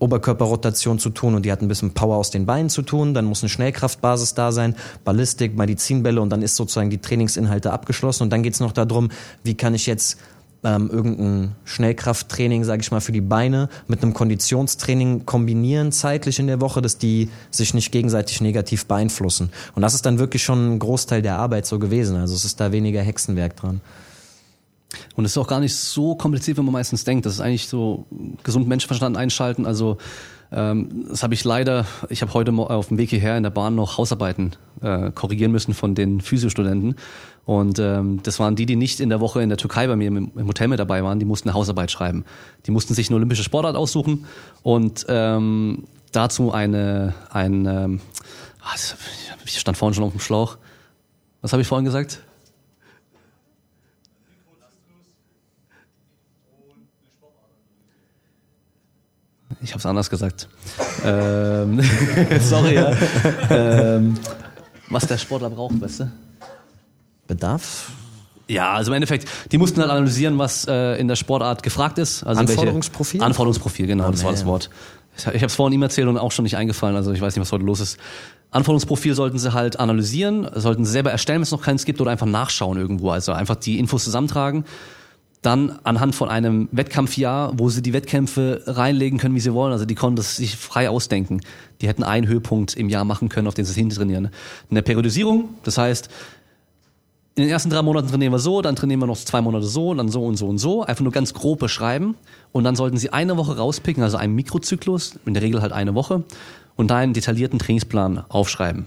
Oberkörperrotation 0.00 0.98
zu 0.98 1.10
tun 1.10 1.36
und 1.36 1.46
die 1.46 1.52
hat 1.52 1.62
ein 1.62 1.68
bisschen 1.68 1.94
Power 1.94 2.16
aus 2.16 2.32
den 2.32 2.44
Beinen 2.44 2.70
zu 2.70 2.82
tun. 2.82 3.14
Dann 3.14 3.24
muss 3.24 3.44
eine 3.44 3.50
Schnellkraftbasis 3.50 4.34
da 4.34 4.50
sein, 4.50 4.74
Ballistik, 5.04 5.56
Medizinbälle 5.56 6.20
und 6.20 6.30
dann 6.30 6.42
ist 6.42 6.56
sozusagen 6.56 6.90
die 6.90 6.98
Trainingsinhalte 6.98 7.72
abgeschlossen. 7.72 8.24
Und 8.24 8.30
dann 8.30 8.42
geht's 8.42 8.58
noch 8.58 8.72
darum, 8.72 9.10
wie 9.44 9.54
kann 9.54 9.74
ich 9.74 9.86
jetzt 9.86 10.18
ähm, 10.64 10.90
irgendein 10.90 11.54
Schnellkrafttraining, 11.64 12.64
sage 12.64 12.82
ich 12.82 12.90
mal, 12.90 13.00
für 13.00 13.12
die 13.12 13.20
Beine 13.20 13.68
mit 13.86 14.02
einem 14.02 14.14
Konditionstraining 14.14 15.24
kombinieren 15.24 15.92
zeitlich 15.92 16.38
in 16.38 16.46
der 16.46 16.60
Woche, 16.60 16.82
dass 16.82 16.98
die 16.98 17.30
sich 17.50 17.74
nicht 17.74 17.92
gegenseitig 17.92 18.40
negativ 18.40 18.86
beeinflussen. 18.86 19.50
Und 19.74 19.82
das 19.82 19.94
ist 19.94 20.04
dann 20.04 20.18
wirklich 20.18 20.42
schon 20.42 20.74
ein 20.74 20.78
Großteil 20.78 21.22
der 21.22 21.38
Arbeit 21.38 21.66
so 21.66 21.78
gewesen. 21.78 22.16
Also 22.16 22.34
es 22.34 22.44
ist 22.44 22.60
da 22.60 22.72
weniger 22.72 23.02
Hexenwerk 23.02 23.56
dran. 23.56 23.80
Und 25.14 25.24
es 25.24 25.32
ist 25.32 25.38
auch 25.38 25.46
gar 25.46 25.60
nicht 25.60 25.76
so 25.76 26.14
kompliziert, 26.14 26.56
wie 26.56 26.62
man 26.62 26.72
meistens 26.72 27.04
denkt. 27.04 27.26
Das 27.26 27.34
ist 27.34 27.40
eigentlich 27.40 27.68
so 27.68 28.06
gesund 28.42 28.68
Menschenverstand 28.68 29.16
einschalten. 29.16 29.66
Also 29.66 29.98
ähm, 30.50 31.06
das 31.08 31.22
habe 31.22 31.34
ich 31.34 31.44
leider, 31.44 31.84
ich 32.08 32.22
habe 32.22 32.32
heute 32.34 32.52
auf 32.52 32.88
dem 32.88 32.98
Weg 32.98 33.10
hierher 33.10 33.36
in 33.36 33.42
der 33.42 33.50
Bahn 33.50 33.74
noch 33.74 33.98
Hausarbeiten 33.98 34.52
äh, 34.80 35.10
korrigieren 35.10 35.52
müssen 35.52 35.74
von 35.74 35.94
den 35.94 36.20
Physiostudenten. 36.20 36.96
Und 37.44 37.78
ähm, 37.78 38.20
das 38.22 38.38
waren 38.38 38.56
die, 38.56 38.66
die 38.66 38.76
nicht 38.76 39.00
in 39.00 39.08
der 39.08 39.20
Woche 39.20 39.42
in 39.42 39.48
der 39.48 39.58
Türkei 39.58 39.86
bei 39.86 39.96
mir 39.96 40.08
im, 40.08 40.32
Hotel 40.46 40.68
mit 40.68 40.78
dabei 40.78 41.02
waren, 41.02 41.18
die 41.18 41.24
mussten 41.24 41.48
eine 41.48 41.56
Hausarbeit 41.56 41.90
schreiben. 41.90 42.24
Die 42.66 42.70
mussten 42.70 42.94
sich 42.94 43.08
eine 43.08 43.16
olympische 43.16 43.42
Sportart 43.42 43.76
aussuchen 43.76 44.26
und 44.62 45.06
ähm, 45.08 45.84
dazu 46.12 46.52
eine, 46.52 47.14
ein, 47.30 47.66
ähm, 47.66 48.00
ah, 48.62 48.74
ich 49.44 49.58
stand 49.58 49.76
vorhin 49.76 49.94
schon 49.94 50.04
auf 50.04 50.12
dem 50.12 50.20
Schlauch. 50.20 50.58
Was 51.40 51.52
habe 51.52 51.62
ich 51.62 51.68
vorhin 51.68 51.84
gesagt? 51.84 52.22
Ich 59.62 59.70
habe 59.70 59.78
es 59.78 59.86
anders 59.86 60.10
gesagt. 60.10 60.48
ähm, 61.04 61.80
sorry, 62.40 62.74
ja. 62.74 62.92
ähm, 63.50 64.14
was 64.90 65.06
der 65.06 65.18
Sportler 65.18 65.50
braucht, 65.50 65.80
weißt 65.80 66.00
du? 66.00 66.12
Bedarf? 67.26 67.90
Ja, 68.48 68.72
also 68.72 68.90
im 68.90 68.94
Endeffekt, 68.94 69.28
die 69.52 69.58
mussten 69.58 69.80
halt 69.80 69.90
analysieren, 69.90 70.38
was 70.38 70.66
äh, 70.66 70.98
in 70.98 71.08
der 71.08 71.16
Sportart 71.16 71.62
gefragt 71.62 71.98
ist. 71.98 72.24
Also 72.24 72.40
Anforderungsprofil? 72.40 73.20
Welche, 73.20 73.26
Anforderungsprofil, 73.26 73.86
genau, 73.86 74.08
oh, 74.08 74.10
das 74.10 74.24
war 74.24 74.32
das 74.32 74.46
Wort. 74.46 74.70
Ich, 75.16 75.26
ich 75.26 75.34
habe 75.34 75.46
es 75.46 75.54
vorhin 75.54 75.74
ihm 75.74 75.82
erzählt 75.82 76.08
und 76.08 76.16
auch 76.16 76.32
schon 76.32 76.44
nicht 76.44 76.56
eingefallen, 76.56 76.96
also 76.96 77.12
ich 77.12 77.20
weiß 77.20 77.36
nicht, 77.36 77.42
was 77.42 77.52
heute 77.52 77.64
los 77.64 77.80
ist. 77.80 77.98
Anforderungsprofil 78.50 79.14
sollten 79.14 79.38
sie 79.38 79.52
halt 79.52 79.78
analysieren, 79.78 80.48
sollten 80.54 80.86
sie 80.86 80.92
selber 80.92 81.10
erstellen, 81.10 81.38
wenn 81.38 81.42
es 81.42 81.50
noch 81.50 81.60
keins 81.60 81.84
gibt, 81.84 82.00
oder 82.00 82.10
einfach 82.10 82.26
nachschauen 82.26 82.78
irgendwo. 82.78 83.10
Also 83.10 83.32
einfach 83.32 83.56
die 83.56 83.78
Infos 83.78 84.04
zusammentragen. 84.04 84.64
Dann 85.42 85.78
anhand 85.84 86.14
von 86.14 86.28
einem 86.28 86.68
Wettkampfjahr, 86.72 87.52
wo 87.56 87.68
sie 87.68 87.80
die 87.80 87.92
Wettkämpfe 87.92 88.62
reinlegen 88.66 89.18
können, 89.18 89.34
wie 89.34 89.40
sie 89.40 89.54
wollen. 89.54 89.72
Also 89.72 89.84
die 89.84 89.94
konnten 89.94 90.16
das 90.16 90.36
sich 90.36 90.56
frei 90.56 90.90
ausdenken. 90.90 91.40
Die 91.80 91.86
hätten 91.86 92.02
einen 92.02 92.26
Höhepunkt 92.26 92.74
im 92.76 92.88
Jahr 92.88 93.04
machen 93.04 93.28
können, 93.28 93.46
auf 93.46 93.54
den 93.54 93.64
sie 93.64 93.72
sich 93.72 93.80
hintrainieren. 93.80 94.30
Eine 94.70 94.82
Periodisierung, 94.82 95.50
das 95.62 95.78
heißt, 95.78 96.08
in 97.38 97.44
den 97.44 97.52
ersten 97.52 97.70
drei 97.70 97.82
Monaten 97.82 98.08
trainieren 98.08 98.32
wir 98.32 98.40
so, 98.40 98.62
dann 98.62 98.74
trainieren 98.74 98.98
wir 98.98 99.06
noch 99.06 99.16
zwei 99.16 99.40
Monate 99.40 99.64
so, 99.64 99.94
dann 99.94 100.08
so 100.08 100.24
und 100.24 100.36
so 100.36 100.48
und 100.48 100.58
so. 100.58 100.82
Einfach 100.82 101.04
nur 101.04 101.12
ganz 101.12 101.34
grob 101.34 101.60
beschreiben. 101.60 102.16
Und 102.50 102.64
dann 102.64 102.74
sollten 102.74 102.96
Sie 102.96 103.10
eine 103.10 103.36
Woche 103.36 103.56
rauspicken, 103.56 104.02
also 104.02 104.16
einen 104.16 104.34
Mikrozyklus, 104.34 105.20
in 105.24 105.34
der 105.34 105.42
Regel 105.44 105.62
halt 105.62 105.70
eine 105.70 105.94
Woche, 105.94 106.24
und 106.74 106.90
da 106.90 106.96
einen 106.96 107.12
detaillierten 107.12 107.60
Trainingsplan 107.60 108.24
aufschreiben. 108.28 108.86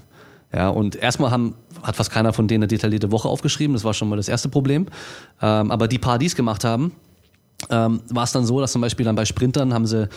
Ja, 0.53 0.67
und 0.67 0.97
erstmal 0.97 1.31
haben, 1.31 1.55
hat 1.83 1.95
fast 1.95 2.11
keiner 2.11 2.33
von 2.33 2.47
denen 2.47 2.63
eine 2.63 2.67
detaillierte 2.67 3.11
Woche 3.11 3.27
aufgeschrieben, 3.27 3.73
das 3.73 3.83
war 3.83 3.93
schon 3.93 4.09
mal 4.09 4.15
das 4.15 4.27
erste 4.27 4.49
Problem. 4.49 4.87
Ähm, 5.41 5.71
aber 5.71 5.87
die 5.87 5.99
paar, 5.99 6.19
die 6.19 6.25
es 6.25 6.35
gemacht 6.35 6.63
haben, 6.63 6.93
ähm, 7.69 8.01
war 8.09 8.23
es 8.23 8.31
dann 8.31 8.45
so, 8.45 8.59
dass 8.59 8.71
zum 8.71 8.81
Beispiel 8.81 9.05
dann 9.05 9.15
bei 9.15 9.25
Sprintern 9.25 9.73
haben 9.73 9.85
sie 9.85 10.09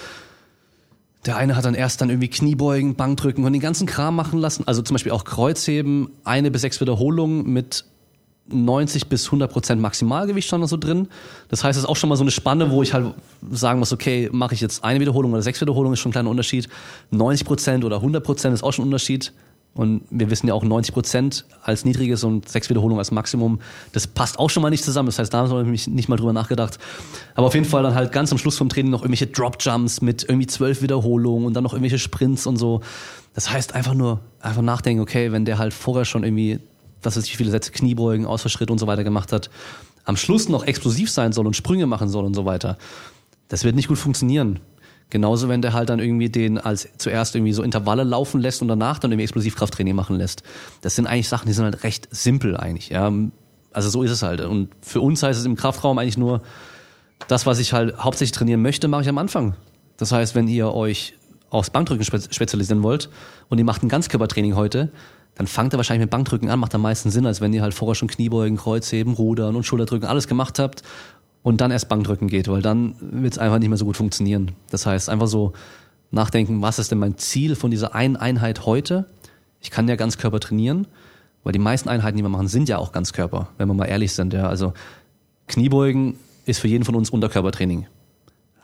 der 1.27 1.37
eine 1.37 1.57
hat 1.57 1.65
dann 1.65 1.75
erst 1.75 2.01
dann 2.01 2.11
irgendwie 2.11 2.29
Kniebeugen, 2.29 2.97
Bankdrücken 2.97 3.45
und 3.45 3.53
den 3.53 3.63
ganzen 3.63 3.87
Kram 3.87 4.15
machen 4.15 4.39
lassen. 4.41 4.65
Also 4.67 4.83
zum 4.83 4.95
Beispiel 4.95 5.13
auch 5.13 5.25
Kreuzheben, 5.25 6.11
eine 6.25 6.51
bis 6.51 6.63
sechs 6.63 6.81
Wiederholungen 6.81 7.51
mit 7.51 7.85
90 8.49 9.09
bis 9.09 9.27
100 9.27 9.51
Prozent 9.51 9.81
Maximalgewicht 9.81 10.49
schon 10.49 10.67
so 10.67 10.77
drin. 10.77 11.09
Das 11.49 11.65
heißt, 11.65 11.79
es 11.79 11.85
ist 11.85 11.89
auch 11.89 11.97
schon 11.97 12.11
mal 12.11 12.17
so 12.17 12.25
eine 12.25 12.31
Spanne, 12.31 12.71
wo 12.71 12.83
ich 12.83 12.93
halt 12.93 13.15
sagen 13.51 13.79
muss, 13.79 13.93
okay, 13.93 14.29
mache 14.33 14.55
ich 14.55 14.61
jetzt 14.61 14.85
eine 14.85 15.01
Wiederholung 15.01 15.33
oder 15.33 15.41
sechs 15.41 15.61
Wiederholungen, 15.61 15.95
ist 15.95 16.01
schon 16.01 16.11
ein 16.11 16.13
kleiner 16.13 16.31
Unterschied. 16.31 16.69
90 17.11 17.47
Prozent 17.47 17.85
oder 17.85 17.97
100 17.97 18.23
Prozent 18.23 18.55
ist 18.55 18.63
auch 18.63 18.73
schon 18.73 18.85
ein 18.85 18.89
Unterschied. 18.89 19.33
Und 19.75 20.03
wir 20.11 20.31
wissen 20.31 20.47
ja 20.47 20.55
auch 20.55 20.63
90 20.63 20.95
Prozent 20.95 21.45
als 21.63 21.85
niedriges 21.85 22.23
und 22.23 22.49
sechs 22.49 22.71
Wiederholungen 22.71 23.01
als 23.01 23.11
Maximum. 23.11 23.59
Das 23.93 24.07
passt 24.07 24.39
auch 24.39 24.49
schon 24.49 24.63
mal 24.63 24.71
nicht 24.71 24.85
zusammen. 24.85 25.07
Das 25.07 25.19
heißt, 25.19 25.35
da 25.35 25.49
habe 25.49 25.75
ich 25.75 25.89
nicht 25.89 26.09
mal 26.09 26.17
drüber 26.17 26.33
nachgedacht. 26.33 26.79
Aber 27.35 27.49
auf 27.49 27.55
jeden 27.55 27.67
Fall 27.67 27.83
dann 27.83 27.95
halt 27.95 28.13
ganz 28.13 28.31
am 28.31 28.39
Schluss 28.39 28.57
vom 28.57 28.69
Training 28.69 28.93
noch 28.93 29.03
irgendwelche 29.03 29.27
Drop 29.27 29.57
Jumps 29.61 30.01
mit 30.01 30.23
irgendwie 30.23 30.47
zwölf 30.47 30.81
Wiederholungen 30.81 31.47
und 31.47 31.55
dann 31.55 31.65
noch 31.65 31.73
irgendwelche 31.73 31.99
Sprints 31.99 32.47
und 32.47 32.57
so. 32.57 32.83
Das 33.35 33.51
heißt 33.51 33.75
einfach 33.75 33.95
nur, 33.95 34.21
einfach 34.41 34.63
nachdenken, 34.63 35.03
okay, 35.03 35.33
wenn 35.33 35.45
der 35.45 35.59
halt 35.59 35.75
vorher 35.75 36.05
schon 36.05 36.23
irgendwie 36.23 36.61
was 37.05 37.17
weiß 37.17 37.25
ich, 37.25 37.33
wie 37.33 37.37
viele 37.37 37.51
Sätze 37.51 37.73
Kniebeugen, 37.73 38.27
Ausfallschritt 38.27 38.71
und 38.71 38.79
so 38.79 38.87
weiter 38.87 39.05
gemacht 39.05 39.33
hat, 39.33 39.51
am 40.05 40.17
Schluss 40.17 40.49
noch 40.49 40.65
explosiv 40.65 41.11
sein 41.11 41.33
soll 41.33 41.47
und 41.47 41.57
Sprünge 41.57 41.87
machen 41.87 42.09
soll 42.09 42.25
und 42.25 42.35
so 42.35 42.45
weiter. 42.45 42.79
Das 43.49 43.65
wird 43.65 43.77
nicht 43.77 43.89
gut 43.89 43.99
funktionieren. 43.99 44.61
Genauso, 45.11 45.49
wenn 45.49 45.63
der 45.63 45.73
halt 45.73 45.91
dann 45.91 46.01
irgendwie 46.01 46.29
den 46.29 46.59
als 46.59 46.89
zuerst 46.99 47.35
irgendwie 47.37 47.53
so 47.53 47.63
Intervalle 47.63 48.03
laufen 48.05 48.41
lässt 48.41 48.63
und 48.63 48.69
danach 48.69 48.99
dann 48.99 49.13
irgendwie 49.13 49.25
Explosivkrafttraining 49.25 49.95
machen 49.95 50.17
lässt. 50.17 50.43
Das 50.81 50.97
sind 50.97 51.07
eigentlich 51.07 51.29
Sachen, 51.29 51.47
die 51.47 51.53
sind 51.53 51.65
halt 51.65 51.85
recht 51.85 52.09
simpel 52.11 52.57
eigentlich, 52.57 52.89
ja. 52.89 53.13
Also 53.73 53.91
so 53.91 54.03
ist 54.03 54.11
es 54.11 54.23
halt. 54.23 54.41
Und 54.41 54.71
für 54.83 55.01
uns 55.01 55.23
heißt 55.23 55.39
es 55.39 55.47
im 55.47 55.57
Kraftraum 55.57 55.99
eigentlich 55.99 56.19
nur, 56.19 56.43
das, 57.29 57.47
was 57.47 57.59
ich 57.59 57.73
halt 57.73 57.99
hauptsächlich 57.99 58.33
trainieren 58.33 58.63
möchte, 58.63 58.89
mache 58.89 59.03
ich 59.03 59.09
am 59.09 59.19
Anfang. 59.19 59.55
Das 59.97 60.13
heißt, 60.13 60.35
wenn 60.35 60.49
ihr 60.49 60.73
euch 60.73 61.15
aufs 61.51 61.71
Bankdrücken 61.71 62.05
spezialisieren 62.05 62.83
wollt 62.83 63.09
und 63.49 63.59
ihr 63.59 63.65
macht 63.65 63.83
ein 63.83 63.89
Ganzkörpertraining 63.89 64.57
heute, 64.57 64.91
dann 65.37 65.47
fangt 65.47 65.75
ihr 65.75 65.77
wahrscheinlich 65.77 66.05
mit 66.05 66.11
Bankdrücken 66.11 66.49
an, 66.51 66.59
macht 66.61 66.75
am 66.75 66.83
meisten 66.83 67.11
Sinn, 67.11 67.27
als 67.27 67.41
wenn 67.41 67.53
ihr 67.53 67.63
halt 67.63 67.75
vorher 67.75 67.95
schon 67.95 68.09
Kniebeugen, 68.09 68.57
Kreuzheben, 68.57 69.15
Rudern 69.15 69.57
und 69.57 69.65
Schulterdrücken 69.65 70.09
alles 70.09 70.29
gemacht 70.29 70.59
habt 70.59 70.83
und 71.45 71.61
dann 71.61 71.71
erst 71.71 71.91
Bankdrücken 71.91 72.27
geht, 72.27 72.49
weil 72.49 72.63
dann 72.63 72.97
wird 72.99 73.35
es 73.35 73.39
einfach 73.39 73.59
nicht 73.59 73.69
mehr 73.69 73.77
so 73.77 73.85
gut 73.85 73.99
funktionieren. 73.99 74.53
Das 74.71 74.87
heißt, 74.87 75.11
einfach 75.11 75.27
so 75.27 75.53
nachdenken, 76.11 76.63
was 76.63 76.79
ist 76.79 76.91
denn 76.91 76.99
mein 76.99 77.19
Ziel 77.19 77.55
von 77.55 77.71
dieser 77.71 77.95
einen 77.95 78.17
Einheit 78.17 78.65
heute? 78.65 79.05
Ich 79.61 79.71
kann 79.71 79.87
ja 79.87 79.95
Ganzkörper 79.95 80.41
trainieren, 80.41 80.87
weil 81.43 81.53
die 81.53 81.59
meisten 81.59 81.91
Einheiten, 81.91 82.17
die 82.17 82.23
wir 82.23 82.31
machen, 82.31 82.49
sind 82.49 82.71
ja 82.71 82.79
auch 82.79 82.93
Ganzkörper, 82.93 83.49
wenn 83.59 83.69
wir 83.69 83.75
mal 83.75 83.85
ehrlich 83.85 84.15
sind. 84.15 84.33
Ja. 84.33 84.49
Also 84.49 84.73
Kniebeugen 85.47 86.17
ist 86.47 86.61
für 86.61 86.69
jeden 86.69 86.85
von 86.85 86.95
uns 86.95 87.11
Unterkörpertraining. 87.11 87.89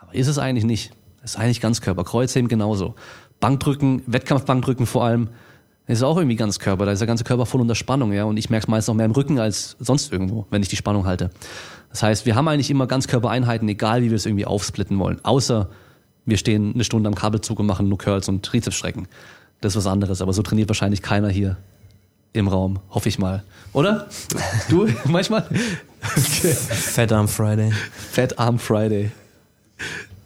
Aber 0.00 0.14
ist 0.14 0.26
es 0.26 0.38
eigentlich 0.38 0.64
nicht. 0.64 0.92
Es 1.22 1.32
ist 1.32 1.36
eigentlich 1.38 1.60
Ganzkörper. 1.60 2.02
Kreuzheben 2.02 2.48
genauso. 2.48 2.94
Bankdrücken, 3.40 4.02
Wettkampfbankdrücken 4.06 4.86
vor 4.86 5.04
allem, 5.04 5.28
Das 5.86 5.98
ist 5.98 6.04
auch 6.04 6.16
irgendwie 6.16 6.36
ganz 6.36 6.58
Körper, 6.58 6.86
da 6.86 6.92
ist 6.92 7.00
der 7.00 7.08
ganze 7.08 7.24
Körper 7.24 7.46
voll 7.46 7.60
unter 7.60 7.74
Spannung, 7.74 8.12
ja. 8.12 8.24
Und 8.24 8.36
ich 8.36 8.48
merke 8.48 8.64
es 8.64 8.68
meist 8.68 8.88
noch 8.88 8.94
mehr 8.94 9.06
im 9.06 9.12
Rücken 9.12 9.38
als 9.38 9.76
sonst 9.80 10.12
irgendwo, 10.12 10.46
wenn 10.50 10.62
ich 10.62 10.68
die 10.68 10.76
Spannung 10.76 11.06
halte. 11.06 11.30
Das 11.90 12.02
heißt, 12.02 12.26
wir 12.26 12.36
haben 12.36 12.46
eigentlich 12.46 12.70
immer 12.70 12.86
Ganzkörpereinheiten, 12.86 13.68
egal 13.68 14.02
wie 14.02 14.10
wir 14.10 14.16
es 14.16 14.26
irgendwie 14.26 14.46
aufsplitten 14.46 14.98
wollen. 14.98 15.18
Außer 15.24 15.68
wir 16.24 16.36
stehen 16.36 16.74
eine 16.74 16.84
Stunde 16.84 17.08
am 17.08 17.14
Kabelzug 17.14 17.58
und 17.58 17.66
machen 17.66 17.88
nur 17.88 17.98
Curls 17.98 18.28
und 18.28 18.44
Trizepsstrecken. 18.44 19.08
Das 19.60 19.72
ist 19.72 19.84
was 19.84 19.90
anderes, 19.90 20.22
aber 20.22 20.32
so 20.32 20.42
trainiert 20.42 20.68
wahrscheinlich 20.68 21.02
keiner 21.02 21.28
hier 21.28 21.56
im 22.32 22.46
Raum, 22.46 22.78
hoffe 22.90 23.08
ich 23.08 23.18
mal. 23.18 23.42
Oder? 23.72 24.08
Du 24.68 24.86
manchmal? 25.04 25.42
Fat 26.00 27.12
Arm 27.12 27.28
Friday. 27.28 27.72
Fat 28.12 28.38
Arm 28.38 28.58
Friday. 28.58 29.10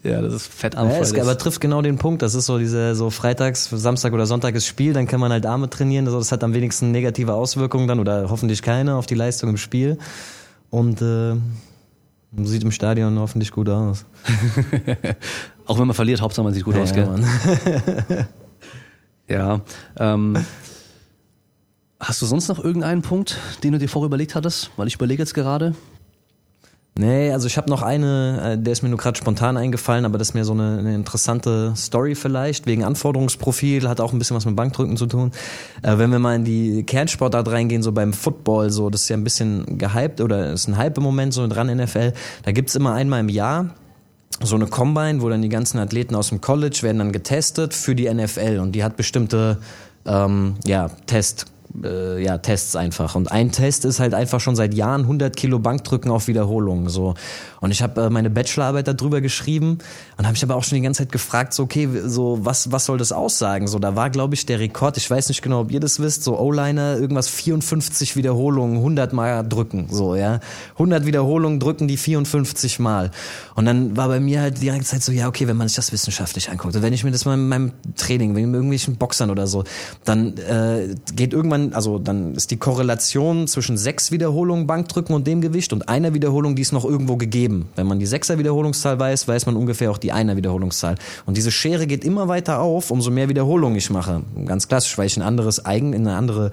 Ja, 0.05 0.21
das 0.21 0.35
ist 0.35 0.47
Fat 0.53 0.77
Arm 0.77 0.91
Ja, 0.91 1.01
es 1.01 1.15
aber 1.15 1.39
trifft 1.39 1.61
genau 1.61 1.81
den 1.81 1.97
Punkt. 1.97 2.21
Das 2.23 2.35
ist 2.35 2.47
so 2.47 2.59
diese 2.59 2.95
so 2.95 3.09
Freitags, 3.11 3.71
Samstag 3.71 4.13
oder 4.13 4.27
Sonntag 4.27 4.55
ist 4.55 4.67
Spiel, 4.67 4.93
dann 4.93 5.07
kann 5.07 5.19
man 5.19 5.33
halt 5.33 5.47
Arme 5.47 5.71
trainieren. 5.71 6.07
Also 6.07 6.19
das 6.19 6.31
hat 6.31 6.45
am 6.45 6.53
wenigsten 6.53 6.91
negative 6.91 7.33
Auswirkungen 7.33 7.89
dann 7.89 7.99
oder 7.99 8.29
hoffentlich 8.29 8.61
keine 8.61 8.97
auf 8.97 9.07
die 9.07 9.15
Leistung 9.15 9.51
im 9.51 9.57
Spiel. 9.57 9.99
Und 10.69 11.01
äh, 11.01 11.35
sieht 12.43 12.63
im 12.63 12.71
Stadion 12.71 13.19
hoffentlich 13.19 13.51
gut 13.51 13.69
aus. 13.69 14.05
Auch 15.67 15.79
wenn 15.79 15.87
man 15.87 15.95
verliert, 15.95 16.21
Hauptsache 16.21 16.45
man 16.45 16.53
sieht 16.53 16.65
gut 16.65 16.77
aus, 16.77 16.91
ja, 16.91 16.97
gell? 16.97 17.07
Mann. 17.07 17.27
Ja. 19.29 19.61
Ähm, 19.99 20.45
hast 21.99 22.21
du 22.21 22.27
sonst 22.27 22.49
noch 22.49 22.63
irgendeinen 22.63 23.03
Punkt, 23.03 23.39
den 23.63 23.73
du 23.73 23.79
dir 23.79 23.89
vorher 23.89 24.07
überlegt 24.07 24.35
hattest? 24.35 24.71
Weil 24.77 24.87
ich 24.87 24.95
überlege 24.95 25.23
jetzt 25.23 25.35
gerade. 25.35 25.75
Nee, 26.97 27.33
also 27.33 27.49
ich 27.49 27.57
habe 27.57 27.69
noch 27.69 27.83
eine, 27.83 28.53
äh, 28.53 28.59
der 28.59 28.73
ist 28.73 28.83
mir 28.83 28.89
nur 28.89 28.99
gerade 28.99 29.19
spontan 29.19 29.57
eingefallen, 29.57 30.05
aber 30.05 30.17
das 30.17 30.29
ist 30.29 30.35
mir 30.35 30.45
so 30.45 30.53
eine, 30.53 30.79
eine 30.79 30.95
interessante 30.95 31.73
Story 31.77 32.15
vielleicht, 32.15 32.67
wegen 32.67 32.85
Anforderungsprofil, 32.85 33.89
hat 33.89 34.01
auch 34.01 34.13
ein 34.13 34.21
bisschen 34.21 34.37
was 34.37 34.47
mit 34.47 34.55
Bankdrücken 34.55 34.97
zu 34.97 35.07
tun. 35.07 35.33
Äh, 35.83 35.99
wenn 35.99 36.13
wir 36.13 36.21
mal 36.21 36.37
in 36.37 36.45
die 36.45 36.85
Kernsportart 36.85 37.49
reingehen, 37.49 37.83
so 37.83 37.91
beim 37.91 38.13
Football, 38.13 38.71
so, 38.71 38.91
das 38.91 39.03
ist 39.03 39.09
ja 39.09 39.17
ein 39.17 39.25
bisschen 39.25 39.77
gehypt 39.77 40.21
oder 40.21 40.53
ist 40.53 40.69
ein 40.69 40.77
Hype 40.77 40.97
im 40.97 41.03
Moment 41.03 41.35
so 41.35 41.45
dran 41.49 41.67
NFL, 41.67 42.13
da 42.45 42.53
gibt's 42.53 42.77
immer 42.77 42.95
einmal 42.95 43.21
im 43.21 43.29
Jahr 43.29 43.75
so 44.41 44.55
eine 44.55 44.69
Combine, 44.69 45.21
wo 45.21 45.29
dann 45.29 45.43
die 45.43 45.49
ganzen 45.49 45.79
Athleten 45.79 46.15
aus 46.15 46.29
dem 46.29 46.41
College 46.41 46.79
werden 46.83 46.99
dann 46.99 47.11
getestet 47.11 47.75
für 47.75 47.97
die 47.97 48.13
NFL 48.13 48.61
und 48.61 48.71
die 48.73 48.85
hat 48.85 48.97
bestimmte 48.97 49.59
ähm, 50.07 50.55
ja, 50.65 50.91
Test, 51.07 51.47
äh, 51.83 52.23
ja, 52.23 52.39
Tests 52.39 52.77
einfach. 52.77 53.15
Und 53.15 53.33
ein 53.33 53.53
Test 53.53 53.85
ist 53.85 54.01
halt 54.01 54.15
einfach 54.15 54.41
schon 54.41 54.57
seit 54.57 54.75
Jahren 54.75 55.03
100 55.03 55.37
Kilo 55.37 55.59
Bankdrücken 55.59 56.11
auf 56.11 56.29
Wiederholung. 56.29 56.89
So. 56.89 57.15
Und 57.61 57.71
ich 57.71 57.83
habe 57.83 58.03
äh, 58.03 58.11
meine 58.11 58.31
Bachelorarbeit 58.31 58.89
darüber 58.89 59.21
geschrieben 59.21 59.79
und 60.17 60.25
habe 60.25 60.33
mich 60.33 60.43
aber 60.43 60.57
auch 60.57 60.65
schon 60.65 60.77
die 60.77 60.83
ganze 60.83 60.99
Zeit 60.99 61.13
gefragt, 61.13 61.55
so 61.55 61.65
okay, 61.65 61.89
so 62.05 62.39
was 62.43 62.71
was 62.73 62.85
soll 62.85 62.99
das 62.99 63.13
aussagen? 63.13 63.67
So, 63.67 63.79
da 63.79 63.97
war 63.97 64.11
glaube 64.11 64.35
ich 64.35 64.47
der 64.47 64.61
Rekord, 64.61 64.97
ich 64.97 65.11
weiß 65.11 65.29
nicht 65.29 65.43
genau, 65.43 65.61
ob 65.61 65.73
ihr 65.73 65.81
das 65.81 65.99
wisst, 66.01 66.25
so 66.25 66.39
O-Liner 66.39 66.99
irgendwas 66.99 67.29
54 67.29 68.17
Wiederholungen, 68.17 68.77
100 68.77 69.13
mal 69.13 69.43
drücken, 69.43 69.89
so 69.91 70.15
ja, 70.15 70.41
100 70.75 71.07
Wiederholungen 71.07 71.61
drücken 71.61 71.89
die 71.89 71.97
54 71.97 72.79
mal. 72.79 73.11
Und 73.55 73.65
dann 73.65 73.97
war 73.97 74.09
bei 74.09 74.21
mir 74.21 74.43
halt 74.43 74.61
die 74.61 74.67
ganze 74.67 74.91
Zeit 74.91 75.03
so, 75.03 75.13
ja 75.13 75.29
okay, 75.29 75.49
wenn 75.49 75.57
man 75.57 75.69
sich 75.69 75.77
das 75.77 75.93
wissenschaftlich 75.93 76.51
anguckt, 76.51 76.77
und 76.77 76.83
wenn 76.83 76.93
ich 76.93 77.05
mir 77.05 77.11
das 77.11 77.25
mal 77.25 77.35
in 77.35 77.49
meinem 77.49 77.73
Training, 77.97 78.33
mit 78.33 78.43
irgendwelchen 78.43 78.97
Boxern 78.97 79.31
oder 79.31 79.47
so, 79.47 79.65
dann 80.05 80.37
äh, 80.39 80.95
geht 81.15 81.33
irgendwann, 81.33 81.54
also 81.55 81.99
dann 81.99 82.35
ist 82.35 82.51
die 82.51 82.57
Korrelation 82.57 83.47
zwischen 83.47 83.77
sechs 83.77 84.11
Wiederholungen 84.11 84.67
Bankdrücken 84.67 85.15
und 85.15 85.27
dem 85.27 85.41
Gewicht 85.41 85.73
und 85.73 85.89
einer 85.89 86.15
Wiederholung, 86.15 86.57
die 86.57 86.63
ist 86.63 86.73
noch 86.73 86.85
irgendwo 86.85 87.17
gegeben. 87.17 87.69
Wenn 87.77 87.87
man 87.87 87.99
die 87.99 88.07
sechser 88.07 88.39
Wiederholungszahl 88.39 88.99
weiß, 88.99 89.29
weiß 89.29 89.47
man 89.47 89.57
ungefähr 89.57 89.91
auch 89.91 89.99
die 89.99 90.13
einer 90.13 90.37
Wiederholungszahl. 90.37 90.97
Und 91.27 91.37
diese 91.37 91.51
Schere 91.51 91.87
geht 91.87 92.05
immer 92.05 92.29
weiter 92.29 92.61
auf, 92.61 92.91
umso 92.91 93.11
mehr 93.11 93.29
Wiederholungen 93.29 93.77
ich 93.77 93.91
mache. 93.91 94.23
Ganz 94.45 94.69
klassisch, 94.69 94.97
weil 94.99 95.07
ich 95.07 95.17
in 95.17 95.23
ein 95.23 95.29
anderes 95.29 95.65
Eigen, 95.65 95.93
in 95.93 96.07
eine 96.07 96.17
andere 96.17 96.51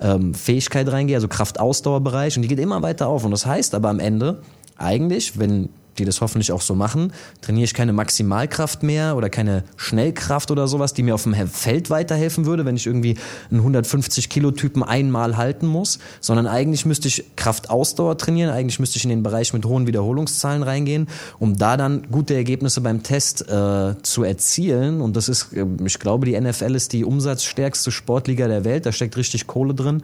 ähm, 0.00 0.34
Fähigkeit 0.34 0.90
reingehe, 0.90 1.16
also 1.16 1.28
Kraft-Ausdauerbereich 1.28 2.36
und 2.36 2.42
die 2.42 2.48
geht 2.48 2.60
immer 2.60 2.82
weiter 2.82 3.08
auf. 3.08 3.24
Und 3.24 3.30
das 3.30 3.46
heißt 3.46 3.74
aber 3.74 3.88
am 3.88 3.98
Ende, 3.98 4.42
eigentlich, 4.76 5.38
wenn 5.38 5.68
die 5.98 6.04
das 6.04 6.20
hoffentlich 6.20 6.52
auch 6.52 6.60
so 6.60 6.74
machen, 6.74 7.12
trainiere 7.40 7.64
ich 7.64 7.74
keine 7.74 7.92
Maximalkraft 7.92 8.82
mehr 8.82 9.16
oder 9.16 9.30
keine 9.30 9.64
Schnellkraft 9.76 10.50
oder 10.50 10.66
sowas, 10.68 10.94
die 10.94 11.02
mir 11.02 11.14
auf 11.14 11.22
dem 11.22 11.34
Feld 11.48 11.90
weiterhelfen 11.90 12.46
würde, 12.46 12.64
wenn 12.64 12.76
ich 12.76 12.86
irgendwie 12.86 13.16
einen 13.50 13.60
150 13.60 14.28
Kilo 14.28 14.50
Typen 14.50 14.82
einmal 14.82 15.36
halten 15.36 15.66
muss, 15.66 15.98
sondern 16.20 16.46
eigentlich 16.46 16.86
müsste 16.86 17.08
ich 17.08 17.24
Kraftausdauer 17.36 18.18
trainieren, 18.18 18.50
eigentlich 18.50 18.78
müsste 18.78 18.98
ich 18.98 19.04
in 19.04 19.10
den 19.10 19.22
Bereich 19.22 19.52
mit 19.52 19.64
hohen 19.64 19.86
Wiederholungszahlen 19.86 20.62
reingehen, 20.62 21.08
um 21.38 21.56
da 21.56 21.76
dann 21.76 22.10
gute 22.10 22.34
Ergebnisse 22.34 22.80
beim 22.80 23.02
Test 23.02 23.48
äh, 23.48 23.94
zu 24.02 24.24
erzielen. 24.24 25.00
Und 25.00 25.16
das 25.16 25.28
ist, 25.28 25.52
äh, 25.52 25.66
ich 25.84 25.98
glaube, 25.98 26.26
die 26.26 26.38
NFL 26.38 26.74
ist 26.74 26.92
die 26.92 27.04
umsatzstärkste 27.04 27.90
Sportliga 27.90 28.48
der 28.48 28.64
Welt, 28.64 28.86
da 28.86 28.92
steckt 28.92 29.16
richtig 29.16 29.46
Kohle 29.46 29.74
drin. 29.74 30.02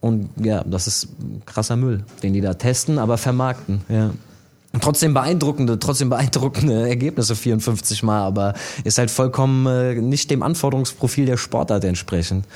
Und 0.00 0.30
ja, 0.36 0.64
das 0.64 0.88
ist 0.88 1.08
krasser 1.46 1.76
Müll, 1.76 2.04
den 2.24 2.32
die 2.32 2.40
da 2.40 2.54
testen, 2.54 2.98
aber 2.98 3.18
vermarkten. 3.18 3.82
Ja. 3.88 4.10
Trotzdem 4.80 5.12
beeindruckende, 5.12 5.78
trotzdem 5.78 6.08
beeindruckende 6.08 6.88
Ergebnisse 6.88 7.36
54 7.36 8.02
Mal, 8.02 8.22
aber 8.22 8.54
ist 8.84 8.98
halt 8.98 9.10
vollkommen 9.10 9.66
äh, 9.66 9.94
nicht 9.94 10.30
dem 10.30 10.42
Anforderungsprofil 10.42 11.26
der 11.26 11.36
Sportart 11.36 11.84
entsprechend. 11.84 12.46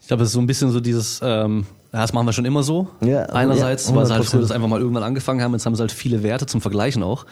Ich 0.00 0.06
glaube, 0.06 0.22
es 0.22 0.28
ist 0.28 0.34
so 0.34 0.40
ein 0.40 0.46
bisschen 0.46 0.70
so 0.70 0.78
dieses, 0.78 1.20
ähm, 1.22 1.66
ja, 1.92 2.02
das 2.02 2.12
machen 2.12 2.26
wir 2.26 2.32
schon 2.32 2.44
immer 2.44 2.62
so. 2.62 2.86
Ja, 3.00 3.24
Einerseits, 3.24 3.88
ja, 3.88 3.94
weil 3.96 4.06
sie 4.06 4.12
halt 4.12 4.22
100%. 4.22 4.30
früher 4.30 4.40
das 4.42 4.52
einfach 4.52 4.68
mal 4.68 4.80
irgendwann 4.80 5.02
angefangen 5.02 5.42
haben, 5.42 5.52
jetzt 5.52 5.66
haben 5.66 5.74
sie 5.74 5.80
halt 5.80 5.90
viele 5.90 6.22
Werte 6.22 6.46
zum 6.46 6.60
Vergleichen 6.60 7.02
auch. 7.02 7.26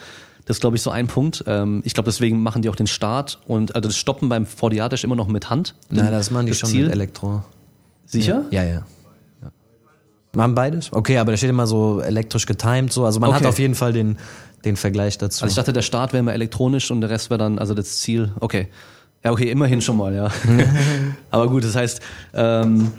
Das 0.45 0.57
ist, 0.57 0.61
glaube 0.61 0.75
ich, 0.75 0.81
so 0.81 0.91
ein 0.91 1.07
Punkt. 1.07 1.45
Ähm, 1.47 1.81
ich 1.85 1.93
glaube, 1.93 2.05
deswegen 2.09 2.43
machen 2.43 2.61
die 2.61 2.69
auch 2.69 2.75
den 2.75 2.87
Start 2.87 3.39
und 3.47 3.75
also 3.75 3.87
das 3.87 3.97
Stoppen 3.97 4.27
beim 4.27 4.45
Fordiatisch 4.45 5.03
immer 5.05 5.15
noch 5.15 5.27
mit 5.27 5.49
Hand. 5.49 5.73
Nein, 5.89 6.11
das 6.11 6.31
machen 6.31 6.47
die 6.47 6.51
das 6.51 6.59
schon 6.59 6.69
Ziel. 6.69 6.83
mit 6.83 6.91
Elektro. 6.91 7.43
Sicher? 8.05 8.43
Ja, 8.51 8.63
ja. 8.63 8.73
ja. 8.73 8.85
Machen 10.35 10.55
beides? 10.55 10.91
Okay, 10.91 11.17
aber 11.17 11.31
da 11.31 11.37
steht 11.37 11.49
immer 11.49 11.67
so 11.67 12.01
elektrisch 12.01 12.45
getimed 12.45 12.91
so. 12.91 13.05
Also 13.05 13.19
man 13.19 13.31
hat 13.31 13.41
Okay. 13.41 13.47
auf 13.49 13.59
jeden 13.59 13.75
Fall 13.75 13.93
den, 13.93 14.17
den 14.65 14.75
Vergleich 14.75 15.17
dazu. 15.17 15.43
Also 15.43 15.51
ich 15.51 15.55
dachte, 15.55 15.73
der 15.73 15.81
Start 15.81 16.13
wäre 16.13 16.19
immer 16.21 16.33
elektronisch 16.33 16.91
und 16.91 17.01
der 17.01 17.09
Rest 17.09 17.29
wäre 17.29 17.37
dann, 17.37 17.59
also 17.59 17.73
das 17.73 17.99
Ziel, 17.99 18.31
okay. 18.39 18.67
Ja, 19.23 19.31
okay, 19.31 19.49
immerhin 19.49 19.81
schon 19.81 19.97
mal, 19.97 20.13
ja. 20.13 20.29
Aber 21.31 21.47
gut, 21.49 21.63
das 21.63 21.75
heißt, 21.75 21.99
ähm, 22.33 22.91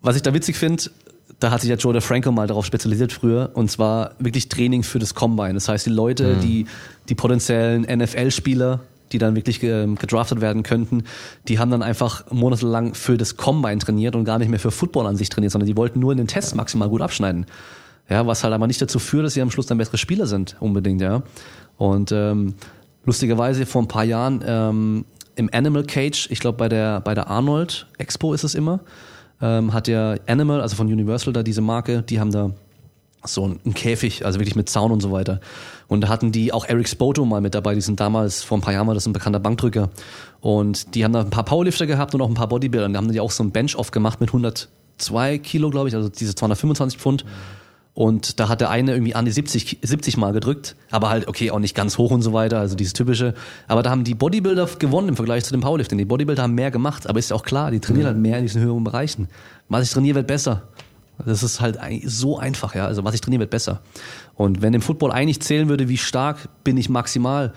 was 0.00 0.16
ich 0.16 0.22
da 0.22 0.32
witzig 0.32 0.56
finde, 0.56 0.84
da 1.40 1.50
hat 1.50 1.62
sich 1.62 1.70
ja 1.70 1.76
Joe 1.76 1.92
DeFranco 1.92 2.30
mal 2.30 2.46
darauf 2.46 2.66
spezialisiert 2.66 3.12
früher, 3.12 3.50
und 3.54 3.70
zwar 3.70 4.12
wirklich 4.18 4.48
Training 4.48 4.82
für 4.82 4.98
das 4.98 5.14
Combine. 5.14 5.54
Das 5.54 5.68
heißt, 5.68 5.86
die 5.86 5.90
Leute, 5.90 6.36
die, 6.36 6.66
die 7.08 7.14
potenziellen 7.14 7.82
NFL-Spieler, 7.82 8.80
die 9.12 9.18
dann 9.18 9.34
wirklich 9.34 9.62
ähm, 9.62 9.96
gedraftet 9.96 10.40
werden 10.40 10.62
könnten, 10.62 11.04
die 11.48 11.58
haben 11.58 11.70
dann 11.70 11.82
einfach 11.82 12.30
monatelang 12.30 12.94
für 12.94 13.16
das 13.16 13.36
Combine 13.36 13.78
trainiert 13.78 14.16
und 14.16 14.24
gar 14.24 14.38
nicht 14.38 14.48
mehr 14.48 14.60
für 14.60 14.70
Football 14.70 15.06
an 15.06 15.16
sich 15.16 15.28
trainiert, 15.28 15.52
sondern 15.52 15.66
die 15.66 15.76
wollten 15.76 16.00
nur 16.00 16.12
in 16.12 16.18
den 16.18 16.26
Tests 16.26 16.54
maximal 16.54 16.88
gut 16.88 17.02
abschneiden. 17.02 17.46
Ja, 18.08 18.26
was 18.26 18.42
halt 18.42 18.52
aber 18.52 18.66
nicht 18.66 18.82
dazu 18.82 18.98
führt, 18.98 19.24
dass 19.24 19.34
sie 19.34 19.42
am 19.42 19.50
Schluss 19.50 19.66
dann 19.66 19.78
bessere 19.78 19.98
Spieler 19.98 20.26
sind, 20.26 20.56
unbedingt, 20.58 21.00
ja. 21.00 21.22
Und 21.76 22.12
ähm, 22.12 22.54
lustigerweise 23.04 23.66
vor 23.66 23.82
ein 23.82 23.88
paar 23.88 24.04
Jahren 24.04 24.42
ähm, 24.44 25.04
im 25.36 25.48
Animal 25.52 25.84
Cage, 25.84 26.28
ich 26.30 26.40
glaube 26.40 26.58
bei 26.58 26.68
der 26.68 27.00
bei 27.00 27.14
der 27.14 27.28
Arnold 27.28 27.86
Expo 27.98 28.34
ist 28.34 28.44
es 28.44 28.54
immer, 28.54 28.80
ähm, 29.40 29.72
hat 29.72 29.86
der 29.86 30.20
Animal, 30.26 30.60
also 30.60 30.76
von 30.76 30.86
Universal 30.88 31.32
da 31.32 31.42
diese 31.42 31.62
Marke, 31.62 32.02
die 32.02 32.20
haben 32.20 32.30
da 32.30 32.50
so 33.24 33.44
einen 33.44 33.74
Käfig, 33.74 34.24
also 34.24 34.38
wirklich 34.38 34.56
mit 34.56 34.68
Zaun 34.68 34.92
und 34.92 35.00
so 35.00 35.12
weiter. 35.12 35.40
Und 35.88 36.02
da 36.02 36.08
hatten 36.08 36.32
die 36.32 36.52
auch 36.52 36.64
Eric 36.64 36.88
Spoto 36.88 37.24
mal 37.24 37.40
mit 37.40 37.54
dabei, 37.54 37.74
die 37.74 37.80
sind 37.80 38.00
damals, 38.00 38.42
vor 38.42 38.58
ein 38.58 38.60
paar 38.60 38.72
Jahren 38.72 38.86
war 38.86 38.94
das 38.94 39.06
ein 39.06 39.12
bekannter 39.12 39.40
Bankdrücker. 39.40 39.90
Und 40.40 40.94
die 40.94 41.04
haben 41.04 41.12
da 41.12 41.20
ein 41.20 41.30
paar 41.30 41.44
Powerlifter 41.44 41.86
gehabt 41.86 42.14
und 42.14 42.22
auch 42.22 42.28
ein 42.28 42.34
paar 42.34 42.48
Bodybuilder. 42.48 42.86
Und 42.86 42.94
da 42.94 42.98
haben 42.98 43.12
die 43.12 43.20
auch 43.20 43.30
so 43.30 43.42
ein 43.42 43.50
Bench-Off 43.50 43.90
gemacht 43.90 44.20
mit 44.20 44.30
102 44.30 45.38
Kilo, 45.38 45.70
glaube 45.70 45.88
ich, 45.88 45.94
also 45.94 46.08
diese 46.08 46.34
225 46.34 46.98
Pfund. 46.98 47.24
Und 47.92 48.38
da 48.38 48.48
hat 48.48 48.60
der 48.60 48.70
eine 48.70 48.92
irgendwie 48.92 49.14
an 49.14 49.24
die 49.24 49.32
70, 49.32 49.78
70 49.82 50.16
Mal 50.16 50.32
gedrückt, 50.32 50.76
aber 50.90 51.10
halt, 51.10 51.26
okay, 51.26 51.50
auch 51.50 51.58
nicht 51.58 51.74
ganz 51.74 51.98
hoch 51.98 52.12
und 52.12 52.22
so 52.22 52.32
weiter, 52.32 52.60
also 52.60 52.76
dieses 52.76 52.92
typische. 52.92 53.34
Aber 53.66 53.82
da 53.82 53.90
haben 53.90 54.04
die 54.04 54.14
Bodybuilder 54.14 54.68
gewonnen 54.78 55.08
im 55.08 55.16
Vergleich 55.16 55.44
zu 55.44 55.52
den 55.52 55.60
Powerlifting. 55.60 55.98
Die 55.98 56.04
Bodybuilder 56.04 56.44
haben 56.44 56.54
mehr 56.54 56.70
gemacht, 56.70 57.08
aber 57.08 57.18
ist 57.18 57.30
ja 57.30 57.36
auch 57.36 57.42
klar, 57.42 57.70
die 57.70 57.80
trainieren 57.80 58.06
halt 58.06 58.16
mehr 58.16 58.38
in 58.38 58.44
diesen 58.44 58.62
höheren 58.62 58.84
Bereichen. 58.84 59.28
Was 59.68 59.84
ich 59.84 59.90
trainiere, 59.90 60.16
wird 60.16 60.28
besser. 60.28 60.62
Das 61.26 61.42
ist 61.42 61.60
halt 61.60 61.78
so 62.04 62.38
einfach, 62.38 62.74
ja. 62.74 62.86
Also 62.86 63.04
was 63.04 63.14
ich 63.14 63.20
trainiere, 63.20 63.40
wird 63.40 63.50
besser. 63.50 63.80
Und 64.34 64.62
wenn 64.62 64.74
im 64.74 64.82
Football 64.82 65.12
eigentlich 65.12 65.40
zählen 65.40 65.68
würde, 65.68 65.88
wie 65.88 65.98
stark 65.98 66.48
bin 66.64 66.76
ich 66.76 66.88
maximal, 66.88 67.52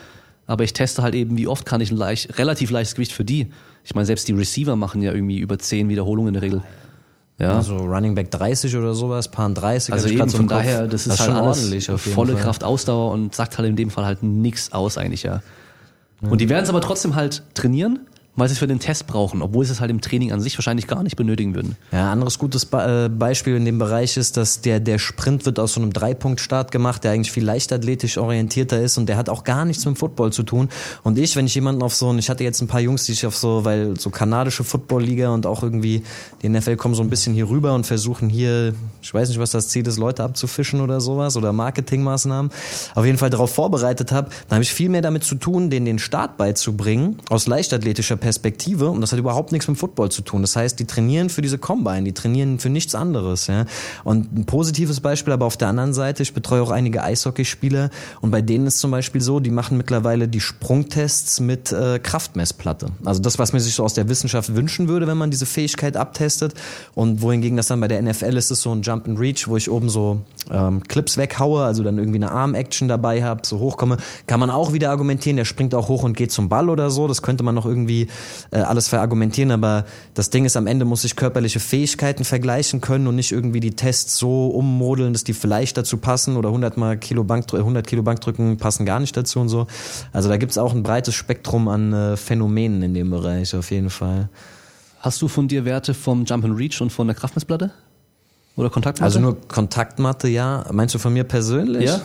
aber 0.45 0.63
ich 0.63 0.73
teste 0.73 1.03
halt 1.03 1.15
eben, 1.15 1.37
wie 1.37 1.47
oft 1.47 1.65
kann 1.65 1.81
ich 1.81 1.91
ein 1.91 1.97
leicht, 1.97 2.37
relativ 2.37 2.69
leichtes 2.69 2.95
Gewicht 2.95 3.13
für 3.13 3.23
die. 3.23 3.51
Ich 3.83 3.95
meine, 3.95 4.05
selbst 4.05 4.27
die 4.27 4.33
Receiver 4.33 4.75
machen 4.75 5.01
ja 5.01 5.13
irgendwie 5.13 5.39
über 5.39 5.57
10 5.57 5.89
Wiederholungen 5.89 6.29
in 6.29 6.33
der 6.33 6.43
Regel. 6.43 6.61
Ja. 7.39 7.55
Also 7.55 7.77
Running 7.77 8.15
Back 8.15 8.31
30 8.31 8.75
oder 8.77 8.93
sowas, 8.93 9.31
Paar 9.31 9.49
30. 9.49 9.93
Also 9.93 10.07
eben 10.07 10.29
von 10.29 10.47
daher, 10.47 10.87
das 10.87 11.07
ist, 11.07 11.19
halt 11.19 11.31
schon 11.31 11.35
alles 11.35 11.87
volle 11.97 12.33
Fall. 12.33 12.41
Kraft, 12.41 12.63
Ausdauer 12.63 13.11
und 13.11 13.33
sagt 13.33 13.57
halt 13.57 13.67
in 13.67 13.75
dem 13.75 13.89
Fall 13.89 14.05
halt 14.05 14.23
nichts 14.23 14.71
aus 14.71 14.97
eigentlich, 14.97 15.23
ja. 15.23 15.41
Und 16.21 16.39
die 16.39 16.47
werden 16.47 16.63
es 16.63 16.69
aber 16.69 16.79
trotzdem 16.79 17.15
halt 17.15 17.43
trainieren, 17.53 17.99
weil 18.35 18.47
sie 18.47 18.53
es 18.53 18.59
für 18.59 18.67
den 18.67 18.79
Test 18.79 19.05
brauchen, 19.05 19.41
obwohl 19.41 19.63
sie 19.63 19.73
es 19.73 19.79
halt 19.79 19.91
im 19.91 20.01
Training 20.01 20.31
an 20.31 20.41
sich 20.41 20.57
wahrscheinlich 20.57 20.87
gar 20.87 21.03
nicht 21.03 21.15
benötigen 21.15 21.53
würden. 21.53 21.75
Ja, 21.91 22.11
anderes 22.11 22.39
gutes 22.39 22.65
Be 22.65 23.05
äh, 23.05 23.09
Beispiel 23.09 23.55
in 23.55 23.65
dem 23.65 23.77
Bereich 23.77 24.17
ist, 24.17 24.37
dass 24.37 24.61
der, 24.61 24.79
der 24.79 24.97
Sprint 24.97 25.45
wird 25.45 25.59
aus 25.59 25.73
so 25.73 25.81
einem 25.81 25.93
Dreipunktstart 25.93 26.71
gemacht, 26.71 27.03
der 27.03 27.11
eigentlich 27.11 27.31
viel 27.31 27.45
leichtathletisch 27.45 28.17
orientierter 28.17 28.81
ist 28.81 28.97
und 28.97 29.07
der 29.07 29.17
hat 29.17 29.29
auch 29.29 29.43
gar 29.43 29.65
nichts 29.65 29.85
mit 29.85 29.99
Football 29.99 30.33
zu 30.33 30.43
tun. 30.43 30.69
Und 31.03 31.19
ich, 31.19 31.35
wenn 31.35 31.45
ich 31.45 31.53
jemanden 31.53 31.83
auf 31.83 31.93
so, 31.93 32.09
und 32.09 32.17
ich 32.17 32.29
hatte 32.29 32.43
jetzt 32.43 32.61
ein 32.61 32.67
paar 32.67 32.81
Jungs, 32.81 33.05
die 33.05 33.11
ich 33.11 33.25
auf 33.25 33.35
so, 33.35 33.65
weil 33.65 33.99
so 33.99 34.09
kanadische 34.09 34.63
Football-Liga 34.63 35.29
und 35.29 35.45
auch 35.45 35.61
irgendwie 35.61 36.03
die 36.41 36.49
NFL 36.49 36.75
kommen 36.77 36.95
so 36.95 37.03
ein 37.03 37.09
bisschen 37.09 37.35
hier 37.35 37.49
rüber 37.49 37.75
und 37.75 37.85
versuchen 37.85 38.29
hier, 38.29 38.73
ich 39.01 39.13
weiß 39.13 39.29
nicht, 39.29 39.39
was 39.39 39.51
das 39.51 39.69
Ziel 39.69 39.85
ist, 39.87 39.97
Leute 39.97 40.23
abzufischen 40.23 40.81
oder 40.81 41.01
sowas 41.01 41.37
oder 41.37 41.53
Marketingmaßnahmen, 41.53 42.51
auf 42.95 43.05
jeden 43.05 43.19
Fall 43.19 43.29
darauf 43.29 43.53
vorbereitet 43.53 44.11
habe, 44.11 44.29
dann 44.49 44.57
habe 44.57 44.63
ich 44.63 44.73
viel 44.73 44.89
mehr 44.89 45.01
damit 45.03 45.23
zu 45.23 45.35
tun, 45.35 45.69
denen 45.69 45.85
den 45.85 45.99
Start 45.99 46.37
beizubringen, 46.37 47.17
aus 47.29 47.45
leichtathletischer 47.45 48.17
Perspektive 48.23 48.89
und 48.89 49.01
das 49.01 49.11
hat 49.11 49.19
überhaupt 49.19 49.51
nichts 49.51 49.67
mit 49.67 49.77
Football 49.77 50.09
zu 50.09 50.21
tun. 50.21 50.43
Das 50.43 50.55
heißt, 50.55 50.79
die 50.79 50.85
trainieren 50.85 51.29
für 51.29 51.41
diese 51.41 51.57
Combine, 51.57 52.03
die 52.03 52.13
trainieren 52.13 52.57
für 52.57 52.69
nichts 52.69 52.95
anderes. 52.95 53.47
Ja? 53.47 53.65
Und 54.05 54.33
ein 54.33 54.45
positives 54.45 55.01
Beispiel, 55.01 55.33
aber 55.33 55.45
auf 55.45 55.57
der 55.57 55.67
anderen 55.67 55.93
Seite, 55.93 56.23
ich 56.23 56.33
betreue 56.33 56.61
auch 56.61 56.71
einige 56.71 57.03
Eishockeyspieler 57.03 57.89
und 58.21 58.31
bei 58.31 58.41
denen 58.41 58.65
ist 58.65 58.79
zum 58.79 58.91
Beispiel 58.91 59.19
so, 59.19 59.41
die 59.41 59.51
machen 59.51 59.75
mittlerweile 59.75 60.29
die 60.29 60.39
Sprungtests 60.39 61.41
mit 61.41 61.73
äh, 61.73 61.99
Kraftmessplatte. 61.99 62.91
Also 63.03 63.21
das, 63.21 63.39
was 63.39 63.51
man 63.51 63.61
sich 63.61 63.75
so 63.75 63.83
aus 63.83 63.93
der 63.93 64.07
Wissenschaft 64.07 64.55
wünschen 64.55 64.87
würde, 64.87 65.05
wenn 65.05 65.17
man 65.17 65.29
diese 65.29 65.45
Fähigkeit 65.45 65.97
abtestet 65.97 66.53
und 66.95 67.21
wohingegen 67.21 67.57
das 67.57 67.67
dann 67.67 67.81
bei 67.81 67.89
der 67.89 68.01
NFL 68.01 68.37
ist, 68.37 68.51
ist 68.51 68.61
so 68.61 68.71
ein 68.73 68.83
Jump 68.83 69.05
and 69.05 69.19
Reach, 69.19 69.49
wo 69.49 69.57
ich 69.57 69.69
oben 69.69 69.89
so 69.89 70.21
ähm, 70.49 70.81
Clips 70.83 71.17
weghaue, 71.17 71.65
also 71.65 71.83
dann 71.83 71.97
irgendwie 71.97 72.19
eine 72.19 72.31
Arm-Action 72.31 72.87
dabei 72.87 73.21
habe, 73.21 73.41
so 73.43 73.59
hochkomme, 73.59 73.97
kann 74.27 74.39
man 74.39 74.49
auch 74.49 74.71
wieder 74.71 74.91
argumentieren, 74.91 75.35
der 75.35 75.43
springt 75.45 75.75
auch 75.75 75.89
hoch 75.89 76.03
und 76.03 76.15
geht 76.15 76.31
zum 76.31 76.47
Ball 76.47 76.69
oder 76.69 76.89
so, 76.89 77.09
das 77.09 77.21
könnte 77.21 77.43
man 77.43 77.53
noch 77.53 77.65
irgendwie 77.65 78.07
äh, 78.51 78.57
alles 78.59 78.87
verargumentieren, 78.87 79.51
aber 79.51 79.85
das 80.13 80.29
Ding 80.29 80.45
ist, 80.45 80.57
am 80.57 80.67
Ende 80.67 80.85
muss 80.85 81.03
ich 81.03 81.15
körperliche 81.15 81.59
Fähigkeiten 81.59 82.23
vergleichen 82.23 82.81
können 82.81 83.07
und 83.07 83.15
nicht 83.15 83.31
irgendwie 83.31 83.59
die 83.59 83.75
Tests 83.75 84.17
so 84.17 84.47
ummodeln, 84.47 85.13
dass 85.13 85.23
die 85.23 85.33
vielleicht 85.33 85.77
dazu 85.77 85.97
passen 85.97 86.37
oder 86.37 86.49
100 86.49 86.77
mal 86.77 86.97
Kilo 86.97 87.23
Bank, 87.23 87.53
100 87.53 87.85
Kilo 87.85 88.03
Bankdrücken 88.03 88.57
passen 88.57 88.85
gar 88.85 88.99
nicht 88.99 89.15
dazu 89.15 89.39
und 89.39 89.49
so. 89.49 89.67
Also 90.11 90.29
da 90.29 90.37
gibt's 90.37 90.57
auch 90.57 90.73
ein 90.73 90.83
breites 90.83 91.15
Spektrum 91.15 91.67
an 91.67 91.93
äh, 91.93 92.17
Phänomenen 92.17 92.81
in 92.83 92.93
dem 92.93 93.09
Bereich 93.09 93.55
auf 93.55 93.71
jeden 93.71 93.89
Fall. 93.89 94.29
Hast 94.99 95.21
du 95.21 95.27
von 95.27 95.47
dir 95.47 95.65
Werte 95.65 95.93
vom 95.93 96.23
Jump 96.25 96.45
and 96.45 96.57
Reach 96.57 96.79
und 96.81 96.89
von 96.89 97.07
der 97.07 97.15
Kraftmessplatte? 97.15 97.71
Oder 98.55 98.69
Kontaktmatte? 98.69 99.03
Also 99.03 99.19
nur 99.19 99.37
Kontaktmatte, 99.47 100.27
ja. 100.27 100.65
Meinst 100.71 100.95
du 100.95 100.99
von 100.99 101.13
mir 101.13 101.23
persönlich? 101.23 101.85
Ja. 101.85 102.01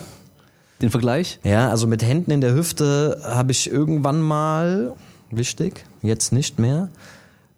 Den 0.81 0.89
Vergleich? 0.89 1.39
Ja, 1.43 1.69
also 1.69 1.87
mit 1.87 2.03
Händen 2.03 2.31
in 2.31 2.41
der 2.41 2.53
Hüfte 2.53 3.21
habe 3.23 3.51
ich 3.51 3.69
irgendwann 3.69 4.21
mal, 4.21 4.93
wichtig, 5.31 5.85
jetzt 6.01 6.31
nicht 6.31 6.59
mehr, 6.59 6.89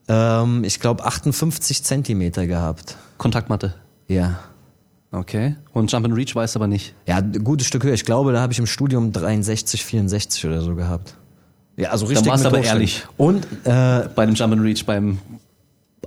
ähm, 0.07 0.63
ich 0.63 0.79
glaube 0.79 1.05
58 1.05 1.83
Zentimeter 1.83 2.47
gehabt. 2.47 2.97
Kontaktmatte. 3.17 3.75
Ja. 4.07 4.39
Okay. 5.11 5.55
Und 5.73 5.91
Jump 5.91 6.05
and 6.05 6.15
Reach 6.15 6.35
weißt 6.35 6.55
du 6.55 6.59
aber 6.59 6.67
nicht. 6.67 6.95
Ja, 7.05 7.17
ein 7.17 7.43
gutes 7.43 7.67
Stück 7.67 7.83
höher. 7.83 7.93
Ich 7.93 8.05
glaube, 8.05 8.31
da 8.31 8.41
habe 8.41 8.53
ich 8.53 8.59
im 8.59 8.65
Studium 8.65 9.11
63, 9.11 9.83
64 9.83 10.45
oder 10.45 10.61
so 10.61 10.75
gehabt. 10.75 11.15
Ja, 11.75 11.89
also 11.89 12.05
richtig. 12.05 12.27
warst 12.29 12.43
mit 12.43 12.53
aber 12.53 12.63
ehrlich. 12.63 13.03
Und 13.17 13.45
äh, 13.65 14.07
Bei 14.15 14.25
dem 14.25 14.35
Jump 14.35 14.53
and 14.53 14.61
Reach 14.61 14.85
beim 14.85 15.19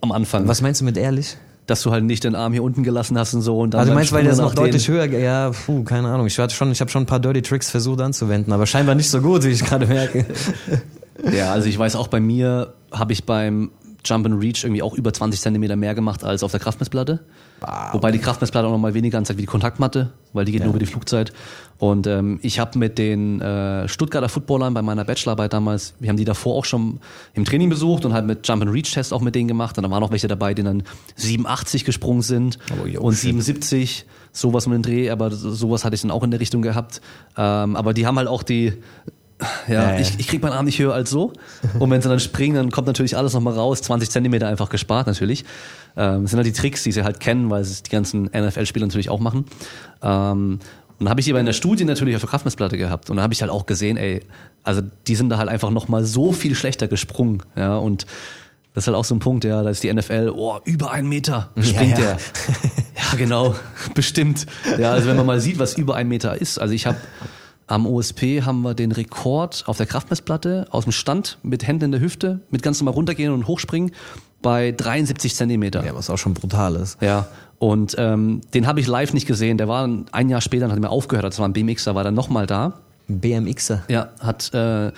am 0.01 0.13
Anfang. 0.13 0.47
was 0.49 0.61
meinst 0.61 0.81
du 0.81 0.85
mit 0.85 0.97
ehrlich? 0.97 1.37
Dass 1.67 1.83
du 1.83 1.91
halt 1.91 2.05
nicht 2.05 2.25
den 2.25 2.35
Arm 2.35 2.53
hier 2.53 2.63
unten 2.63 2.83
gelassen 2.83 3.19
hast 3.19 3.33
und 3.33 3.41
so 3.41 3.59
und 3.59 3.73
dann. 3.73 3.81
Also 3.81 3.93
du 3.93 3.97
meinst, 3.97 4.13
weil 4.13 4.23
der 4.23 4.33
ist 4.33 4.39
Sprung 4.39 4.51
noch 4.51 4.55
deutlich 4.55 4.87
höher, 4.89 5.07
ja, 5.07 5.51
puh, 5.51 5.83
keine 5.83 6.09
Ahnung. 6.09 6.27
Ich 6.27 6.39
hatte 6.39 6.55
schon, 6.55 6.71
ich 6.71 6.81
habe 6.81 6.91
schon 6.91 7.05
ein 7.05 7.07
paar 7.07 7.21
Dirty 7.21 7.41
Tricks 7.41 7.71
versucht 7.71 8.03
anzuwenden, 8.03 8.53
aber 8.53 8.67
scheinbar 8.67 8.95
nicht 8.95 9.09
so 9.09 9.23
gut, 9.23 9.45
wie 9.45 9.49
ich 9.49 9.65
gerade 9.65 9.87
merke. 9.87 10.27
Ja, 11.33 11.53
also 11.53 11.69
ich 11.69 11.79
weiß 11.79 11.97
auch 11.97 12.09
bei 12.09 12.21
mir 12.21 12.75
habe 12.93 13.13
ich 13.13 13.25
beim 13.25 13.71
Jump 14.05 14.27
and 14.27 14.43
Reach 14.43 14.65
irgendwie 14.65 14.83
auch 14.83 14.95
über 14.95 15.13
20 15.13 15.41
Zentimeter 15.41 15.77
mehr 15.77 15.95
gemacht 15.95 16.25
als 16.25 16.43
auf 16.43 16.51
der 16.51 16.61
Kraftmessplatte. 16.61 17.21
Wobei 17.93 18.13
die 18.13 18.19
Kraftmessplatte 18.19 18.67
auch 18.69 18.73
noch 18.73 18.79
mal 18.79 18.93
weniger 18.93 19.17
anzeigt 19.17 19.39
wie 19.39 19.43
die 19.43 19.47
Kontaktmatte, 19.47 20.13
weil 20.35 20.45
die 20.45 20.53
geht 20.53 20.61
nur 20.61 20.71
über 20.71 20.79
die 20.79 20.85
Flugzeit. 20.85 21.33
Und 21.79 22.07
ähm, 22.07 22.39
ich 22.43 22.59
habe 22.59 22.79
mit 22.79 22.99
den 22.99 23.41
äh, 23.41 23.89
Stuttgarter 23.89 24.29
Footballern 24.29 24.75
bei 24.75 24.83
meiner 24.83 25.05
Bachelorarbeit 25.05 25.55
damals, 25.55 25.95
wir 25.99 26.11
haben 26.11 26.19
die 26.19 26.27
davor 26.27 26.57
auch 26.57 26.67
schon 26.67 27.01
im 27.33 27.47
Training 27.47 27.71
besucht 27.71 28.05
und 28.05 28.13
halt 28.13 28.27
mit 28.27 28.47
Jump 28.47 28.63
and 28.63 28.73
Reach 28.73 28.93
Test 28.93 29.15
auch 29.15 29.23
mit 29.23 29.35
denen 29.35 29.49
gemacht. 29.49 29.79
Und 29.79 29.85
da 29.85 29.91
waren 29.91 30.03
auch 30.03 30.11
welche 30.11 30.29
dabei, 30.29 30.53
die 30.53 30.63
dann 30.63 30.83
87 31.17 31.87
gesprungen 31.87 32.21
sind 32.21 32.59
Oh, 32.71 33.07
und 33.07 33.15
shit. 33.15 33.23
77, 33.23 34.05
sowas 34.33 34.67
mit 34.67 34.75
dem 34.75 34.83
Dreh, 34.83 35.09
aber 35.09 35.31
sowas 35.31 35.87
hatte 35.87 35.95
ich 35.95 36.03
dann 36.03 36.11
auch 36.11 36.23
in 36.23 36.31
der 36.31 36.41
Richtung 36.41 36.61
gehabt. 36.61 37.01
Ähm, 37.39 37.77
aber 37.77 37.95
die 37.95 38.07
haben 38.07 38.19
halt 38.19 38.29
auch 38.29 38.43
die 38.43 38.75
ja, 39.69 39.93
ja. 39.93 39.99
Ich, 39.99 40.19
ich 40.19 40.29
krieg 40.29 40.43
meinen 40.43 40.53
Arm 40.53 40.65
nicht 40.65 40.79
höher 40.79 40.95
als 40.95 41.11
so. 41.11 41.33
Und 41.79 41.91
wenn 41.91 42.01
sie 42.01 42.09
dann 42.09 42.21
springen, 42.21 42.57
dann 42.57 42.71
kommt 42.71 42.87
natürlich 42.87 43.17
alles 43.17 43.35
nochmal 43.35 43.55
raus. 43.55 43.83
20 43.83 44.11
Zentimeter 44.11 44.49
einfach 44.49 44.69
gespart 44.69 45.07
natürlich. 45.07 45.45
Ähm, 45.97 46.23
das 46.23 46.31
sind 46.31 46.39
halt 46.39 46.47
die 46.47 46.53
Tricks, 46.53 46.83
die 46.83 46.93
sie 46.93 47.05
halt 47.05 47.21
kennen, 47.21 47.51
weil 47.51 47.63
es 47.63 47.83
die 47.83 47.91
ganzen 47.91 48.25
NFL-Spieler 48.27 48.87
natürlich 48.87 49.11
auch 49.11 49.21
machen. 49.21 49.47
Ähm, 50.03 50.61
und 50.97 51.07
dann 51.07 51.09
habe 51.11 51.21
ich 51.21 51.25
die 51.25 51.33
aber 51.33 51.41
in 51.41 51.47
der 51.47 51.53
Studie 51.53 51.85
natürlich 51.85 52.15
auf 52.15 52.23
der 52.23 52.31
Kraftmessplatte 52.31 52.79
gehabt. 52.79 53.11
Und 53.11 53.17
da 53.17 53.23
habe 53.23 53.35
ich 53.35 53.43
halt 53.43 53.51
auch 53.51 53.67
gesehen, 53.67 53.97
ey, 53.97 54.21
also 54.63 54.81
die 55.09 55.17
sind 55.17 55.29
da 55.29 55.39
halt 55.39 55.49
einfach 55.49 55.71
nochmal 55.71 56.05
so 56.05 56.33
viel 56.33 56.55
schlechter 56.55 56.87
gesprungen. 56.87 57.43
Ja, 57.57 57.77
und 57.77 58.07
das 58.75 58.85
ist 58.85 58.87
halt 58.89 58.97
auch 58.97 59.05
so 59.05 59.15
ein 59.15 59.21
Punkt, 59.21 59.45
ja, 59.45 59.63
da 59.63 59.71
ist 59.71 59.83
die 59.83 59.93
NFL, 59.93 60.33
oh, 60.35 60.59
über 60.65 60.91
einen 60.91 61.09
Meter 61.09 61.51
springt 61.61 61.99
Ja, 61.99 62.05
ja. 62.05 62.17
der. 62.17 62.19
Ja, 62.97 63.17
genau, 63.19 63.55
bestimmt. 63.95 64.47
Ja, 64.79 64.93
also 64.93 65.09
wenn 65.09 65.17
man 65.17 65.27
mal 65.27 65.41
sieht, 65.41 65.59
was 65.59 65.75
über 65.77 65.97
einen 65.97 66.09
Meter 66.09 66.41
ist. 66.41 66.59
Also 66.59 66.75
ich 66.75 66.87
habe 66.87 66.97
am 67.67 67.87
OSP 67.87 68.43
haben 68.43 68.63
wir 68.63 68.75
den 68.75 68.93
Rekord 68.93 69.65
auf 69.67 69.77
der 69.77 69.87
Kraftmessplatte 69.87 70.67
aus 70.71 70.85
dem 70.85 70.93
Stand 70.93 71.39
mit 71.43 71.67
Händen 71.67 71.87
in 71.87 71.93
der 71.93 72.01
Hüfte, 72.01 72.41
mit 72.51 72.63
ganz 72.63 72.81
normal 72.81 72.95
runtergehen 72.95 73.33
und 73.33 73.47
hochspringen 73.47 73.93
bei 74.43 74.73
73 74.73 75.35
Zentimeter. 75.35 75.85
Ja, 75.85 75.95
was 75.95 76.11
auch 76.11 76.19
schon 76.19 76.35
brutal 76.35 76.77
ist. 76.77 77.01
Ja, 77.01 77.27
und 77.59 77.97
ähm, 77.99 78.43
den 78.53 78.67
habe 78.67 78.81
ich 78.81 78.87
live 78.87 79.15
nicht 79.15 79.27
gesehen. 79.27 79.57
Der 79.57 79.69
war 79.69 79.89
ein 80.13 80.29
Jahr 80.29 80.43
später, 80.43 80.63
dann 80.63 80.73
hat 80.73 80.79
er 80.79 80.83
mir 80.83 80.91
aufgehört. 80.91 81.25
Das 81.25 81.39
war 81.39 81.49
ein 81.49 81.55
BMXer, 81.55 81.95
war 81.95 82.05
dann 82.05 82.15
nochmal 82.15 82.47
da. 82.47 82.81
BMXer. 83.09 83.85
Ja, 83.89 84.11
hat, 84.21 84.53
äh, 84.53 84.93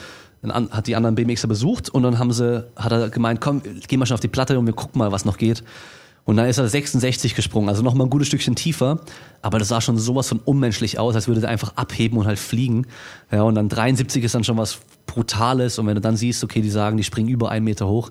hat 0.45 0.87
die 0.89 0.97
anderen 0.97 1.15
BMXer 1.15 1.47
besucht 1.47 1.89
und 1.89 2.03
dann 2.03 2.19
haben 2.19 2.33
sie, 2.33 2.67
hat 2.75 2.91
er 2.91 3.09
gemeint, 3.09 3.41
komm, 3.41 3.63
geh 3.87 3.97
mal 3.97 4.07
schon 4.07 4.15
auf 4.15 4.21
die 4.21 4.29
Platte 4.29 4.59
und 4.59 4.67
wir 4.67 4.73
gucken 4.73 4.99
mal, 4.99 5.13
was 5.13 5.25
noch 5.25 5.39
geht. 5.39 5.63
Und 6.27 6.37
dann 6.37 6.47
ist 6.47 6.59
er 6.59 6.69
66 6.69 7.35
gesprungen, 7.37 7.69
also 7.69 7.83
nochmal 7.83 8.07
ein 8.09 8.11
gutes 8.11 8.27
Stückchen 8.29 8.57
tiefer. 8.57 9.01
Aber 9.43 9.59
das 9.61 9.69
sah 9.69 9.81
schon 9.81 9.97
sowas 9.97 10.29
von 10.29 10.41
unmenschlich 10.45 10.99
aus, 10.99 11.15
als 11.15 11.29
würde 11.29 11.41
er 11.43 11.49
einfach 11.49 11.77
abheben 11.77 12.19
und 12.19 12.27
halt 12.27 12.39
fliegen. 12.41 12.87
Ja, 13.31 13.43
und 13.43 13.55
dann 13.55 13.69
73 13.69 14.23
ist 14.25 14.35
dann 14.35 14.43
schon 14.45 14.59
was 14.59 14.81
Brutales. 15.07 15.79
Und 15.79 15.87
wenn 15.87 15.95
du 15.95 16.01
dann 16.01 16.17
siehst, 16.17 16.43
okay, 16.43 16.61
die 16.61 16.69
sagen, 16.71 16.97
die 16.97 17.05
springen 17.05 17.29
über 17.29 17.51
einen 17.51 17.65
Meter 17.65 17.87
hoch, 17.87 18.11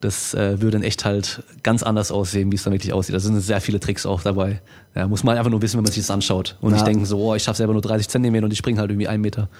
das 0.00 0.32
äh, 0.32 0.62
würde 0.62 0.78
in 0.78 0.82
echt 0.82 1.04
halt 1.04 1.42
ganz 1.62 1.82
anders 1.82 2.10
aussehen, 2.10 2.50
wie 2.50 2.56
es 2.56 2.62
dann 2.62 2.72
wirklich 2.72 2.94
aussieht. 2.94 3.14
Da 3.14 3.20
sind 3.20 3.38
sehr 3.42 3.60
viele 3.60 3.80
Tricks 3.80 4.06
auch 4.06 4.22
dabei. 4.22 4.62
Ja, 4.94 5.06
muss 5.06 5.22
man 5.22 5.36
einfach 5.36 5.50
nur 5.50 5.60
wissen, 5.60 5.76
wenn 5.76 5.84
man 5.84 5.92
sich 5.92 6.02
das 6.02 6.10
anschaut. 6.10 6.56
Und 6.62 6.70
Ja. 6.70 6.76
nicht 6.76 6.86
denken 6.86 7.04
so, 7.04 7.18
oh, 7.20 7.34
ich 7.34 7.42
schaffe 7.42 7.58
selber 7.58 7.74
nur 7.74 7.82
30 7.82 8.08
Zentimeter 8.08 8.46
und 8.46 8.50
ich 8.52 8.58
springe 8.58 8.80
halt 8.80 8.90
irgendwie 8.90 9.08
einen 9.08 9.20
Meter. 9.20 9.50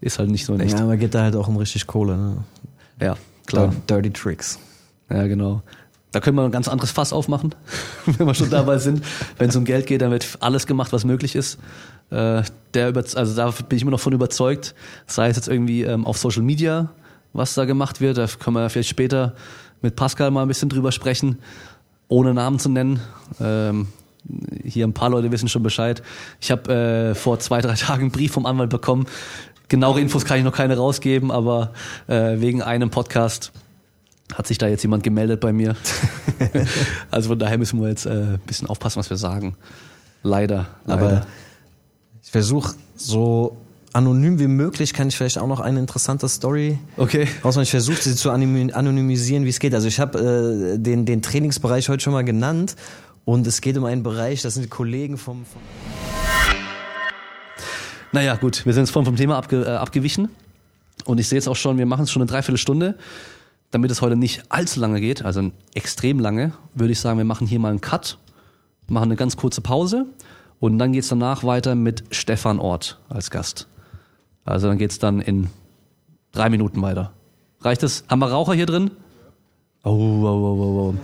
Ist 0.00 0.18
halt 0.18 0.30
nicht 0.30 0.46
so 0.46 0.54
in 0.54 0.60
echt. 0.60 0.78
Ja, 0.78 0.84
aber 0.84 0.96
geht 0.96 1.14
da 1.14 1.22
halt 1.22 1.36
auch 1.36 1.48
um 1.48 1.58
richtig 1.58 1.86
Kohle, 1.86 2.16
ne? 2.16 2.36
Ja, 2.98 3.16
klar. 3.44 3.74
Dirty 3.90 4.10
Tricks. 4.10 4.58
Ja, 5.10 5.26
genau. 5.26 5.62
Da 6.12 6.20
können 6.20 6.36
wir 6.36 6.44
ein 6.44 6.50
ganz 6.50 6.68
anderes 6.68 6.90
Fass 6.90 7.12
aufmachen, 7.12 7.54
wenn 8.06 8.26
wir 8.26 8.34
schon 8.34 8.50
dabei 8.50 8.78
sind. 8.78 9.04
Wenn 9.38 9.50
es 9.50 9.56
um 9.56 9.64
Geld 9.64 9.86
geht, 9.86 10.02
dann 10.02 10.10
wird 10.10 10.38
alles 10.40 10.66
gemacht, 10.66 10.92
was 10.92 11.04
möglich 11.04 11.36
ist. 11.36 11.58
Äh, 12.10 12.42
der 12.74 12.88
über, 12.88 13.04
also 13.14 13.36
da 13.36 13.50
bin 13.50 13.76
ich 13.76 13.82
immer 13.82 13.92
noch 13.92 14.00
von 14.00 14.12
überzeugt, 14.12 14.74
sei 15.06 15.28
es 15.28 15.36
jetzt 15.36 15.48
irgendwie 15.48 15.82
ähm, 15.82 16.04
auf 16.06 16.18
Social 16.18 16.42
Media, 16.42 16.90
was 17.32 17.54
da 17.54 17.64
gemacht 17.64 18.00
wird, 18.00 18.18
da 18.18 18.26
können 18.26 18.56
wir 18.56 18.68
vielleicht 18.68 18.88
später 18.88 19.34
mit 19.82 19.94
Pascal 19.94 20.30
mal 20.30 20.42
ein 20.42 20.48
bisschen 20.48 20.68
drüber 20.68 20.90
sprechen, 20.90 21.38
ohne 22.08 22.34
Namen 22.34 22.58
zu 22.58 22.68
nennen. 22.68 23.00
Ähm, 23.40 23.88
hier 24.64 24.86
ein 24.86 24.92
paar 24.92 25.10
Leute 25.10 25.30
wissen 25.32 25.48
schon 25.48 25.62
Bescheid. 25.62 26.02
Ich 26.40 26.50
habe 26.50 26.72
äh, 26.72 27.14
vor 27.14 27.38
zwei, 27.38 27.60
drei 27.60 27.74
Tagen 27.76 28.02
einen 28.02 28.10
Brief 28.10 28.32
vom 28.32 28.46
Anwalt 28.46 28.70
bekommen. 28.70 29.06
Genauere 29.68 30.00
Infos 30.00 30.24
kann 30.24 30.38
ich 30.38 30.44
noch 30.44 30.52
keine 30.52 30.76
rausgeben, 30.76 31.30
aber 31.30 31.72
äh, 32.08 32.40
wegen 32.40 32.60
einem 32.60 32.90
Podcast 32.90 33.52
hat 34.34 34.46
sich 34.46 34.58
da 34.58 34.68
jetzt 34.68 34.82
jemand 34.82 35.02
gemeldet 35.02 35.40
bei 35.40 35.52
mir. 35.52 35.76
also 37.10 37.30
von 37.30 37.38
daher 37.38 37.58
müssen 37.58 37.80
wir 37.80 37.88
jetzt 37.88 38.06
äh, 38.06 38.10
ein 38.10 38.40
bisschen 38.46 38.68
aufpassen, 38.68 38.98
was 38.98 39.10
wir 39.10 39.16
sagen. 39.16 39.56
Leider. 40.22 40.66
Aber 40.86 41.02
leider. 41.02 41.26
ich 42.22 42.30
versuche 42.30 42.74
so 42.96 43.56
anonym 43.92 44.38
wie 44.38 44.46
möglich, 44.46 44.92
kann 44.94 45.08
ich 45.08 45.16
vielleicht 45.16 45.38
auch 45.38 45.48
noch 45.48 45.60
eine 45.60 45.80
interessante 45.80 46.28
Story 46.28 46.78
Okay. 46.96 47.26
rausmachen. 47.44 47.64
Ich 47.64 47.70
versuche 47.70 48.00
sie 48.00 48.14
zu 48.14 48.30
anonymi- 48.30 48.72
anonymisieren, 48.72 49.44
wie 49.44 49.48
es 49.48 49.58
geht. 49.58 49.74
Also 49.74 49.88
ich 49.88 49.98
habe 49.98 50.74
äh, 50.74 50.78
den, 50.78 51.06
den 51.06 51.22
Trainingsbereich 51.22 51.88
heute 51.88 52.02
schon 52.02 52.12
mal 52.12 52.24
genannt 52.24 52.76
und 53.24 53.46
es 53.46 53.60
geht 53.60 53.76
um 53.76 53.84
einen 53.84 54.02
Bereich, 54.02 54.42
das 54.42 54.54
sind 54.54 54.62
die 54.64 54.68
Kollegen 54.68 55.16
vom, 55.18 55.44
vom 55.44 55.60
Naja, 58.12 58.36
gut, 58.36 58.64
wir 58.66 58.72
sind 58.72 58.84
jetzt 58.84 58.92
vorhin 58.92 59.06
vom 59.06 59.16
Thema 59.16 59.36
abge, 59.36 59.62
äh, 59.64 59.68
abgewichen. 59.70 60.28
Und 61.04 61.18
ich 61.18 61.28
sehe 61.28 61.36
jetzt 61.38 61.48
auch 61.48 61.56
schon, 61.56 61.78
wir 61.78 61.86
machen 61.86 62.02
es 62.04 62.10
schon 62.10 62.22
eine 62.22 62.30
Dreiviertelstunde. 62.30 62.94
Damit 63.70 63.90
es 63.90 64.02
heute 64.02 64.16
nicht 64.16 64.42
allzu 64.48 64.80
lange 64.80 65.00
geht, 65.00 65.24
also 65.24 65.50
extrem 65.74 66.18
lange, 66.18 66.52
würde 66.74 66.92
ich 66.92 67.00
sagen, 67.00 67.18
wir 67.18 67.24
machen 67.24 67.46
hier 67.46 67.60
mal 67.60 67.68
einen 67.70 67.80
Cut, 67.80 68.18
machen 68.88 69.04
eine 69.04 69.16
ganz 69.16 69.36
kurze 69.36 69.60
Pause 69.60 70.06
und 70.58 70.78
dann 70.78 70.92
geht's 70.92 71.08
danach 71.08 71.44
weiter 71.44 71.76
mit 71.76 72.02
Stefan 72.10 72.58
Ort 72.58 72.98
als 73.08 73.30
Gast. 73.30 73.68
Also 74.44 74.66
dann 74.66 74.78
geht's 74.78 74.98
dann 74.98 75.20
in 75.20 75.48
drei 76.32 76.50
Minuten 76.50 76.82
weiter. 76.82 77.12
Reicht 77.60 77.82
das? 77.84 78.02
Haben 78.08 78.18
wir 78.20 78.30
Raucher 78.30 78.54
hier 78.54 78.66
drin? 78.66 78.90
Oh, 79.84 79.90
oh, 79.90 80.24
oh, 80.24 80.62
oh, 80.62 80.90
oh. 80.90 80.94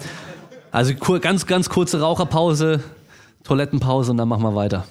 Also 0.72 0.94
kur- 0.94 1.20
ganz, 1.20 1.46
ganz 1.46 1.68
kurze 1.68 2.00
Raucherpause, 2.00 2.82
Toilettenpause 3.44 4.10
und 4.10 4.16
dann 4.16 4.28
machen 4.28 4.42
wir 4.42 4.54
weiter. 4.56 4.86